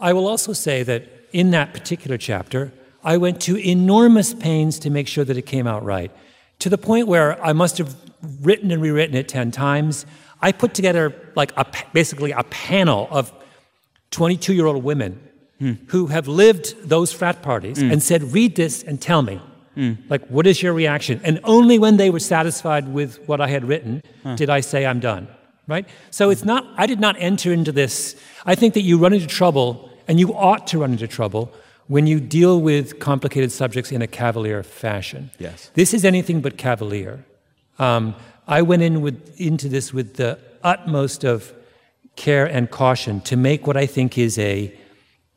I 0.00 0.12
will 0.12 0.26
also 0.26 0.52
say 0.52 0.82
that 0.82 1.04
in 1.32 1.52
that 1.52 1.72
particular 1.72 2.18
chapter, 2.18 2.72
I 3.02 3.16
went 3.16 3.40
to 3.42 3.56
enormous 3.56 4.34
pains 4.34 4.78
to 4.80 4.90
make 4.90 5.08
sure 5.08 5.24
that 5.24 5.36
it 5.36 5.42
came 5.42 5.66
out 5.66 5.84
right, 5.84 6.10
to 6.60 6.68
the 6.68 6.78
point 6.78 7.08
where 7.08 7.42
I 7.44 7.52
must 7.52 7.78
have 7.78 7.94
written 8.40 8.70
and 8.70 8.82
rewritten 8.82 9.16
it 9.16 9.28
10 9.28 9.50
times. 9.50 10.06
I 10.42 10.52
put 10.52 10.74
together 10.74 11.14
like 11.34 11.52
a, 11.56 11.66
basically 11.92 12.32
a 12.32 12.44
panel 12.44 13.08
of 13.10 13.32
22 14.10 14.54
year 14.54 14.66
old 14.66 14.82
women 14.82 15.20
mm. 15.60 15.78
who 15.88 16.06
have 16.08 16.28
lived 16.28 16.74
those 16.88 17.12
frat 17.12 17.42
parties 17.42 17.78
mm. 17.78 17.92
and 17.92 18.02
said, 18.02 18.22
read 18.32 18.56
this 18.56 18.82
and 18.82 19.00
tell 19.00 19.22
me. 19.22 19.40
Mm. 19.76 19.98
Like, 20.10 20.26
what 20.26 20.46
is 20.46 20.62
your 20.62 20.72
reaction? 20.72 21.20
And 21.24 21.40
only 21.44 21.78
when 21.78 21.96
they 21.96 22.10
were 22.10 22.20
satisfied 22.20 22.88
with 22.88 23.26
what 23.28 23.40
I 23.40 23.48
had 23.48 23.64
written 23.64 24.02
huh. 24.22 24.34
did 24.36 24.50
I 24.50 24.60
say, 24.60 24.84
I'm 24.84 25.00
done 25.00 25.28
right? 25.70 25.88
So 26.10 26.30
it's 26.30 26.44
not, 26.44 26.66
I 26.76 26.86
did 26.86 27.00
not 27.00 27.16
enter 27.18 27.52
into 27.52 27.72
this. 27.72 28.16
I 28.44 28.54
think 28.56 28.74
that 28.74 28.82
you 28.82 28.98
run 28.98 29.12
into 29.12 29.28
trouble, 29.28 29.88
and 30.08 30.18
you 30.18 30.34
ought 30.34 30.66
to 30.68 30.80
run 30.80 30.92
into 30.92 31.06
trouble, 31.06 31.52
when 31.90 32.06
you 32.06 32.20
deal 32.20 32.60
with 32.60 33.00
complicated 33.00 33.50
subjects 33.50 33.90
in 33.90 34.00
a 34.00 34.06
cavalier 34.06 34.62
fashion. 34.62 35.28
Yes. 35.40 35.72
This 35.74 35.92
is 35.92 36.04
anything 36.04 36.40
but 36.40 36.56
cavalier. 36.56 37.24
Um, 37.80 38.14
I 38.46 38.62
went 38.62 38.82
in 38.82 39.00
with, 39.00 39.18
into 39.40 39.68
this 39.68 39.92
with 39.92 40.14
the 40.14 40.38
utmost 40.62 41.24
of 41.24 41.52
care 42.14 42.46
and 42.46 42.70
caution 42.70 43.20
to 43.22 43.36
make 43.36 43.66
what 43.66 43.76
I 43.76 43.86
think 43.86 44.16
is 44.16 44.38
a 44.38 44.72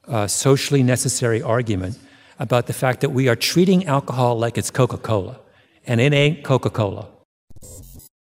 uh, 0.07 0.27
socially 0.27 0.83
necessary 0.83 1.41
argument 1.41 1.97
about 2.37 2.67
the 2.67 2.73
fact 2.73 3.01
that 3.01 3.09
we 3.09 3.27
are 3.27 3.35
treating 3.35 3.87
alcohol 3.87 4.37
like 4.37 4.55
it's 4.55 4.69
Coca 4.69 4.99
Cola, 4.99 5.39
and 5.87 5.99
it 5.99 6.13
ain't 6.13 6.43
Coca 6.43 6.69
Cola. 6.69 7.07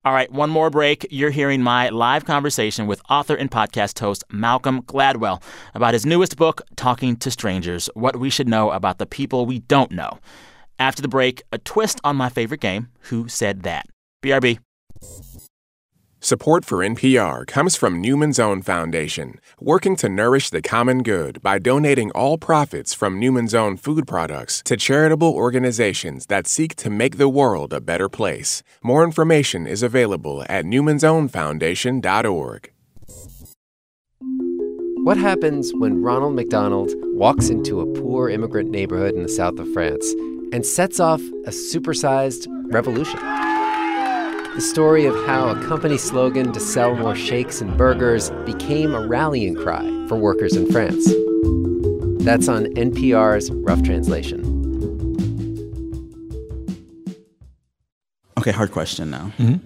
All 0.05 0.13
right, 0.13 0.31
one 0.31 0.49
more 0.49 0.69
break. 0.69 1.05
You're 1.11 1.29
hearing 1.29 1.61
my 1.61 1.89
live 1.89 2.23
conversation 2.23 2.87
with 2.87 3.01
author 3.09 3.35
and 3.35 3.51
podcast 3.51 3.99
host 3.99 4.23
Malcolm 4.31 4.81
Gladwell 4.83 5.43
about 5.73 5.93
his 5.93 6.05
newest 6.05 6.37
book, 6.37 6.61
Talking 6.77 7.17
to 7.17 7.29
Strangers 7.29 7.89
What 7.95 8.17
We 8.17 8.29
Should 8.29 8.47
Know 8.47 8.71
About 8.71 8.97
the 8.97 9.05
People 9.05 9.45
We 9.45 9.59
Don't 9.59 9.91
Know. 9.91 10.19
After 10.79 11.01
the 11.01 11.09
break, 11.09 11.43
a 11.51 11.57
twist 11.57 11.99
on 12.05 12.15
my 12.15 12.29
favorite 12.29 12.61
game, 12.61 12.87
Who 13.09 13.27
Said 13.27 13.63
That? 13.63 13.87
BRB. 14.23 14.59
Support 16.21 16.65
for 16.65 16.79
NPR 16.79 17.47
comes 17.47 17.77
from 17.77 18.01
Newman's 18.01 18.39
Own 18.39 18.61
Foundation, 18.61 19.39
working 19.61 19.95
to 19.95 20.09
nourish 20.09 20.49
the 20.49 20.61
common 20.61 21.01
good 21.01 21.41
by 21.41 21.59
donating 21.59 22.11
all 22.11 22.37
profits 22.37 22.93
from 22.93 23.21
Newman's 23.21 23.55
Own 23.55 23.77
food 23.77 24.05
products 24.05 24.61
to 24.63 24.75
charitable 24.75 25.33
organizations 25.33 26.25
that 26.25 26.45
seek 26.45 26.75
to 26.75 26.89
make 26.89 27.15
the 27.15 27.29
world 27.29 27.71
a 27.71 27.79
better 27.79 28.09
place. 28.09 28.63
More 28.83 29.05
information 29.05 29.65
is 29.65 29.81
available 29.81 30.43
at 30.49 30.65
newmansownfoundation.org. 30.65 32.71
What 35.05 35.17
happens 35.17 35.71
when 35.75 36.03
Ronald 36.03 36.35
McDonald 36.35 36.91
walks 37.13 37.47
into 37.47 37.79
a 37.79 37.85
poor 37.97 38.29
immigrant 38.29 38.71
neighborhood 38.71 39.15
in 39.15 39.23
the 39.23 39.29
south 39.29 39.57
of 39.57 39.71
France 39.71 40.05
and 40.51 40.65
sets 40.65 40.99
off 40.99 41.21
a 41.45 41.51
supersized 41.51 42.45
revolution? 42.73 43.48
The 44.59 44.65
story 44.65 45.05
of 45.05 45.15
how 45.25 45.47
a 45.47 45.55
company 45.67 45.97
slogan 45.97 46.51
to 46.51 46.59
sell 46.59 46.93
more 46.93 47.15
shakes 47.15 47.61
and 47.61 47.77
burgers 47.77 48.29
became 48.45 48.93
a 48.93 49.07
rallying 49.07 49.55
cry 49.55 49.85
for 50.09 50.17
workers 50.17 50.53
in 50.53 50.69
France. 50.69 51.05
That's 52.25 52.49
on 52.49 52.65
NPR's 52.75 53.49
Rough 53.51 53.81
Translation. 53.83 54.41
Okay, 58.37 58.51
hard 58.51 58.73
question 58.73 59.09
now. 59.09 59.31
Mm-hmm. 59.37 59.65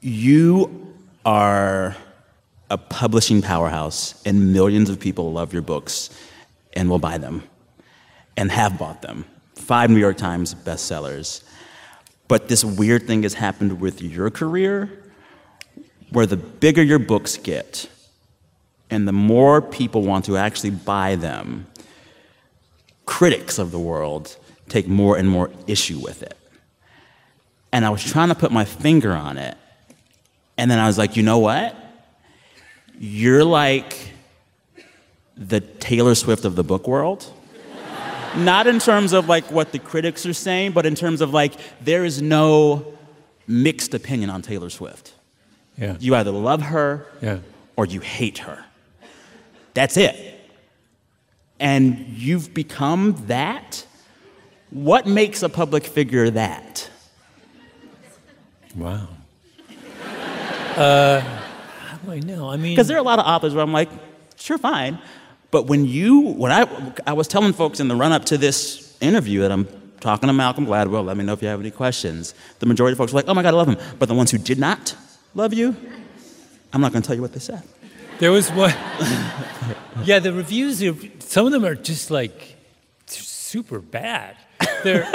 You 0.00 0.92
are 1.24 1.96
a 2.68 2.78
publishing 2.78 3.42
powerhouse, 3.42 4.20
and 4.24 4.52
millions 4.52 4.90
of 4.90 4.98
people 4.98 5.32
love 5.32 5.52
your 5.52 5.62
books 5.62 6.10
and 6.72 6.90
will 6.90 6.98
buy 6.98 7.16
them 7.16 7.44
and 8.36 8.50
have 8.50 8.76
bought 8.76 9.02
them. 9.02 9.24
Five 9.54 9.88
New 9.88 10.00
York 10.00 10.16
Times 10.16 10.52
bestsellers. 10.52 11.44
But 12.30 12.46
this 12.46 12.64
weird 12.64 13.08
thing 13.08 13.24
has 13.24 13.34
happened 13.34 13.80
with 13.80 14.00
your 14.00 14.30
career 14.30 14.88
where 16.10 16.26
the 16.26 16.36
bigger 16.36 16.80
your 16.80 17.00
books 17.00 17.36
get 17.36 17.88
and 18.88 19.08
the 19.08 19.12
more 19.12 19.60
people 19.60 20.02
want 20.02 20.26
to 20.26 20.36
actually 20.36 20.70
buy 20.70 21.16
them, 21.16 21.66
critics 23.04 23.58
of 23.58 23.72
the 23.72 23.80
world 23.80 24.36
take 24.68 24.86
more 24.86 25.16
and 25.16 25.28
more 25.28 25.50
issue 25.66 25.98
with 25.98 26.22
it. 26.22 26.38
And 27.72 27.84
I 27.84 27.90
was 27.90 28.04
trying 28.04 28.28
to 28.28 28.36
put 28.36 28.52
my 28.52 28.64
finger 28.64 29.12
on 29.12 29.36
it. 29.36 29.56
And 30.56 30.70
then 30.70 30.78
I 30.78 30.86
was 30.86 30.98
like, 30.98 31.16
you 31.16 31.24
know 31.24 31.40
what? 31.40 31.74
You're 32.96 33.42
like 33.42 34.12
the 35.36 35.58
Taylor 35.58 36.14
Swift 36.14 36.44
of 36.44 36.54
the 36.54 36.62
book 36.62 36.86
world. 36.86 37.26
Not 38.36 38.66
in 38.66 38.78
terms 38.78 39.12
of 39.12 39.28
like 39.28 39.50
what 39.50 39.72
the 39.72 39.78
critics 39.78 40.24
are 40.26 40.32
saying, 40.32 40.72
but 40.72 40.86
in 40.86 40.94
terms 40.94 41.20
of 41.20 41.32
like 41.32 41.54
there 41.80 42.04
is 42.04 42.22
no 42.22 42.94
mixed 43.46 43.92
opinion 43.94 44.30
on 44.30 44.42
Taylor 44.42 44.70
Swift. 44.70 45.14
Yeah. 45.76 45.96
You 45.98 46.14
either 46.14 46.30
love 46.30 46.62
her 46.62 47.06
Yeah. 47.20 47.38
or 47.76 47.86
you 47.86 48.00
hate 48.00 48.38
her. 48.38 48.64
That's 49.74 49.96
it. 49.96 50.14
And 51.58 51.98
you've 52.08 52.54
become 52.54 53.16
that. 53.26 53.84
What 54.70 55.06
makes 55.06 55.42
a 55.42 55.48
public 55.48 55.84
figure 55.84 56.30
that? 56.30 56.88
Wow. 58.76 59.08
Uh, 60.76 61.20
how 61.20 61.96
do 62.04 62.12
I 62.12 62.20
know? 62.20 62.48
I 62.48 62.56
mean, 62.56 62.72
Because 62.72 62.86
there 62.86 62.96
are 62.96 63.00
a 63.00 63.04
lot 63.04 63.18
of 63.18 63.26
authors 63.26 63.52
where 63.54 63.62
I'm 63.64 63.72
like, 63.72 63.90
sure, 64.36 64.56
fine. 64.58 64.98
But 65.50 65.66
when 65.66 65.84
you, 65.84 66.20
when 66.20 66.52
I, 66.52 66.94
I 67.06 67.12
was 67.12 67.26
telling 67.26 67.52
folks 67.52 67.80
in 67.80 67.88
the 67.88 67.96
run 67.96 68.12
up 68.12 68.24
to 68.26 68.38
this 68.38 68.96
interview 69.00 69.40
that 69.40 69.50
I'm 69.50 69.66
talking 70.00 70.28
to 70.28 70.32
Malcolm 70.32 70.66
Gladwell, 70.66 71.04
let 71.04 71.16
me 71.16 71.24
know 71.24 71.32
if 71.32 71.42
you 71.42 71.48
have 71.48 71.60
any 71.60 71.70
questions. 71.70 72.34
The 72.60 72.66
majority 72.66 72.92
of 72.92 72.98
folks 72.98 73.12
were 73.12 73.18
like, 73.18 73.28
oh 73.28 73.34
my 73.34 73.42
God, 73.42 73.54
I 73.54 73.56
love 73.56 73.68
him. 73.68 73.76
But 73.98 74.08
the 74.08 74.14
ones 74.14 74.30
who 74.30 74.38
did 74.38 74.58
not 74.58 74.96
love 75.34 75.52
you, 75.52 75.74
I'm 76.72 76.80
not 76.80 76.92
going 76.92 77.02
to 77.02 77.06
tell 77.06 77.16
you 77.16 77.22
what 77.22 77.32
they 77.32 77.40
said. 77.40 77.62
There 78.18 78.30
was 78.30 78.50
one. 78.50 78.70
yeah, 80.04 80.18
the 80.18 80.32
reviews. 80.32 80.84
Some 81.20 81.46
of 81.46 81.52
them 81.52 81.64
are 81.64 81.74
just 81.74 82.10
like 82.10 82.56
super 83.06 83.80
bad. 83.80 84.36
There, 84.82 85.10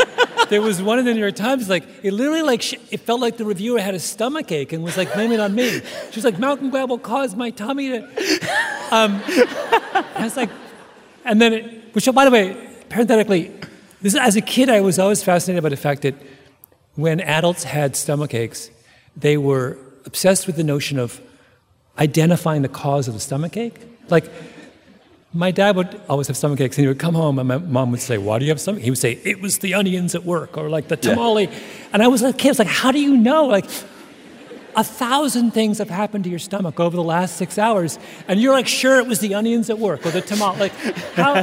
there 0.50 0.62
was 0.62 0.82
one 0.82 1.00
in 1.00 1.06
the 1.06 1.14
New 1.14 1.20
York 1.20 1.36
Times. 1.36 1.70
Like 1.70 1.84
it 2.04 2.14
literally 2.14 2.42
like 2.42 2.62
sh- 2.62 2.76
it 2.92 3.02
felt 3.02 3.20
like 3.20 3.38
the 3.38 3.46
reviewer 3.46 3.80
had 3.80 3.96
a 3.96 4.00
stomach 4.00 4.52
ache 4.52 4.74
and 4.74 4.84
was 4.84 4.98
like 4.98 5.14
blaming 5.14 5.40
it 5.40 5.42
on 5.42 5.56
me. 5.56 5.70
She 5.70 6.16
was 6.16 6.26
like, 6.26 6.40
Malcolm 6.40 6.72
Gladwell 6.72 7.02
caused 7.02 7.38
my 7.38 7.50
tummy 7.50 7.90
to. 7.90 8.04
Um, 8.92 9.22
I 9.26 10.22
was 10.22 10.38
like, 10.38 10.50
and 11.24 11.42
then, 11.42 11.54
it, 11.54 11.96
which 11.96 12.06
by 12.14 12.26
the 12.26 12.32
way, 12.32 12.70
parenthetically, 12.90 13.52
this 14.02 14.16
as 14.16 14.36
a 14.36 14.42
kid 14.42 14.70
I 14.70 14.82
was 14.82 15.00
always 15.00 15.24
fascinated 15.24 15.64
by 15.64 15.70
the 15.70 15.78
fact 15.78 16.04
that 16.04 16.16
when 16.94 17.20
adults 17.20 17.64
had 17.64 17.96
stomach 17.96 18.34
aches, 18.34 18.70
they 19.18 19.38
were 19.38 19.78
obsessed 20.06 20.48
with 20.48 20.56
the 20.56 20.64
notion 20.64 21.00
of 21.00 21.20
identifying 21.98 22.62
the 22.62 22.70
cause 22.70 23.08
of 23.08 23.14
the 23.14 23.20
stomach 23.20 23.58
ache. 23.58 23.80
Like, 24.10 24.30
my 25.36 25.52
dad 25.52 25.76
would 25.76 26.00
always 26.08 26.28
have 26.28 26.38
stomach 26.38 26.62
aches, 26.62 26.78
and 26.78 26.84
he 26.84 26.88
would 26.88 26.98
come 26.98 27.14
home, 27.14 27.38
and 27.40 27.48
my 27.48 27.58
mom 27.58 27.92
would 27.92 28.00
say, 28.00 28.18
"Why 28.18 28.40
do 28.40 28.46
you 28.46 28.52
have 28.52 28.62
stomach?" 28.62 28.82
He 28.82 28.90
would 28.90 28.98
say, 28.98 29.20
"It 29.24 29.42
was 29.42 29.60
the 29.60 29.74
onions 29.74 30.16
at 30.16 30.24
work, 30.24 30.58
or 30.58 30.70
like 30.70 30.88
the 30.88 30.96
tamale." 30.96 31.50
And 31.92 32.02
I 32.02 32.08
was 32.08 32.24
a 32.24 32.32
kid, 32.32 32.48
I 32.48 32.52
was 32.52 32.60
like, 32.60 32.68
"How 32.70 32.92
do 32.92 33.00
you 33.00 33.18
know?" 33.18 33.46
Like, 33.46 33.66
a 34.76 34.84
thousand 34.84 35.52
things 35.52 35.78
have 35.78 35.90
happened 35.90 36.24
to 36.24 36.30
your 36.30 36.40
stomach 36.40 36.80
over 36.80 36.96
the 36.96 37.04
last 37.04 37.36
six 37.36 37.58
hours, 37.58 38.00
and 38.28 38.40
you're 38.40 38.54
like, 38.54 38.68
"Sure, 38.68 38.98
it 39.00 39.08
was 39.08 39.20
the 39.20 39.36
onions 39.36 39.70
at 39.70 39.78
work 39.78 40.06
or 40.06 40.12
the 40.12 40.22
tamale." 40.22 40.58
Like, 40.58 40.74
how? 41.16 41.34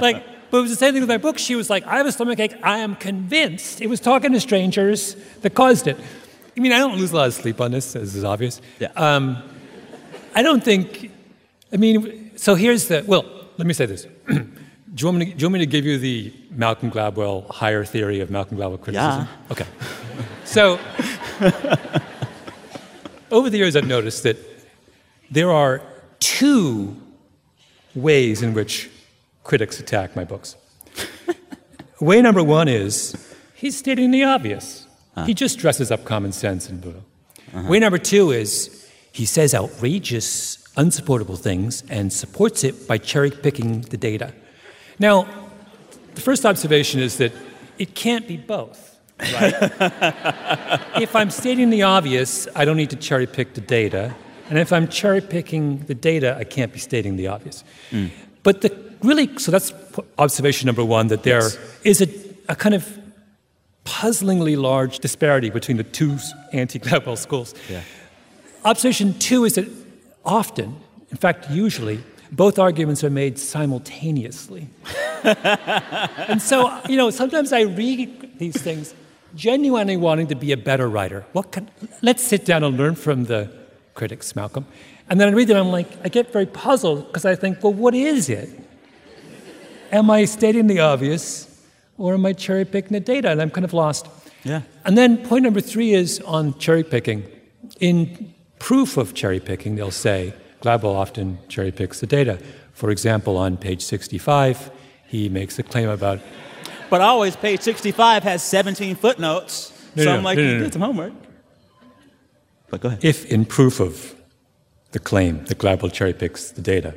like, 0.00 0.24
but 0.50 0.58
it 0.58 0.62
was 0.62 0.70
the 0.70 0.76
same 0.76 0.92
thing 0.92 1.02
with 1.02 1.10
my 1.10 1.18
book. 1.18 1.38
She 1.38 1.54
was 1.54 1.68
like, 1.68 1.86
"I 1.86 1.98
have 1.98 2.06
a 2.06 2.12
stomach 2.12 2.40
ache. 2.40 2.54
I 2.62 2.78
am 2.78 2.96
convinced 2.96 3.80
it 3.80 3.88
was 3.88 4.00
talking 4.00 4.32
to 4.32 4.40
strangers 4.40 5.16
that 5.42 5.54
caused 5.54 5.86
it." 5.86 5.98
I 6.56 6.60
mean, 6.60 6.72
I 6.72 6.78
don't 6.78 6.96
lose 6.96 7.12
a 7.12 7.16
lot 7.16 7.26
of 7.26 7.34
sleep 7.34 7.60
on 7.60 7.72
this, 7.72 7.96
as 7.96 8.14
is 8.14 8.24
obvious. 8.24 8.60
Yeah. 8.78 8.88
Um, 8.96 9.42
I 10.34 10.42
don't 10.42 10.62
think. 10.62 11.10
I 11.72 11.76
mean, 11.76 12.30
so 12.36 12.54
here's 12.54 12.88
the. 12.88 13.04
Well, 13.06 13.24
let 13.56 13.66
me 13.66 13.74
say 13.74 13.86
this. 13.86 14.06
do, 14.26 14.44
you 14.96 15.06
want 15.06 15.18
me 15.18 15.26
to, 15.26 15.32
do 15.32 15.42
you 15.42 15.46
want 15.46 15.52
me 15.54 15.58
to 15.60 15.66
give 15.66 15.84
you 15.84 15.98
the 15.98 16.32
Malcolm 16.50 16.90
Gladwell 16.90 17.48
higher 17.50 17.84
theory 17.84 18.20
of 18.20 18.30
Malcolm 18.30 18.56
Gladwell 18.56 18.80
criticism? 18.80 19.28
Yeah. 19.28 19.52
Okay. 19.52 19.66
So, 20.44 20.78
over 23.30 23.50
the 23.50 23.58
years, 23.58 23.76
I've 23.76 23.86
noticed 23.86 24.22
that 24.24 24.36
there 25.30 25.50
are 25.50 25.82
two 26.20 26.96
ways 27.94 28.42
in 28.42 28.54
which 28.54 28.90
critics 29.42 29.78
attack 29.80 30.16
my 30.16 30.24
books. 30.24 30.56
Way 32.00 32.20
number 32.22 32.42
one 32.42 32.68
is 32.68 33.34
he's 33.54 33.76
stating 33.76 34.10
the 34.10 34.24
obvious. 34.24 34.86
He 35.14 35.20
uh-huh. 35.20 35.32
just 35.32 35.58
dresses 35.58 35.90
up 35.90 36.04
common 36.04 36.32
sense 36.32 36.68
in 36.68 36.80
Buddha. 36.80 37.02
Uh-huh. 37.54 37.68
Way 37.68 37.78
number 37.78 37.98
two 37.98 38.32
is 38.32 38.90
he 39.12 39.24
says 39.24 39.54
outrageous, 39.54 40.63
unsupportable 40.76 41.36
things 41.36 41.84
and 41.88 42.12
supports 42.12 42.64
it 42.64 42.88
by 42.88 42.98
cherry 42.98 43.30
picking 43.30 43.82
the 43.82 43.96
data. 43.96 44.32
Now, 44.98 45.28
the 46.14 46.20
first 46.20 46.44
observation 46.44 47.00
is 47.00 47.18
that 47.18 47.32
it 47.78 47.94
can't 47.94 48.26
be 48.26 48.36
both, 48.36 48.98
right? 49.20 49.54
if 51.00 51.14
I'm 51.16 51.30
stating 51.30 51.70
the 51.70 51.82
obvious, 51.82 52.48
I 52.54 52.64
don't 52.64 52.76
need 52.76 52.90
to 52.90 52.96
cherry 52.96 53.26
pick 53.26 53.54
the 53.54 53.60
data. 53.60 54.14
And 54.48 54.58
if 54.58 54.72
I'm 54.72 54.88
cherry 54.88 55.20
picking 55.20 55.78
the 55.80 55.94
data, 55.94 56.36
I 56.38 56.44
can't 56.44 56.72
be 56.72 56.78
stating 56.78 57.16
the 57.16 57.28
obvious. 57.28 57.64
Mm. 57.90 58.10
But 58.42 58.60
the 58.60 58.84
really, 59.02 59.38
so 59.38 59.50
that's 59.50 59.72
observation 60.18 60.66
number 60.66 60.84
one 60.84 61.08
that 61.08 61.22
there 61.22 61.50
is 61.82 62.00
a, 62.00 62.08
a 62.48 62.56
kind 62.56 62.74
of 62.74 62.98
puzzlingly 63.84 64.56
large 64.56 64.98
disparity 64.98 65.50
between 65.50 65.76
the 65.76 65.84
two 65.84 66.18
anti 66.52 66.78
Gladwell 66.78 67.18
schools. 67.18 67.54
Observation 68.64 69.18
two 69.18 69.44
is 69.44 69.54
that 69.54 69.68
often, 70.24 70.76
in 71.10 71.16
fact, 71.16 71.50
usually, 71.50 72.02
both 72.32 72.58
arguments 72.58 73.04
are 73.04 73.10
made 73.10 73.38
simultaneously. 73.38 74.68
and 75.24 76.40
so, 76.42 76.80
you 76.88 76.96
know, 76.96 77.10
sometimes 77.10 77.52
I 77.52 77.62
read 77.62 78.38
these 78.38 78.60
things 78.60 78.94
genuinely 79.34 79.96
wanting 79.96 80.28
to 80.28 80.34
be 80.34 80.52
a 80.52 80.56
better 80.56 80.88
writer. 80.88 81.24
What 81.32 81.52
can, 81.52 81.70
let's 82.02 82.22
sit 82.22 82.44
down 82.44 82.64
and 82.64 82.76
learn 82.76 82.94
from 82.94 83.24
the 83.24 83.50
critics, 83.94 84.34
Malcolm. 84.34 84.66
And 85.08 85.20
then 85.20 85.28
I 85.28 85.32
read 85.32 85.48
them, 85.48 85.56
I'm 85.56 85.72
like, 85.72 85.88
I 86.04 86.08
get 86.08 86.32
very 86.32 86.46
puzzled 86.46 87.06
because 87.06 87.24
I 87.24 87.34
think, 87.34 87.62
well, 87.62 87.72
what 87.72 87.94
is 87.94 88.28
it? 88.28 88.48
am 89.94 90.10
I 90.10 90.24
stating 90.24 90.66
the 90.66 90.80
obvious 90.80 91.48
or 91.96 92.14
am 92.14 92.26
I 92.26 92.32
cherry 92.32 92.64
picking 92.64 92.92
the 92.92 93.00
data? 93.00 93.30
And 93.30 93.40
I'm 93.40 93.50
kind 93.50 93.64
of 93.64 93.72
lost. 93.72 94.08
Yeah. 94.42 94.62
And 94.84 94.98
then 94.98 95.18
point 95.26 95.44
number 95.44 95.60
three 95.60 95.92
is 95.92 96.20
on 96.20 96.58
cherry 96.58 96.82
picking. 96.82 97.24
In 97.80 98.33
proof 98.64 98.96
of 98.96 99.12
cherry 99.12 99.40
picking, 99.40 99.76
they'll 99.76 99.90
say 99.90 100.32
Gladwell 100.62 100.94
often 100.94 101.38
cherry 101.48 101.70
picks 101.70 102.00
the 102.00 102.06
data. 102.06 102.38
For 102.72 102.88
example, 102.88 103.36
on 103.36 103.58
page 103.58 103.82
65, 103.82 104.70
he 105.06 105.28
makes 105.28 105.58
a 105.58 105.62
claim 105.62 105.88
about. 105.90 106.20
But 106.90 107.00
always, 107.00 107.34
page 107.34 107.60
65 107.60 108.22
has 108.22 108.42
17 108.42 108.94
footnotes. 108.94 109.72
No, 109.96 110.04
so 110.04 110.10
no, 110.10 110.16
I'm 110.16 110.22
like, 110.22 110.36
no, 110.36 110.44
no, 110.44 110.52
you 110.52 110.58
did 110.58 110.72
some 110.72 110.82
homework. 110.82 111.12
But 112.70 112.80
go 112.82 112.88
ahead. 112.88 113.04
If 113.04 113.24
in 113.26 113.44
proof 113.46 113.80
of 113.80 114.14
the 114.92 115.00
claim 115.00 115.44
that 115.46 115.58
Gladwell 115.58 115.92
cherry 115.92 116.12
picks 116.12 116.52
the 116.52 116.62
data, 116.62 116.94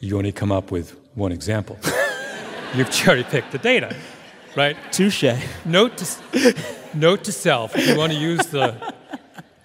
you 0.00 0.18
only 0.18 0.32
come 0.32 0.52
up 0.52 0.70
with 0.70 0.96
one 1.14 1.32
example, 1.32 1.78
you've 2.74 2.90
cherry 2.90 3.24
picked 3.24 3.52
the 3.52 3.58
data, 3.58 3.96
right? 4.54 4.76
Touche. 4.92 5.32
Note 5.64 5.96
to, 5.96 6.54
note 6.94 7.24
to 7.24 7.32
self, 7.32 7.74
if 7.76 7.88
you 7.88 7.96
want 7.96 8.12
to 8.12 8.18
use 8.18 8.44
the 8.46 8.74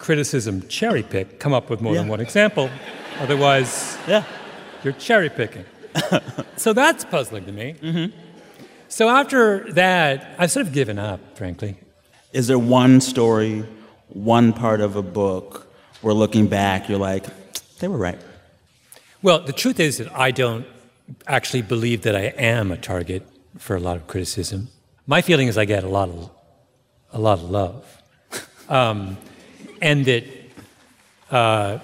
criticism 0.04 0.68
cherry 0.68 1.01
pick, 1.01 1.39
come 1.39 1.54
up 1.54 1.70
with 1.70 1.80
more 1.80 1.95
than 1.95 2.10
one 2.10 2.20
example. 2.20 2.70
Otherwise, 3.22 3.97
Yeah. 4.06 4.24
you're 4.84 4.91
cherry 4.93 5.30
picking. 5.30 5.64
so 6.58 6.74
that's 6.74 7.06
puzzling 7.06 7.45
to 7.45 7.54
me. 7.54 8.12
So 8.89 9.08
after 9.08 9.72
that, 9.74 10.36
I've 10.38 10.51
sort 10.51 10.68
of 10.68 10.74
given 10.74 10.99
up, 10.99 11.22
frankly. 11.38 11.78
Is 12.34 12.47
there 12.47 12.60
one 12.60 12.99
story, 12.99 13.64
one 14.10 14.51
part 14.51 14.82
of 14.82 14.97
a 14.97 15.01
book 15.01 15.74
where 16.01 16.14
looking 16.14 16.47
back, 16.47 16.89
you're 16.89 16.99
like, 16.99 17.26
they 17.80 17.88
were 17.88 17.97
right? 17.97 18.20
Well, 19.22 19.39
the 19.39 19.54
truth 19.54 19.80
is 19.80 19.99
that 19.99 20.12
I 20.14 20.32
don't 20.32 20.66
actually 21.28 21.62
believe 21.62 22.01
that 22.01 22.16
I 22.16 22.34
am 22.56 22.74
a 22.74 22.78
target 22.78 23.26
for 23.58 23.78
a 23.78 23.80
lot 23.80 23.95
of 23.95 24.08
criticism. 24.08 24.68
My 25.08 25.22
feeling 25.22 25.47
is 25.47 25.58
I 25.58 25.64
get 25.64 25.86
a 25.86 25.89
lot 25.99 26.10
of, 26.10 26.30
a 27.14 27.20
lot 27.20 27.39
of 27.39 27.49
love, 27.49 28.01
um, 28.70 29.16
and 29.84 30.05
that 30.05 30.23
uh, 31.29 31.79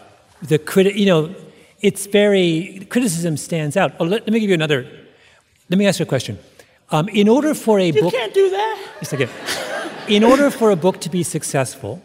the 0.52 0.58
criti- 0.58 0.95
you 0.95 1.06
know, 1.06 1.22
it's 1.82 2.04
very 2.08 2.88
criticism 2.89 3.38
stands 3.38 3.76
out. 3.78 3.89
Oh, 4.00 4.06
let, 4.06 4.20
let 4.26 4.32
me 4.34 4.39
give 4.39 4.50
you 4.50 4.60
another. 4.64 4.80
Let 5.70 5.78
me 5.78 5.86
ask 5.86 6.00
you 6.00 6.06
a 6.06 6.14
question. 6.16 6.38
Um, 6.91 7.08
in 7.10 7.28
order 7.30 7.54
for 7.54 7.78
a 7.80 7.86
You 7.91 8.02
book, 8.02 8.14
can't 8.14 8.34
do 8.34 8.50
that. 8.50 8.76
Yes, 9.02 9.14
I 9.14 9.18
can. 9.18 9.30
In 10.08 10.24
order 10.24 10.50
for 10.50 10.72
a 10.72 10.76
book 10.76 11.00
to 11.02 11.10
be 11.10 11.24
successful, 11.24 12.02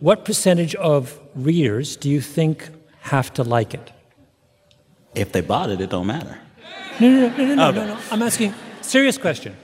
what 0.00 0.24
percentage 0.24 0.74
of 0.76 1.18
readers 1.36 1.96
do 1.96 2.08
you 2.10 2.20
think 2.20 2.68
have 3.14 3.32
to 3.34 3.42
like 3.44 3.74
it? 3.74 3.92
If 5.14 5.30
they 5.30 5.40
bought 5.42 5.70
it, 5.70 5.80
it 5.80 5.90
don't 5.90 6.06
matter. 6.06 6.36
No, 7.00 7.08
no, 7.08 7.18
no, 7.20 7.36
no, 7.36 7.44
no, 7.44 7.54
no, 7.54 7.68
Okay. 7.68 7.78
no, 7.78 7.86
no. 7.94 7.98
I'm 8.10 8.22
asking 8.22 8.52
serious 8.80 9.18
question. 9.18 9.54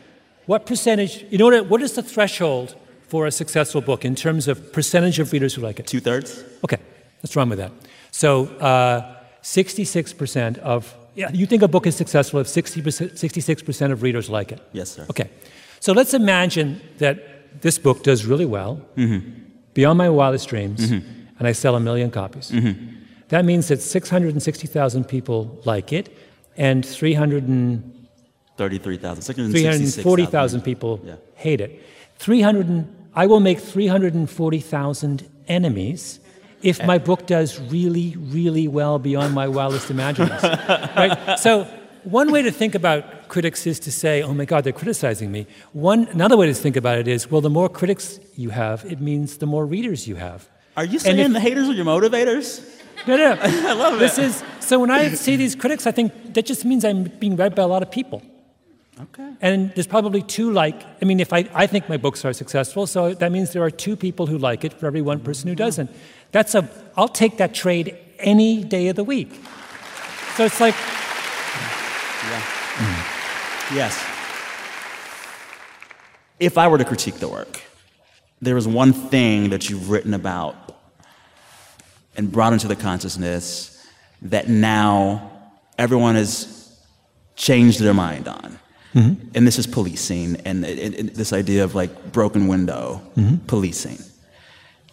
What 0.47 0.67
percentage? 0.67 1.25
In 1.31 1.41
order, 1.43 1.63
what 1.63 1.83
is 1.83 1.93
the 1.93 2.03
threshold 2.03 2.77
for 3.11 3.27
a 3.27 3.31
successful 3.31 3.81
book 3.81 4.05
in 4.05 4.15
terms 4.15 4.49
of 4.49 4.73
percentage 4.73 5.19
of 5.19 5.33
readers 5.33 5.55
who 5.55 5.63
like 5.63 5.81
it? 5.81 5.87
Two 5.87 6.01
thirds? 6.01 6.45
Okay, 6.65 6.79
let's 7.23 7.35
run 7.37 7.49
with 7.51 7.59
that. 7.59 7.73
So, 8.13 8.47
uh, 8.59 9.17
66% 9.43 10.59
of 10.59 10.95
yeah, 11.17 11.31
you 11.33 11.47
think 11.47 11.63
a 11.63 11.69
book 11.69 11.87
is 11.87 11.97
successful 11.97 12.41
if 12.41 12.47
60%, 12.47 13.19
66% 13.19 13.93
of 13.93 14.03
readers 14.03 14.31
like 14.31 14.53
it. 14.53 14.61
Yes, 14.73 14.91
sir. 14.91 15.07
Okay, 15.11 15.29
so 15.81 15.93
let's 15.93 16.15
imagine 16.15 16.81
that 16.99 17.61
this 17.63 17.79
book 17.79 18.05
does 18.05 18.25
really 18.25 18.47
well, 18.47 18.81
mm-hmm. 18.97 19.29
beyond 19.75 19.99
my 19.99 20.09
wildest 20.09 20.49
dreams, 20.49 20.81
mm-hmm. 20.81 21.07
and 21.39 21.49
I 21.49 21.53
sell 21.53 21.75
a 21.75 21.81
million 21.81 22.11
copies. 22.11 22.51
Mm-hmm. 22.53 22.97
That 23.29 23.45
means 23.45 23.69
that 23.69 23.83
660,000 23.83 25.05
people 25.05 25.61
like 25.65 25.93
it, 25.93 26.17
and 26.57 26.87
300 26.87 27.49
and 27.49 28.07
33,000. 28.57 29.35
340,000 29.51 30.61
people 30.61 31.01
Yeah. 31.03 31.17
hate 31.35 31.61
it. 31.61 31.83
300 32.19 32.69
and, 32.69 33.00
I 33.15 33.27
will 33.27 33.41
make 33.41 33.59
340,000 33.59 35.29
enemies 35.49 36.21
if 36.63 36.85
my 36.85 36.97
eh. 36.97 36.99
book 36.99 37.27
does 37.27 37.59
really, 37.59 38.17
really 38.19 38.69
well 38.69 38.99
beyond 38.99 39.35
my 39.35 39.49
wildest 39.49 39.91
imaginings. 39.91 40.43
right? 40.43 41.39
So, 41.39 41.67
one 42.05 42.33
way 42.33 42.43
to 42.43 42.51
think 42.51 42.75
about 42.75 43.29
critics 43.29 43.67
is 43.67 43.79
to 43.81 43.93
say, 43.93 44.23
oh 44.23 44.33
my 44.33 44.45
God, 44.45 44.65
they're 44.65 44.73
criticizing 44.73 45.31
me. 45.31 45.47
One, 45.73 46.07
another 46.09 46.37
way 46.37 46.47
to 46.47 46.55
think 46.55 46.77
about 46.77 46.99
it 46.99 47.09
is, 47.09 47.31
well, 47.31 47.41
the 47.41 47.51
more 47.51 47.69
critics 47.69 48.21
you 48.37 48.51
have, 48.51 48.85
it 48.85 49.01
means 49.01 49.39
the 49.39 49.47
more 49.47 49.67
readers 49.67 50.09
you 50.09 50.17
have. 50.17 50.49
Are 50.77 50.85
you 50.85 50.99
saying 50.99 51.19
if- 51.19 51.33
the 51.33 51.41
haters 51.41 51.69
are 51.69 51.73
your 51.73 51.85
motivators? 51.85 52.65
No, 53.07 53.17
no. 53.17 53.33
I 53.41 53.73
love 53.73 53.95
it. 53.95 53.99
this 53.99 54.19
it. 54.19 54.25
is 54.27 54.45
so 54.61 54.79
when 54.79 54.91
I 54.91 55.15
see 55.15 55.37
these 55.37 55.57
critics, 55.57 55.87
I 55.87 55.91
think 55.91 56.35
that 56.35 56.47
just 56.47 56.65
means 56.65 56.85
I'm 56.85 57.05
being 57.05 57.35
read 57.35 57.55
by 57.55 57.63
a 57.63 57.67
lot 57.67 57.83
of 57.83 57.91
people. 57.91 58.23
Okay. 59.03 59.33
And 59.41 59.73
there's 59.75 59.87
probably 59.87 60.23
two 60.23 60.51
like, 60.51 60.83
I 61.01 61.05
mean, 61.05 61.21
if 61.21 61.33
I, 61.33 61.49
I 61.55 61.67
think 61.67 61.89
my 61.89 61.97
books 61.97 62.25
are 62.25 62.33
successful, 62.33 62.87
so 62.87 63.15
that 63.15 63.33
means 63.33 63.53
there 63.53 63.63
are 63.63 63.71
two 63.71 63.97
people 63.97 64.27
who 64.27 64.37
like 64.37 64.65
it 64.65 64.75
for 64.75 64.87
every 64.87 65.03
one 65.03 65.21
person 65.21 65.49
who 65.49 65.55
doesn't. 65.55 65.91
That's 66.33 66.55
a, 66.55 66.69
I'll 66.97 67.09
take 67.09 67.39
that 67.39 67.55
trade 67.55 67.97
any 68.19 68.63
day 68.63 68.89
of 68.89 68.97
the 68.97 69.05
week. 69.05 69.33
So 70.37 70.45
it's 70.45 70.61
like, 70.61 70.75
yeah. 72.29 72.43
Yes. 73.73 74.05
If 76.39 76.59
I 76.59 76.69
were 76.69 76.79
to 76.79 76.85
critique 76.85 77.17
the 77.17 77.29
work, 77.29 77.61
there 78.43 78.57
is 78.57 78.67
one 78.67 78.93
thing 78.93 79.51
that 79.51 79.71
you've 79.71 79.91
written 79.91 80.15
about 80.15 80.57
and 82.17 82.31
brought 82.31 82.53
into 82.53 82.69
the 82.69 82.77
consciousness 82.77 83.87
that 84.23 84.49
now 84.49 85.31
everyone 85.79 86.17
has 86.17 86.79
changed 87.37 87.81
their 87.81 87.95
mind 87.95 88.29
on. 88.29 88.59
Mm-hmm. 88.95 89.29
And 89.35 89.47
this 89.47 89.59
is 89.59 89.67
policing 89.67 90.37
and, 90.45 90.65
and- 90.65 90.95
and 90.95 91.09
this 91.11 91.33
idea 91.33 91.65
of 91.65 91.75
like 91.75 92.13
broken 92.13 92.49
window 92.49 93.01
mm-hmm. 93.17 93.37
policing. 93.47 93.99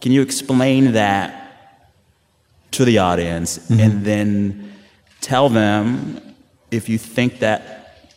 Can 0.01 0.11
you 0.11 0.21
explain 0.21 0.91
that 0.93 1.43
to 2.71 2.85
the 2.85 2.99
audience 2.99 3.57
mm-hmm. 3.57 3.79
and 3.79 4.05
then 4.05 4.73
tell 5.21 5.49
them 5.49 6.21
if 6.69 6.89
you 6.89 6.97
think 6.97 7.39
that 7.39 8.13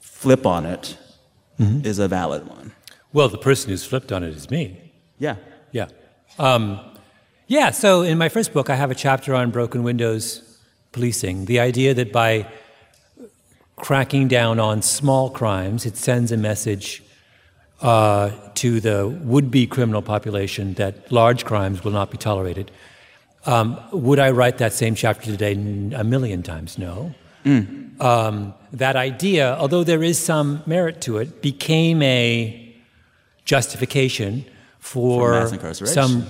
flip 0.00 0.46
on 0.46 0.66
it 0.66 0.96
is 1.58 1.98
a 1.98 2.08
valid 2.08 2.46
one? 2.46 2.64
well, 3.14 3.28
the 3.28 3.38
person 3.38 3.70
who's 3.70 3.84
flipped 3.84 4.12
on 4.12 4.24
it 4.24 4.34
is 4.34 4.50
me. 4.50 4.92
Yeah. 5.18 5.36
Yeah. 5.70 5.86
Um, 6.38 6.80
yeah, 7.46 7.70
so 7.70 8.02
in 8.02 8.18
my 8.18 8.28
first 8.28 8.52
book, 8.52 8.68
I 8.68 8.74
have 8.74 8.90
a 8.90 8.94
chapter 8.94 9.34
on 9.34 9.52
broken 9.52 9.84
windows 9.84 10.58
policing. 10.90 11.44
The 11.44 11.60
idea 11.60 11.94
that 11.94 12.12
by 12.12 12.50
cracking 13.76 14.28
down 14.28 14.58
on 14.60 14.82
small 14.82 15.30
crimes, 15.30 15.84
it 15.86 15.96
sends 15.96 16.32
a 16.32 16.36
message 16.36 17.02
uh, 17.82 18.30
to 18.54 18.80
the 18.80 19.08
would 19.08 19.50
be 19.50 19.66
criminal 19.66 20.02
population 20.02 20.74
that 20.74 21.10
large 21.12 21.44
crimes 21.44 21.82
will 21.84 21.92
not 21.92 22.10
be 22.10 22.16
tolerated. 22.18 22.70
Um, 23.46 23.78
would 23.92 24.18
I 24.18 24.30
write 24.30 24.58
that 24.58 24.72
same 24.72 24.94
chapter 24.94 25.26
today 25.26 25.52
A 25.94 26.04
million 26.04 26.42
times? 26.42 26.78
No. 26.78 27.14
Um, 28.00 28.54
that 28.72 28.96
idea, 28.96 29.54
although 29.60 29.84
there 29.84 30.02
is 30.02 30.18
some 30.18 30.62
merit 30.66 31.00
to 31.02 31.18
it, 31.18 31.42
became 31.42 32.00
a 32.02 32.74
justification 33.44 34.44
for, 34.78 35.46
For 35.48 35.86
some 35.86 36.26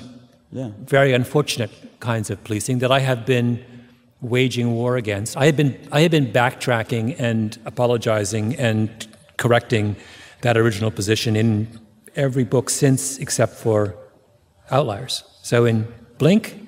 Yeah. 0.52 0.70
very 0.86 1.12
unfortunate 1.12 1.70
kinds 2.00 2.30
of 2.30 2.42
policing 2.44 2.78
that 2.80 2.90
I 2.90 3.00
have 3.00 3.24
been 3.24 3.64
waging 4.20 4.72
war 4.74 4.96
against. 4.96 5.36
I 5.36 5.46
have 5.46 5.56
been, 5.56 5.76
I 5.92 6.00
have 6.00 6.10
been 6.10 6.32
backtracking 6.32 7.16
and 7.18 7.58
apologizing 7.64 8.56
and 8.56 8.88
correcting 9.36 9.96
that 10.40 10.56
original 10.56 10.90
position 10.90 11.36
in 11.36 11.80
every 12.16 12.44
book 12.44 12.70
since, 12.70 13.18
except 13.18 13.54
for 13.54 13.96
Outliers. 14.70 15.24
So 15.42 15.66
in 15.66 15.86
Blink, 16.18 16.66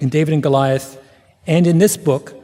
in 0.00 0.08
David 0.08 0.34
and 0.34 0.42
Goliath, 0.42 1.02
and 1.46 1.66
in 1.66 1.78
this 1.78 1.96
book, 1.96 2.34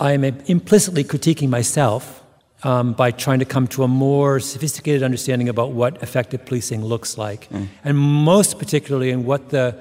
I 0.00 0.12
am 0.12 0.24
implicitly 0.24 1.04
critiquing 1.04 1.48
myself 1.48 2.22
um, 2.62 2.94
by 2.94 3.10
trying 3.10 3.40
to 3.40 3.44
come 3.44 3.66
to 3.68 3.82
a 3.82 3.88
more 3.88 4.40
sophisticated 4.40 5.02
understanding 5.02 5.48
about 5.48 5.72
what 5.72 6.02
effective 6.02 6.46
policing 6.46 6.84
looks 6.84 7.18
like, 7.18 7.48
and 7.84 7.98
most 7.98 8.58
particularly 8.58 9.10
in 9.10 9.24
what 9.24 9.50
the 9.50 9.76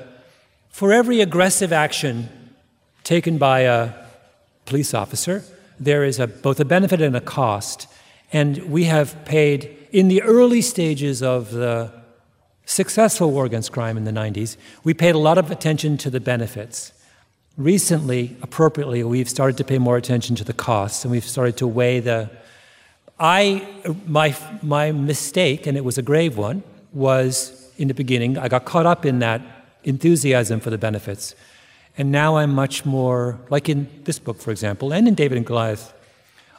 for 0.70 0.92
every 0.92 1.22
aggressive 1.22 1.72
action 1.72 2.30
taken 3.04 3.38
by 3.38 3.62
a 3.62 3.94
police 4.66 4.94
officer, 4.94 5.44
there 5.80 6.04
is 6.04 6.20
a, 6.20 6.28
both 6.28 6.60
a 6.60 6.66
benefit 6.66 7.02
and 7.02 7.16
a 7.16 7.22
cost. 7.22 7.88
And 8.32 8.58
we 8.72 8.86
have 8.86 9.24
paid, 9.26 9.78
in 9.92 10.08
the 10.08 10.22
early 10.22 10.62
stages 10.62 11.22
of 11.22 11.52
the 11.52 11.92
successful 12.66 13.32
war 13.32 13.46
against 13.46 13.72
crime 13.72 13.98
in 13.98 14.06
the 14.06 14.12
90s, 14.12 14.58
we 14.84 14.94
paid 14.94 15.16
a 15.16 15.20
lot 15.20 15.38
of 15.38 15.52
attention 15.52 15.98
to 15.98 16.10
the 16.10 16.20
benefits. 16.20 16.94
Recently, 17.58 18.36
appropriately, 18.42 19.04
we've 19.04 19.30
started 19.30 19.58
to 19.58 19.64
pay 19.64 19.78
more 19.78 19.98
attention 19.98 20.36
to 20.38 20.44
the 20.44 20.54
costs, 20.54 21.04
and 21.04 21.12
we've 21.12 21.26
started 21.26 21.58
to 21.58 21.68
weigh 21.68 22.00
the. 22.00 22.30
I, 23.20 23.68
my, 24.08 24.36
my 24.64 24.92
mistake, 24.92 25.68
and 25.68 25.78
it 25.78 25.86
was 25.86 25.98
a 25.98 26.02
grave 26.02 26.36
one, 26.36 26.64
was 26.94 27.72
in 27.78 27.88
the 27.88 27.94
beginning, 27.94 28.38
I 28.38 28.48
got 28.48 28.66
caught 28.66 28.86
up 28.86 29.06
in 29.06 29.20
that 29.20 29.42
enthusiasm 29.84 30.60
for 30.60 30.70
the 30.70 30.78
benefits. 30.78 31.36
And 31.98 32.12
now 32.12 32.38
I'm 32.38 32.52
much 32.54 32.86
more, 32.86 33.40
like 33.50 33.70
in 33.70 33.88
this 34.04 34.20
book, 34.20 34.42
for 34.42 34.52
example, 34.52 34.94
and 34.94 35.08
in 35.08 35.14
David 35.14 35.38
and 35.38 35.46
Goliath, 35.46 35.94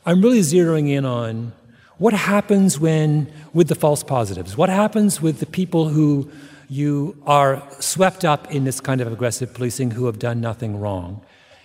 I'm 0.07 0.23
really 0.23 0.41
zeroing 0.41 0.91
in 0.91 1.05
on 1.05 1.53
what 1.99 2.13
happens 2.13 2.79
when, 2.79 3.33
with 3.53 3.69
the 3.69 3.75
false 3.75 4.03
positives? 4.03 4.57
What 4.57 4.69
happens 4.69 5.23
with 5.23 5.41
the 5.41 5.47
people 5.47 5.89
who 5.89 6.31
you 6.69 7.17
are 7.27 7.63
swept 7.81 8.25
up 8.25 8.53
in 8.53 8.65
this 8.65 8.81
kind 8.81 9.01
of 9.01 9.13
aggressive 9.13 9.55
policing 9.55 9.93
who 9.93 10.07
have 10.07 10.19
done 10.19 10.41
nothing 10.41 10.81
wrong? 10.81 11.21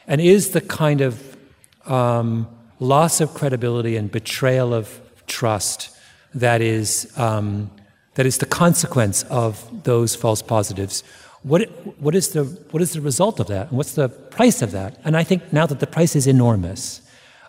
And 0.08 0.22
is 0.22 0.52
the 0.52 0.62
kind 0.62 1.02
of 1.02 1.38
um, 1.86 2.48
loss 2.80 3.22
of 3.22 3.34
credibility 3.34 3.98
and 3.98 4.12
betrayal 4.12 4.74
of 4.74 5.02
trust 5.28 5.96
that 6.34 6.62
is, 6.62 7.12
um, 7.18 7.72
that 8.16 8.26
is 8.26 8.38
the 8.38 8.46
consequence 8.46 9.24
of 9.24 9.84
those 9.84 10.16
false 10.16 10.42
positives? 10.42 11.04
What, 11.44 11.62
what, 12.00 12.16
is 12.16 12.30
the, 12.30 12.44
what 12.72 12.82
is 12.82 12.94
the 12.94 13.02
result 13.02 13.40
of 13.40 13.48
that? 13.48 13.70
And 13.70 13.78
what's 13.78 13.94
the 13.94 14.10
price 14.10 14.62
of 14.62 14.72
that? 14.72 15.00
And 15.06 15.16
I 15.16 15.24
think 15.24 15.54
now 15.54 15.66
that 15.66 15.80
the 15.80 15.88
price 15.88 16.16
is 16.16 16.28
enormous, 16.28 17.02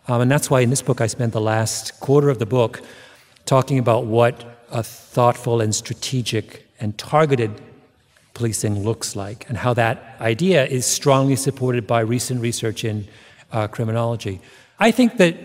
um, 0.07 0.21
and 0.21 0.31
that's 0.31 0.49
why 0.49 0.61
in 0.61 0.71
this 0.71 0.83
book 0.83 1.01
I 1.01 1.07
spent 1.07 1.33
the 1.33 1.41
last 1.41 1.99
quarter 2.01 2.31
of 2.31 2.39
the 2.39 2.47
book 2.47 2.83
talking 3.47 3.79
about 3.79 4.07
what 4.07 4.65
a 4.71 4.83
thoughtful 4.83 5.61
and 5.61 5.75
strategic 5.75 6.67
and 6.79 6.97
targeted 6.97 7.61
policing 8.35 8.85
looks 8.85 9.17
like 9.17 9.45
and 9.49 9.59
how 9.59 9.75
that 9.75 10.17
idea 10.21 10.65
is 10.67 10.87
strongly 10.87 11.37
supported 11.37 11.87
by 11.87 12.01
recent 12.01 12.41
research 12.41 12.85
in 12.85 13.07
uh, 13.53 13.67
criminology. 13.67 14.41
I 14.79 14.93
think 14.93 15.17
that 15.17 15.37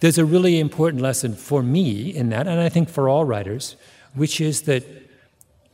there's 0.00 0.18
a 0.18 0.24
really 0.24 0.60
important 0.60 1.02
lesson 1.02 1.34
for 1.34 1.62
me 1.62 2.14
in 2.14 2.28
that, 2.30 2.46
and 2.46 2.60
I 2.60 2.68
think 2.68 2.88
for 2.88 3.08
all 3.08 3.24
writers, 3.24 3.74
which 4.14 4.40
is 4.40 4.62
that 4.62 4.84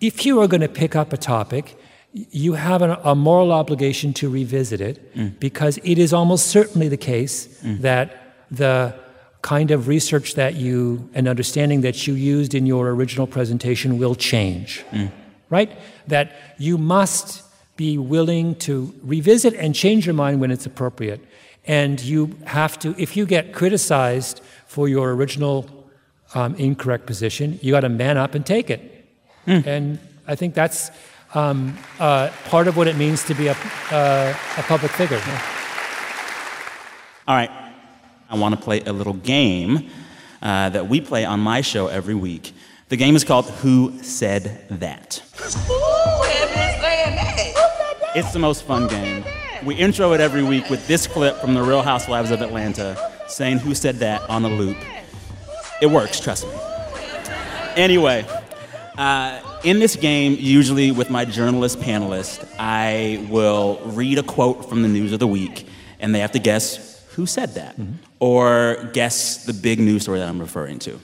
if 0.00 0.24
you 0.24 0.40
are 0.40 0.48
going 0.48 0.62
to 0.62 0.68
pick 0.68 0.96
up 0.96 1.12
a 1.12 1.16
topic, 1.16 1.78
you 2.14 2.52
have 2.52 2.80
an, 2.80 2.96
a 3.02 3.14
moral 3.14 3.50
obligation 3.50 4.12
to 4.14 4.30
revisit 4.30 4.80
it 4.80 5.14
mm. 5.14 5.38
because 5.40 5.78
it 5.82 5.98
is 5.98 6.12
almost 6.12 6.46
certainly 6.46 6.88
the 6.88 6.96
case 6.96 7.48
mm. 7.62 7.80
that 7.80 8.34
the 8.50 8.94
kind 9.42 9.72
of 9.72 9.88
research 9.88 10.36
that 10.36 10.54
you 10.54 11.10
and 11.12 11.26
understanding 11.28 11.80
that 11.80 12.06
you 12.06 12.14
used 12.14 12.54
in 12.54 12.66
your 12.66 12.88
original 12.90 13.26
presentation 13.26 13.98
will 13.98 14.14
change, 14.14 14.84
mm. 14.92 15.10
right? 15.50 15.76
That 16.06 16.32
you 16.56 16.78
must 16.78 17.42
be 17.76 17.98
willing 17.98 18.54
to 18.54 18.94
revisit 19.02 19.52
and 19.54 19.74
change 19.74 20.06
your 20.06 20.14
mind 20.14 20.40
when 20.40 20.52
it's 20.52 20.66
appropriate. 20.66 21.20
And 21.66 22.00
you 22.00 22.36
have 22.46 22.78
to, 22.80 22.94
if 22.96 23.16
you 23.16 23.26
get 23.26 23.52
criticized 23.52 24.40
for 24.66 24.88
your 24.88 25.12
original 25.14 25.68
um, 26.34 26.54
incorrect 26.54 27.06
position, 27.06 27.58
you 27.60 27.72
got 27.72 27.80
to 27.80 27.88
man 27.88 28.16
up 28.16 28.34
and 28.34 28.46
take 28.46 28.70
it. 28.70 29.04
Mm. 29.46 29.66
And 29.66 29.98
I 30.28 30.36
think 30.36 30.54
that's 30.54 30.90
um, 31.34 31.76
uh, 31.98 32.30
part 32.46 32.68
of 32.68 32.76
what 32.76 32.88
it 32.88 32.96
means 32.96 33.24
to 33.24 33.34
be 33.34 33.48
a, 33.48 33.56
uh, 33.90 34.34
a 34.56 34.62
public 34.62 34.92
figure. 34.92 35.18
Yeah. 35.18 35.42
All 37.26 37.34
right. 37.34 37.50
I 38.30 38.36
want 38.36 38.54
to 38.54 38.60
play 38.60 38.80
a 38.80 38.92
little 38.92 39.12
game 39.12 39.90
uh, 40.42 40.68
that 40.70 40.88
we 40.88 41.00
play 41.00 41.24
on 41.24 41.40
my 41.40 41.60
show 41.60 41.88
every 41.88 42.14
week. 42.14 42.52
The 42.88 42.96
game 42.96 43.16
is 43.16 43.24
called 43.24 43.46
Who 43.46 44.02
Said 44.02 44.66
That? 44.70 45.22
It's 48.14 48.32
the 48.32 48.38
most 48.38 48.64
fun 48.64 48.88
game. 48.88 49.24
We 49.64 49.74
intro 49.74 50.12
it 50.12 50.20
every 50.20 50.42
week 50.42 50.68
with 50.68 50.86
this 50.86 51.06
clip 51.06 51.36
from 51.36 51.54
The 51.54 51.62
Real 51.62 51.82
Housewives 51.82 52.30
of 52.30 52.42
Atlanta 52.42 52.96
saying 53.26 53.58
Who 53.58 53.74
Said 53.74 53.96
That 53.96 54.28
on 54.28 54.44
a 54.44 54.48
loop. 54.48 54.76
It 55.80 55.86
works, 55.86 56.20
trust 56.20 56.46
me. 56.46 56.52
Anyway, 57.74 58.26
uh, 58.98 59.40
in 59.64 59.78
this 59.78 59.96
game, 59.96 60.36
usually 60.38 60.90
with 60.90 61.08
my 61.08 61.24
journalist 61.24 61.80
panelist, 61.80 62.46
I 62.58 63.26
will 63.30 63.80
read 63.86 64.18
a 64.18 64.22
quote 64.22 64.68
from 64.68 64.82
the 64.82 64.88
news 64.88 65.12
of 65.12 65.20
the 65.20 65.26
week, 65.26 65.66
and 65.98 66.14
they 66.14 66.20
have 66.20 66.32
to 66.32 66.38
guess 66.38 67.02
who 67.12 67.26
said 67.26 67.54
that 67.54 67.76
mm-hmm. 67.76 67.94
or 68.20 68.90
guess 68.92 69.44
the 69.44 69.54
big 69.54 69.80
news 69.80 70.02
story 70.02 70.18
that 70.18 70.28
I'm 70.28 70.40
referring 70.40 70.78
to. 70.80 71.00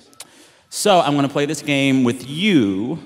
So 0.68 1.00
I'm 1.00 1.14
going 1.14 1.26
to 1.26 1.32
play 1.32 1.46
this 1.46 1.62
game 1.62 2.04
with 2.04 2.28
you, 2.28 2.98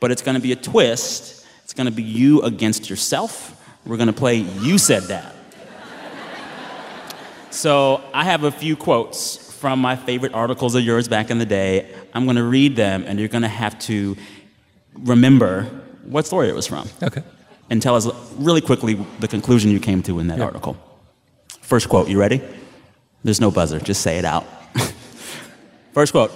but 0.00 0.10
it's 0.10 0.22
going 0.22 0.34
to 0.34 0.40
be 0.40 0.52
a 0.52 0.56
twist. 0.56 1.46
It's 1.64 1.72
going 1.72 1.86
to 1.86 1.92
be 1.92 2.02
you 2.02 2.42
against 2.42 2.90
yourself. 2.90 3.56
We're 3.86 3.96
going 3.96 4.08
to 4.08 4.12
play 4.12 4.36
You 4.36 4.76
Said 4.76 5.04
That. 5.04 5.34
so 7.50 8.02
I 8.12 8.24
have 8.24 8.44
a 8.44 8.50
few 8.52 8.76
quotes 8.76 9.50
from 9.52 9.78
my 9.80 9.96
favorite 9.96 10.34
articles 10.34 10.74
of 10.74 10.82
yours 10.82 11.08
back 11.08 11.30
in 11.30 11.38
the 11.38 11.46
day. 11.46 11.94
I'm 12.12 12.24
going 12.24 12.36
to 12.36 12.44
read 12.44 12.76
them, 12.76 13.04
and 13.06 13.18
you're 13.18 13.28
going 13.28 13.42
to 13.42 13.48
have 13.48 13.78
to 13.80 14.16
remember 15.02 15.64
what 16.04 16.26
story 16.26 16.48
it 16.48 16.54
was 16.54 16.66
from. 16.66 16.88
Okay. 17.02 17.22
And 17.68 17.80
tell 17.80 17.94
us 17.94 18.08
really 18.36 18.60
quickly 18.60 18.94
the 19.20 19.28
conclusion 19.28 19.70
you 19.70 19.80
came 19.80 20.02
to 20.02 20.18
in 20.18 20.26
that 20.28 20.38
yeah. 20.38 20.44
article. 20.44 20.76
First 21.60 21.88
quote, 21.88 22.08
you 22.08 22.18
ready? 22.18 22.42
There's 23.22 23.40
no 23.40 23.50
buzzer, 23.50 23.78
just 23.78 24.02
say 24.02 24.18
it 24.18 24.24
out. 24.24 24.44
First 25.92 26.12
quote 26.12 26.32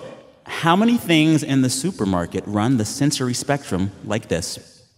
How 0.47 0.77
many 0.77 0.97
things 0.97 1.43
in 1.43 1.63
the 1.63 1.71
supermarket 1.71 2.45
run 2.47 2.77
the 2.77 2.85
sensory 2.85 3.35
spectrum 3.35 3.91
like 4.05 4.29
this? 4.29 4.83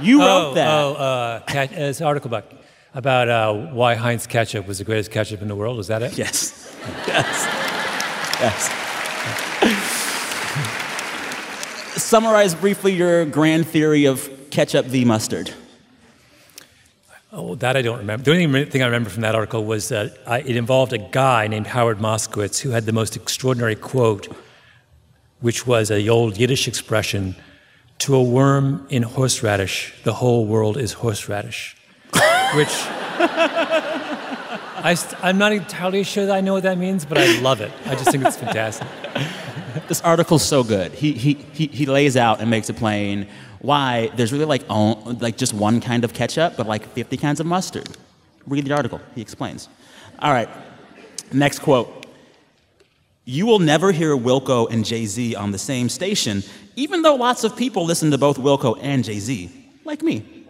You 0.00 0.20
wrote 0.20 0.52
oh, 0.52 0.54
that. 0.54 0.68
Oh, 0.68 0.92
uh, 0.94 1.40
cat, 1.40 1.72
uh, 1.72 1.74
it's 1.76 2.00
an 2.00 2.06
article 2.06 2.28
about, 2.28 2.50
about 2.94 3.28
uh, 3.28 3.52
why 3.52 3.96
Heinz 3.96 4.26
ketchup 4.26 4.66
was 4.66 4.78
the 4.78 4.84
greatest 4.84 5.10
ketchup 5.10 5.42
in 5.42 5.48
the 5.48 5.54
world. 5.54 5.78
Is 5.78 5.88
that 5.88 6.02
it? 6.02 6.16
Yes. 6.16 6.74
yes. 7.06 7.46
yes. 8.40 9.99
Summarize 12.10 12.56
briefly 12.56 12.92
your 12.92 13.24
grand 13.24 13.68
theory 13.68 14.06
of 14.06 14.28
ketchup 14.50 14.84
v. 14.86 15.04
mustard. 15.04 15.54
Oh, 17.30 17.54
that 17.54 17.76
I 17.76 17.82
don't 17.82 17.98
remember. 17.98 18.24
The 18.24 18.32
only 18.32 18.64
thing 18.64 18.82
I 18.82 18.86
remember 18.86 19.10
from 19.10 19.22
that 19.22 19.36
article 19.36 19.64
was 19.64 19.90
that 19.90 20.18
I, 20.26 20.40
it 20.40 20.56
involved 20.56 20.92
a 20.92 20.98
guy 20.98 21.46
named 21.46 21.68
Howard 21.68 21.98
Moskowitz 21.98 22.58
who 22.62 22.70
had 22.70 22.84
the 22.84 22.92
most 22.92 23.14
extraordinary 23.14 23.76
quote, 23.76 24.26
which 25.38 25.68
was 25.68 25.88
a 25.92 26.08
old 26.08 26.36
Yiddish 26.36 26.66
expression 26.66 27.36
to 28.00 28.16
a 28.16 28.22
worm 28.24 28.88
in 28.90 29.04
horseradish, 29.04 29.94
the 30.02 30.14
whole 30.14 30.46
world 30.46 30.76
is 30.76 30.94
horseradish. 30.94 31.76
which 32.56 32.74
I, 34.82 34.96
am 35.22 35.38
not 35.38 35.52
entirely 35.52 36.02
sure 36.02 36.26
that 36.26 36.34
I 36.34 36.40
know 36.40 36.54
what 36.54 36.64
that 36.64 36.76
means, 36.76 37.04
but 37.04 37.18
I 37.18 37.38
love 37.40 37.60
it. 37.60 37.70
I 37.86 37.94
just 37.94 38.10
think 38.10 38.24
it's 38.24 38.36
fantastic. 38.36 38.88
this 39.90 40.00
article's 40.02 40.44
so 40.44 40.62
good. 40.62 40.92
He, 40.92 41.14
he, 41.14 41.34
he, 41.52 41.66
he 41.66 41.84
lays 41.84 42.16
out 42.16 42.40
and 42.40 42.48
makes 42.48 42.70
it 42.70 42.76
plain 42.76 43.26
why 43.58 44.12
there's 44.14 44.32
really 44.32 44.44
like, 44.44 44.62
like 44.68 45.36
just 45.36 45.52
one 45.52 45.80
kind 45.80 46.04
of 46.04 46.14
ketchup, 46.14 46.56
but 46.56 46.68
like 46.68 46.86
50 46.90 47.16
kinds 47.16 47.40
of 47.40 47.46
mustard. 47.46 47.88
Read 48.46 48.64
the 48.64 48.72
article, 48.72 49.00
he 49.16 49.20
explains. 49.20 49.68
All 50.20 50.32
right, 50.32 50.48
next 51.32 51.58
quote. 51.58 52.06
You 53.24 53.46
will 53.46 53.58
never 53.58 53.90
hear 53.90 54.16
Wilco 54.16 54.70
and 54.70 54.84
Jay 54.84 55.06
Z 55.06 55.34
on 55.34 55.50
the 55.50 55.58
same 55.58 55.88
station, 55.88 56.44
even 56.76 57.02
though 57.02 57.16
lots 57.16 57.42
of 57.42 57.56
people 57.56 57.84
listen 57.84 58.12
to 58.12 58.18
both 58.18 58.38
Wilco 58.38 58.78
and 58.80 59.02
Jay 59.02 59.18
Z, 59.18 59.50
like 59.84 60.02
me. 60.02 60.46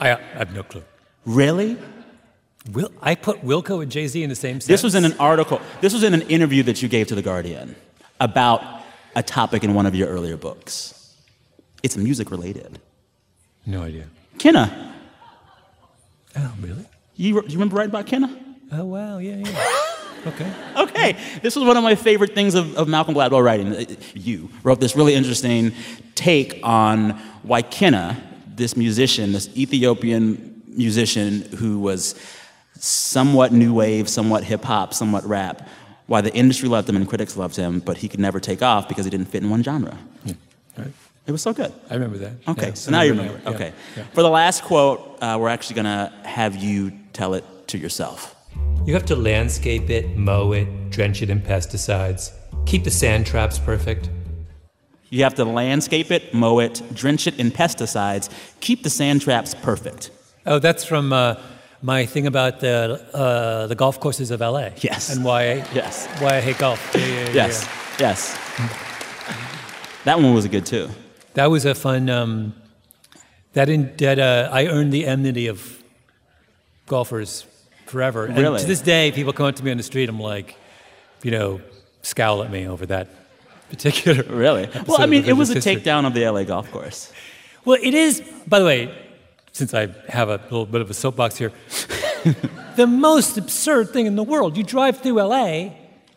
I, 0.00 0.12
I 0.12 0.20
have 0.38 0.54
no 0.54 0.62
clue. 0.62 0.84
Really? 1.24 1.76
Will, 2.70 2.92
I 3.02 3.16
put 3.16 3.44
Wilco 3.44 3.82
and 3.82 3.90
Jay 3.90 4.06
Z 4.06 4.22
in 4.22 4.30
the 4.30 4.36
same 4.36 4.60
sentence? 4.60 4.66
This 4.66 4.84
was 4.84 4.94
in 4.94 5.04
an 5.04 5.14
article, 5.18 5.60
this 5.80 5.92
was 5.92 6.04
in 6.04 6.14
an 6.14 6.22
interview 6.22 6.62
that 6.62 6.82
you 6.82 6.88
gave 6.88 7.08
to 7.08 7.16
The 7.16 7.22
Guardian 7.22 7.74
about 8.20 8.62
a 9.14 9.22
topic 9.22 9.64
in 9.64 9.74
one 9.74 9.86
of 9.86 9.94
your 9.94 10.08
earlier 10.08 10.36
books. 10.36 11.14
It's 11.82 11.96
music 11.96 12.30
related. 12.30 12.78
No 13.64 13.82
idea. 13.82 14.06
Kenna. 14.38 14.94
Oh, 16.36 16.52
really? 16.60 16.86
You, 17.16 17.36
you 17.42 17.52
remember 17.52 17.76
writing 17.76 17.90
about 17.90 18.06
Kenna? 18.06 18.36
Oh, 18.72 18.84
wow, 18.84 19.18
yeah, 19.18 19.36
yeah. 19.36 19.72
okay. 20.26 20.52
Okay. 20.76 21.16
This 21.42 21.56
was 21.56 21.64
one 21.64 21.76
of 21.76 21.82
my 21.82 21.94
favorite 21.94 22.34
things 22.34 22.54
of, 22.54 22.76
of 22.76 22.88
Malcolm 22.88 23.14
Gladwell 23.14 23.42
writing. 23.42 23.74
Uh, 23.74 23.84
you 24.14 24.50
wrote 24.62 24.80
this 24.80 24.96
really 24.96 25.14
interesting 25.14 25.72
take 26.14 26.60
on 26.62 27.10
why 27.42 27.62
Kenna, 27.62 28.22
this 28.46 28.76
musician, 28.76 29.32
this 29.32 29.48
Ethiopian 29.56 30.62
musician 30.66 31.42
who 31.56 31.78
was 31.78 32.14
somewhat 32.74 33.52
new 33.52 33.72
wave, 33.72 34.08
somewhat 34.08 34.44
hip 34.44 34.64
hop, 34.64 34.92
somewhat 34.92 35.24
rap, 35.24 35.66
why 36.06 36.20
the 36.20 36.32
industry 36.34 36.68
loved 36.68 36.88
him 36.88 36.96
and 36.96 37.08
critics 37.08 37.36
loved 37.36 37.56
him, 37.56 37.80
but 37.80 37.98
he 37.98 38.08
could 38.08 38.20
never 38.20 38.40
take 38.40 38.62
off 38.62 38.88
because 38.88 39.04
he 39.04 39.10
didn't 39.10 39.26
fit 39.26 39.42
in 39.42 39.50
one 39.50 39.62
genre. 39.62 39.96
Yeah. 40.24 40.34
Right. 40.78 40.92
It 41.26 41.32
was 41.32 41.42
so 41.42 41.52
good. 41.52 41.72
I 41.90 41.94
remember 41.94 42.18
that. 42.18 42.32
Okay, 42.46 42.68
yeah, 42.68 42.74
so 42.74 42.92
now 42.92 43.02
you 43.02 43.10
remember. 43.10 43.40
Yeah, 43.42 43.50
okay. 43.50 43.72
Yeah. 43.96 44.04
For 44.14 44.22
the 44.22 44.30
last 44.30 44.62
quote, 44.62 45.18
uh, 45.20 45.36
we're 45.40 45.48
actually 45.48 45.74
going 45.74 45.86
to 45.86 46.12
have 46.24 46.54
you 46.54 46.92
tell 47.12 47.34
it 47.34 47.44
to 47.68 47.78
yourself. 47.78 48.36
You 48.84 48.94
have 48.94 49.06
to 49.06 49.16
landscape 49.16 49.90
it, 49.90 50.16
mow 50.16 50.52
it, 50.52 50.90
drench 50.90 51.22
it 51.22 51.30
in 51.30 51.40
pesticides, 51.40 52.32
keep 52.66 52.84
the 52.84 52.90
sand 52.92 53.26
traps 53.26 53.58
perfect. 53.58 54.08
You 55.08 55.24
have 55.24 55.34
to 55.34 55.44
landscape 55.44 56.12
it, 56.12 56.32
mow 56.32 56.60
it, 56.60 56.82
drench 56.94 57.26
it 57.26 57.40
in 57.40 57.50
pesticides, 57.50 58.30
keep 58.60 58.84
the 58.84 58.90
sand 58.90 59.22
traps 59.22 59.54
perfect. 59.54 60.10
Oh, 60.46 60.60
that's 60.60 60.84
from 60.84 61.12
uh, 61.12 61.40
my 61.86 62.04
thing 62.04 62.26
about 62.26 62.58
the 62.58 63.00
uh, 63.14 63.68
the 63.68 63.76
golf 63.76 64.00
courses 64.00 64.32
of 64.32 64.40
LA. 64.40 64.70
Yes. 64.78 65.14
And 65.14 65.24
why 65.24 65.40
I, 65.42 65.54
yes. 65.72 66.08
why 66.18 66.36
I 66.38 66.40
hate 66.40 66.58
golf. 66.58 66.80
yes. 66.94 67.64
Yes. 68.00 68.36
that 70.04 70.16
one 70.18 70.34
was 70.34 70.46
good 70.48 70.66
too. 70.66 70.88
That 71.34 71.46
was 71.46 71.64
a 71.64 71.74
fun. 71.74 72.10
Um, 72.10 72.54
that 73.52 73.68
in, 73.68 73.94
that 73.98 74.18
uh, 74.18 74.50
I 74.52 74.66
earned 74.66 74.92
the 74.92 75.06
enmity 75.06 75.46
of 75.46 75.60
golfers 76.86 77.46
forever. 77.86 78.26
And 78.26 78.36
Really? 78.36 78.60
to 78.60 78.66
this 78.66 78.80
day, 78.80 79.12
people 79.12 79.32
come 79.32 79.46
up 79.46 79.54
to 79.56 79.64
me 79.64 79.70
on 79.70 79.76
the 79.76 79.82
street. 79.84 80.08
I'm 80.08 80.18
like, 80.18 80.56
you 81.22 81.30
know, 81.30 81.60
scowl 82.02 82.42
at 82.42 82.50
me 82.50 82.66
over 82.66 82.84
that 82.86 83.06
particular. 83.70 84.24
Really? 84.24 84.68
Well, 84.88 85.00
I 85.00 85.06
mean, 85.06 85.24
it 85.24 85.34
was 85.34 85.50
a 85.50 85.54
history. 85.54 85.76
takedown 85.76 86.04
of 86.04 86.14
the 86.14 86.28
LA 86.28 86.42
golf 86.42 86.68
course. 86.72 87.12
Well, 87.64 87.78
it 87.80 87.94
is, 87.94 88.22
by 88.46 88.58
the 88.58 88.64
way, 88.66 89.05
since 89.56 89.72
I 89.72 89.88
have 90.10 90.28
a 90.28 90.36
little 90.50 90.66
bit 90.66 90.82
of 90.82 90.90
a 90.90 90.94
soapbox 90.94 91.36
here, 91.38 91.50
the 92.76 92.86
most 92.86 93.38
absurd 93.38 93.88
thing 93.90 94.04
in 94.04 94.14
the 94.14 94.22
world. 94.22 94.56
You 94.56 94.62
drive 94.62 95.00
through 95.00 95.14
LA 95.14 95.70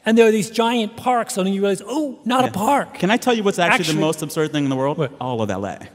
and 0.06 0.18
there 0.18 0.28
are 0.28 0.32
these 0.32 0.50
giant 0.50 0.98
parks, 0.98 1.38
and 1.38 1.48
you 1.54 1.62
realize, 1.62 1.82
oh, 1.86 2.20
not 2.26 2.44
a 2.48 2.52
park. 2.52 2.96
Can 2.96 3.12
I 3.12 3.18
tell 3.18 3.34
you 3.34 3.44
what's 3.44 3.60
actually, 3.60 3.82
Actually- 3.82 3.96
the 3.96 4.02
most 4.02 4.22
absurd 4.22 4.52
thing 4.52 4.66
in 4.66 4.70
the 4.70 4.76
world? 4.76 4.98
What? 4.98 5.14
All 5.22 5.42
of 5.42 5.50
LA. 5.50 5.78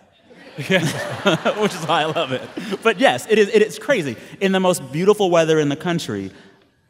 Yeah. 0.71 1.59
Which 1.61 1.75
is 1.75 1.85
why 1.85 2.03
I 2.03 2.05
love 2.05 2.31
it. 2.31 2.41
But 2.81 3.01
yes, 3.01 3.27
it 3.29 3.41
is, 3.41 3.49
it 3.49 3.61
is 3.61 3.77
crazy. 3.77 4.17
In 4.41 4.53
the 4.53 4.61
most 4.61 4.93
beautiful 4.93 5.29
weather 5.29 5.59
in 5.59 5.69
the 5.69 5.75
country, 5.75 6.31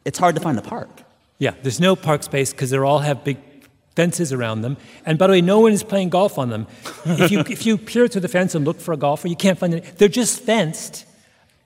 it's 0.05 0.19
hard 0.19 0.35
to 0.35 0.41
find 0.41 0.59
a 0.59 0.61
park. 0.61 1.01
Yeah, 1.39 1.55
there's 1.63 1.79
no 1.79 1.95
park 1.95 2.21
space 2.21 2.51
because 2.51 2.69
they 2.69 2.77
all 2.77 2.99
have 2.99 3.23
big 3.23 3.54
fences 3.95 4.33
around 4.33 4.61
them. 4.61 4.77
And 5.05 5.17
by 5.17 5.27
the 5.27 5.31
way, 5.31 5.41
no 5.41 5.59
one 5.59 5.71
is 5.71 5.83
playing 5.83 6.09
golf 6.09 6.37
on 6.37 6.49
them. 6.49 6.67
if, 7.05 7.31
you, 7.31 7.39
if 7.39 7.65
you 7.65 7.77
peer 7.77 8.07
through 8.07 8.21
the 8.21 8.27
fence 8.27 8.53
and 8.55 8.65
look 8.65 8.79
for 8.79 8.93
a 8.93 8.97
golfer, 8.97 9.27
you 9.27 9.35
can't 9.35 9.57
find 9.57 9.73
any. 9.73 9.81
They're 9.97 10.07
just 10.09 10.41
fenced, 10.41 11.05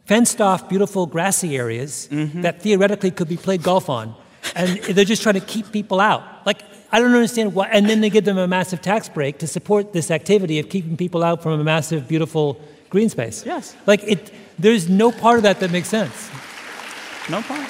fenced 0.05 0.39
off, 0.39 0.69
beautiful 0.69 1.05
grassy 1.05 1.57
areas 1.57 2.07
mm-hmm. 2.11 2.41
that 2.41 2.61
theoretically 2.61 3.11
could 3.11 3.27
be 3.27 3.37
played 3.37 3.63
golf 3.63 3.89
on. 3.89 4.15
And 4.55 4.79
they're 4.79 5.05
just 5.05 5.21
trying 5.21 5.35
to 5.35 5.41
keep 5.41 5.71
people 5.71 5.99
out. 5.99 6.23
Like, 6.45 6.61
I 6.91 6.99
don't 6.99 7.13
understand 7.13 7.53
why. 7.53 7.67
And 7.67 7.89
then 7.89 8.01
they 8.01 8.09
give 8.09 8.25
them 8.25 8.37
a 8.37 8.47
massive 8.47 8.81
tax 8.81 9.09
break 9.09 9.39
to 9.39 9.47
support 9.47 9.93
this 9.93 10.09
activity 10.09 10.59
of 10.59 10.69
keeping 10.69 10.97
people 10.97 11.23
out 11.23 11.43
from 11.43 11.59
a 11.59 11.63
massive, 11.63 12.07
beautiful 12.07 12.59
green 12.89 13.09
space. 13.09 13.45
Yes. 13.45 13.75
Like, 13.85 14.03
it, 14.03 14.31
there's 14.57 14.89
no 14.89 15.11
part 15.11 15.37
of 15.37 15.43
that 15.43 15.59
that 15.59 15.71
makes 15.71 15.87
sense. 15.87 16.29
No 17.29 17.41
part. 17.41 17.69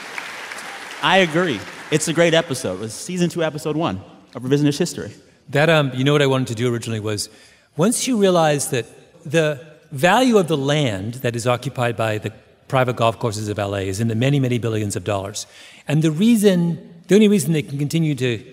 I 1.01 1.18
agree. 1.18 1.60
It's 1.91 2.07
a 2.07 2.14
great 2.14 2.34
episode. 2.34 2.76
It 2.76 2.80
was 2.80 2.93
season 2.93 3.30
two, 3.30 3.43
episode 3.43 3.76
one 3.76 4.01
of 4.36 4.43
Revisionist 4.43 4.77
History. 4.77 5.11
That 5.49 5.69
um, 5.69 5.91
you 5.93 6.03
know 6.03 6.13
what 6.13 6.21
I 6.21 6.27
wanted 6.27 6.47
to 6.47 6.55
do 6.55 6.71
originally 6.71 6.99
was 6.99 7.30
once 7.77 8.07
you 8.07 8.17
realize 8.17 8.69
that 8.69 8.86
the 9.25 9.65
value 9.91 10.38
of 10.38 10.47
the 10.47 10.57
land 10.57 11.15
that 11.15 11.36
is 11.36 11.47
occupied 11.47 11.95
by 11.97 12.17
the 12.17 12.32
private 12.67 12.95
golf 12.95 13.19
courses 13.19 13.49
of 13.49 13.57
LA 13.57 13.80
is 13.80 13.99
in 13.99 14.07
the 14.07 14.15
many, 14.15 14.39
many 14.39 14.59
billions 14.59 14.95
of 14.95 15.03
dollars. 15.03 15.47
And 15.88 16.01
the 16.03 16.11
reason, 16.11 17.01
the 17.07 17.15
only 17.15 17.27
reason 17.27 17.51
they 17.53 17.63
can 17.63 17.80
continue 17.80 18.13
to 18.15 18.43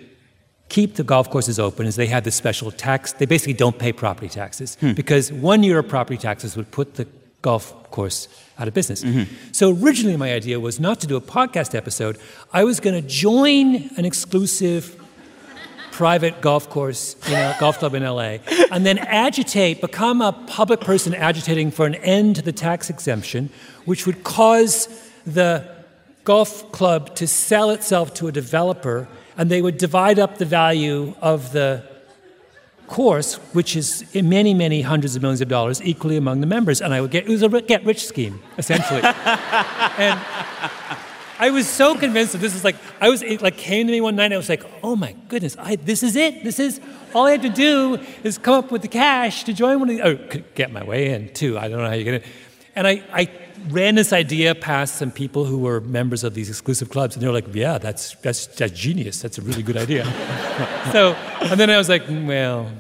keep 0.69 0.95
the 0.95 1.05
golf 1.05 1.31
courses 1.31 1.59
open 1.61 1.87
is 1.87 1.97
they 1.97 2.07
have 2.07 2.25
this 2.25 2.35
special 2.35 2.71
tax. 2.71 3.13
They 3.13 3.27
basically 3.27 3.53
don't 3.53 3.79
pay 3.79 3.93
property 3.93 4.29
taxes 4.29 4.77
because 4.81 5.31
one 5.31 5.63
year 5.63 5.79
of 5.79 5.89
property 5.89 6.17
taxes 6.17 6.57
would 6.57 6.71
put 6.71 6.95
the 6.95 7.07
golf 7.43 7.91
course 7.91 8.27
out 8.59 8.67
of 8.67 8.75
business. 8.75 9.05
So 9.53 9.71
originally, 9.71 10.17
my 10.17 10.33
idea 10.33 10.59
was 10.59 10.81
not 10.81 10.99
to 11.01 11.07
do 11.07 11.17
a 11.17 11.21
podcast 11.21 11.75
episode. 11.75 12.19
I 12.53 12.65
was 12.65 12.81
going 12.81 13.01
to 13.01 13.07
join 13.07 13.91
an 13.97 14.05
exclusive 14.05 15.01
private 15.97 16.43
golf 16.43 16.69
course 16.69 17.17
in 17.27 17.33
a 17.33 17.57
golf 17.59 17.79
club 17.79 17.95
in 17.95 18.03
LA, 18.03 18.37
and 18.71 18.85
then 18.85 18.99
agitate, 18.99 19.81
become 19.81 20.21
a 20.21 20.31
public 20.47 20.79
person 20.79 21.15
agitating 21.15 21.71
for 21.71 21.87
an 21.87 21.95
end 21.95 22.37
to 22.37 22.43
the 22.43 22.53
tax 22.53 22.91
exemption, 22.91 23.49
which 23.87 24.05
would 24.05 24.23
cause 24.23 24.89
the 25.25 25.67
golf 26.25 26.71
club 26.71 27.17
to 27.17 27.27
sell 27.27 27.71
itself 27.71 28.13
to 28.13 28.29
a 28.29 28.33
developer, 28.33 29.09
and 29.39 29.49
they 29.49 29.63
would 29.63 29.79
divide 29.79 30.19
up 30.19 30.37
the 30.37 30.45
value 30.45 31.15
of 31.23 31.53
the 31.53 31.83
course, 32.89 33.37
which 33.55 33.75
is 33.75 34.05
many, 34.15 34.53
many 34.53 34.83
hundreds 34.83 35.17
of 35.17 35.23
millions 35.23 35.41
of 35.41 35.49
dollars, 35.49 35.81
equally 35.81 36.19
among 36.19 36.43
the 36.43 36.47
members. 36.47 36.83
And 36.83 36.93
I 36.93 37.01
would 37.01 37.11
get 37.11 37.25
it 37.25 37.31
was 37.31 37.43
a 37.43 37.49
get 37.63 37.83
rich 37.87 38.05
scheme, 38.05 38.43
essentially. 38.59 39.01
and 39.03 40.21
I 41.39 41.51
was 41.51 41.69
so 41.69 41.97
convinced 41.97 42.33
that 42.33 42.39
this 42.39 42.55
is 42.55 42.65
like 42.65 42.77
I 43.01 43.09
was 43.09 43.23
it 43.23 43.43
like 43.43 43.57
came 43.57 43.87
to 43.87 43.93
me 43.93 44.01
one 44.01 44.17
night. 44.17 44.27
and 44.27 44.35
I 44.35 44.37
was 44.39 44.49
like, 44.49 44.65
oh 44.83 44.97
my 44.97 45.13
goodness, 45.29 45.57
I, 45.59 45.77
this 45.77 46.03
is 46.03 46.17
it. 46.17 46.45
This 46.45 46.59
is 46.59 46.81
all 47.15 47.27
I 47.27 47.33
have 47.33 47.43
to 47.43 47.49
do 47.49 47.99
is 48.23 48.39
come 48.39 48.55
up 48.55 48.71
with 48.71 48.83
the 48.83 48.89
cash 48.89 49.45
to 49.45 49.53
join 49.53 49.81
one 49.81 49.91
of 49.91 49.97
the 49.97 50.07
or 50.07 50.17
could 50.29 50.55
get 50.55 50.73
my 50.73 50.85
way 50.85 51.11
in 51.11 51.33
too. 51.33 51.59
I 51.59 51.69
don't 51.69 51.79
know 51.79 51.89
how 51.89 51.95
you 51.95 52.05
get 52.05 52.15
it. 52.15 52.25
And 52.75 52.87
I, 52.87 53.03
I 53.13 53.31
ran 53.69 53.95
this 53.95 54.13
idea 54.13 54.55
past 54.55 54.97
some 54.97 55.11
people 55.11 55.45
who 55.45 55.59
were 55.59 55.81
members 55.81 56.25
of 56.25 56.35
these 56.35 56.49
exclusive 56.49 56.91
clubs, 56.91 57.17
and 57.17 57.23
they 57.23 57.27
were 57.27 57.33
like, 57.33 57.55
yeah, 57.55 57.79
that's 57.79 58.15
that's 58.17 58.47
that's 58.47 58.73
genius. 58.73 59.21
That's 59.21 59.39
a 59.39 59.43
really 59.43 59.63
good 59.63 59.77
idea. 59.77 60.05
so 60.93 61.13
and 61.41 61.59
then 61.59 61.71
I 61.71 61.77
was 61.77 61.89
like, 61.89 62.05
"Mm, 62.05 62.27
well, 62.27 62.71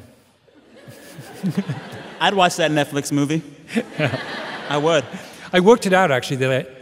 I'd 2.20 2.34
watch 2.34 2.56
that 2.56 2.70
Netflix 2.70 3.12
movie. 3.12 3.42
I 4.68 4.78
would. 4.78 5.04
I 5.52 5.60
worked 5.60 5.86
it 5.86 5.92
out 5.92 6.10
actually 6.10 6.36
that 6.38 6.52
I, 6.52 6.75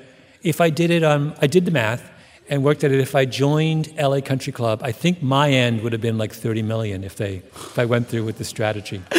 if 0.44 0.60
I 0.60 0.70
did 0.70 0.90
it 0.90 1.02
on, 1.02 1.34
I 1.42 1.46
did 1.48 1.64
the 1.64 1.70
math 1.70 2.08
and 2.48 2.62
worked 2.62 2.84
at 2.84 2.92
it. 2.92 3.00
If 3.00 3.14
I 3.14 3.24
joined 3.24 3.92
LA 3.98 4.20
Country 4.20 4.52
Club, 4.52 4.80
I 4.82 4.92
think 4.92 5.22
my 5.22 5.50
end 5.50 5.80
would 5.82 5.92
have 5.92 6.02
been 6.02 6.18
like 6.18 6.32
30 6.32 6.62
million 6.62 7.02
if 7.02 7.16
they, 7.16 7.36
if 7.36 7.78
I 7.78 7.84
went 7.86 8.08
through 8.08 8.24
with 8.24 8.38
the 8.38 8.44
strategy. 8.44 9.02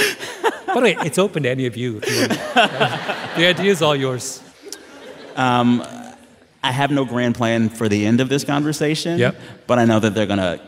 By 0.67 0.73
the 0.75 0.81
way, 0.81 0.97
it's 1.05 1.17
open 1.17 1.43
to 1.43 1.49
any 1.49 1.65
of 1.65 1.75
you. 1.77 1.97
If 2.03 2.09
you 2.09 2.27
the 2.27 3.47
idea 3.47 3.71
is 3.71 3.81
all 3.81 3.95
yours. 3.95 4.41
I 5.37 6.71
have 6.71 6.89
no 6.91 7.05
grand 7.05 7.35
plan 7.35 7.69
for 7.69 7.87
the 7.87 8.05
end 8.05 8.21
of 8.21 8.29
this 8.29 8.43
conversation, 8.43 9.19
Yep. 9.19 9.35
but 9.67 9.77
I 9.79 9.85
know 9.85 9.99
that 9.99 10.15
they're 10.15 10.25
going 10.25 10.39
to 10.39 10.59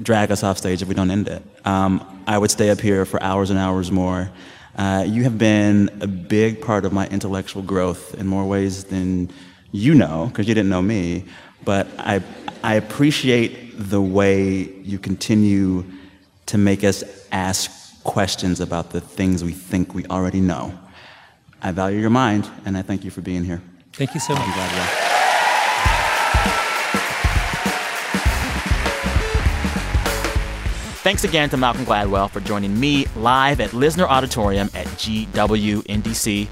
drag 0.00 0.30
us 0.30 0.42
off 0.44 0.58
stage 0.58 0.80
if 0.82 0.88
we 0.88 0.94
don't 0.94 1.10
end 1.10 1.26
it. 1.28 1.42
Um, 1.64 2.22
I 2.26 2.38
would 2.38 2.50
stay 2.50 2.70
up 2.70 2.80
here 2.80 3.04
for 3.04 3.20
hours 3.22 3.50
and 3.50 3.58
hours 3.58 3.90
more. 3.90 4.30
Uh, 4.76 5.04
you 5.06 5.24
have 5.24 5.36
been 5.38 5.90
a 6.00 6.06
big 6.06 6.60
part 6.62 6.84
of 6.84 6.92
my 6.92 7.08
intellectual 7.08 7.62
growth 7.62 8.14
in 8.14 8.26
more 8.28 8.46
ways 8.46 8.84
than 8.84 9.30
you 9.72 9.94
know, 9.94 10.26
because 10.26 10.48
you 10.48 10.54
didn't 10.54 10.70
know 10.70 10.82
me. 10.82 11.24
But 11.64 11.88
I, 11.98 12.22
I 12.62 12.74
appreciate 12.74 13.72
the 13.74 14.00
way 14.00 14.62
you 14.82 14.98
continue 14.98 15.84
to 16.46 16.58
make 16.58 16.84
us 16.84 17.04
ask 17.32 18.02
questions 18.04 18.60
about 18.60 18.90
the 18.90 19.00
things 19.00 19.44
we 19.44 19.52
think 19.52 19.94
we 19.94 20.04
already 20.06 20.40
know. 20.40 20.78
I 21.62 21.72
value 21.72 22.00
your 22.00 22.10
mind, 22.10 22.48
and 22.64 22.76
I 22.76 22.82
thank 22.82 23.04
you 23.04 23.10
for 23.10 23.20
being 23.20 23.44
here. 23.44 23.62
Thank 23.92 24.14
you 24.14 24.20
so 24.20 24.34
much. 24.34 24.42
I'm 24.42 24.54
glad 24.54 24.74
you 24.74 24.80
are. 24.80 25.10
Thanks 31.02 31.24
again 31.24 31.48
to 31.50 31.56
Malcolm 31.56 31.86
Gladwell 31.86 32.30
for 32.30 32.40
joining 32.40 32.78
me 32.78 33.06
live 33.16 33.60
at 33.60 33.70
Lisner 33.70 34.06
Auditorium 34.06 34.68
at 34.74 34.86
GW 34.86 35.86
in 35.86 36.02
DC. 36.02 36.46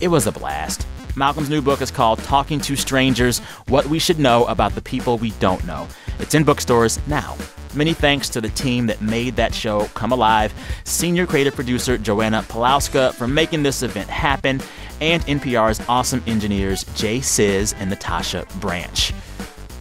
It 0.00 0.08
was 0.08 0.26
a 0.26 0.32
blast. 0.32 0.86
Malcolm's 1.16 1.48
new 1.48 1.62
book 1.62 1.80
is 1.80 1.92
called 1.92 2.18
Talking 2.20 2.58
to 2.60 2.74
Strangers 2.74 3.38
What 3.68 3.86
We 3.86 4.00
Should 4.00 4.18
Know 4.18 4.44
About 4.46 4.74
the 4.74 4.82
People 4.82 5.16
We 5.16 5.30
Don't 5.32 5.64
Know. 5.64 5.86
It's 6.18 6.34
in 6.34 6.42
bookstores 6.42 6.98
now. 7.06 7.36
Many 7.72 7.92
thanks 7.92 8.28
to 8.30 8.40
the 8.40 8.48
team 8.48 8.86
that 8.86 9.00
made 9.00 9.36
that 9.36 9.54
show 9.54 9.86
come 9.94 10.10
alive 10.10 10.52
senior 10.84 11.26
creative 11.26 11.54
producer 11.54 11.98
Joanna 11.98 12.42
Palauska 12.48 13.14
for 13.14 13.28
making 13.28 13.62
this 13.62 13.82
event 13.82 14.08
happen, 14.08 14.60
and 15.00 15.22
NPR's 15.26 15.80
awesome 15.88 16.22
engineers 16.26 16.84
Jay 16.94 17.20
Sizz 17.20 17.74
and 17.74 17.90
Natasha 17.90 18.44
Branch. 18.60 19.12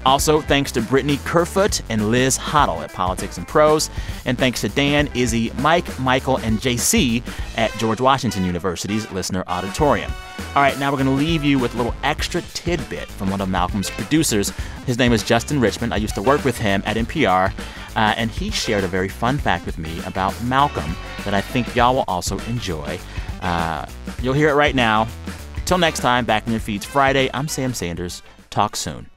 Also, 0.05 0.41
thanks 0.41 0.71
to 0.73 0.81
Brittany 0.81 1.17
Kerfoot 1.23 1.81
and 1.89 2.11
Liz 2.11 2.37
Hoddle 2.37 2.83
at 2.83 2.91
Politics 2.91 3.37
and 3.37 3.47
Prose. 3.47 3.89
And 4.25 4.37
thanks 4.37 4.61
to 4.61 4.69
Dan, 4.69 5.09
Izzy, 5.15 5.51
Mike, 5.59 5.97
Michael, 5.99 6.37
and 6.37 6.59
JC 6.59 7.23
at 7.57 7.71
George 7.77 8.01
Washington 8.01 8.43
University's 8.43 9.05
Lisner 9.07 9.43
Auditorium. 9.47 10.11
All 10.55 10.61
right, 10.61 10.77
now 10.77 10.91
we're 10.91 11.01
going 11.01 11.17
to 11.17 11.23
leave 11.23 11.43
you 11.43 11.57
with 11.57 11.73
a 11.73 11.77
little 11.77 11.95
extra 12.03 12.41
tidbit 12.41 13.07
from 13.07 13.29
one 13.29 13.39
of 13.39 13.49
Malcolm's 13.49 13.89
producers. 13.91 14.51
His 14.85 14.97
name 14.97 15.13
is 15.13 15.23
Justin 15.23 15.59
Richmond. 15.61 15.93
I 15.93 15.97
used 15.97 16.15
to 16.15 16.21
work 16.21 16.43
with 16.43 16.57
him 16.57 16.83
at 16.85 16.97
NPR, 16.97 17.53
uh, 17.95 18.13
and 18.17 18.29
he 18.29 18.51
shared 18.51 18.83
a 18.83 18.87
very 18.87 19.09
fun 19.09 19.37
fact 19.37 19.65
with 19.65 19.77
me 19.77 20.01
about 20.05 20.33
Malcolm 20.43 20.95
that 21.23 21.33
I 21.33 21.41
think 21.41 21.75
y'all 21.75 21.95
will 21.95 22.05
also 22.07 22.37
enjoy. 22.39 22.99
Uh, 23.41 23.85
you'll 24.21 24.33
hear 24.33 24.49
it 24.49 24.55
right 24.55 24.75
now. 24.75 25.07
Till 25.65 25.77
next 25.77 25.99
time, 26.01 26.25
back 26.25 26.45
in 26.45 26.51
your 26.51 26.59
feeds 26.59 26.85
Friday, 26.85 27.29
I'm 27.33 27.47
Sam 27.47 27.73
Sanders. 27.73 28.21
Talk 28.49 28.75
soon. 28.75 29.12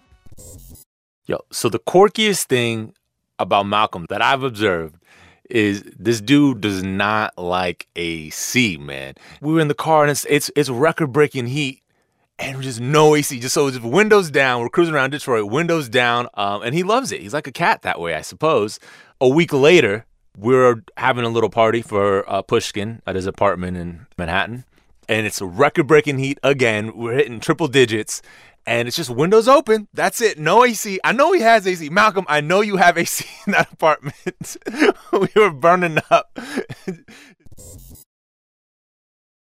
Yo, 1.27 1.45
so 1.51 1.69
the 1.69 1.81
quirkiest 1.81 2.45
thing 2.45 2.95
about 3.41 3.67
Malcolm 3.67 4.07
that 4.09 4.23
I've 4.23 4.45
observed 4.45 4.95
is 5.51 5.83
this 5.99 6.21
dude 6.21 6.61
does 6.61 6.85
not 6.85 7.37
like 7.37 7.89
AC, 7.97 8.77
man. 8.79 9.15
We 9.41 9.55
were 9.55 9.61
in 9.61 9.67
the 9.67 9.75
car 9.75 10.03
and 10.03 10.11
it's 10.11 10.25
it's 10.27 10.53
it's 10.55 10.69
record 10.69 11.13
breaking 11.13 11.49
heat 11.49 11.83
and 12.39 12.63
just 12.63 12.81
no 12.81 13.17
AC. 13.17 13.41
Just 13.41 13.55
so 13.55 13.69
just 13.71 13.83
windows 13.83 14.31
down. 14.31 14.61
We're 14.61 14.69
cruising 14.69 14.95
around 14.95 15.11
Detroit, 15.11 15.51
windows 15.51 15.89
down, 15.89 16.29
um, 16.35 16.63
and 16.63 16.77
he 16.77 16.85
loves 16.85 17.11
it. 17.11 17.21
He's 17.21 17.35
like 17.35 17.49
a 17.49 17.53
cat 17.53 17.83
that 17.83 18.01
way, 18.01 18.15
I 18.15 18.23
suppose. 18.23 18.79
A 19.21 19.29
week 19.29 19.53
later, 19.53 20.07
we're 20.39 20.83
having 20.97 21.25
a 21.25 21.29
little 21.29 21.51
party 21.51 21.83
for 21.83 22.29
uh, 22.31 22.43
Pushkin 22.43 23.03
at 23.05 23.17
his 23.17 23.27
apartment 23.27 23.77
in 23.77 24.07
Manhattan, 24.17 24.65
and 25.09 25.27
it's 25.27 25.41
record 25.43 25.89
breaking 25.89 26.19
heat 26.19 26.39
again. 26.45 26.97
We're 26.97 27.15
hitting 27.15 27.41
triple 27.41 27.69
digits. 27.69 28.23
And 28.67 28.89
it's 28.89 28.97
just 28.97 29.11
windows 29.11 29.47
open. 29.47 29.87
That's 29.95 30.21
it. 30.21 30.39
No 30.39 30.65
AC. 30.65 30.99
I 31.05 31.13
know 31.13 31.33
he 31.33 31.41
has 31.41 31.67
AC. 31.67 31.89
Malcolm, 31.89 32.25
I 32.29 32.41
know 32.41 32.63
you 32.63 32.77
have 32.77 32.99
AC 32.99 33.25
in 33.47 33.53
that 33.53 33.73
apartment. 33.73 34.57
we 35.13 35.29
were 35.37 35.51
burning 35.53 35.99
up. 36.11 36.37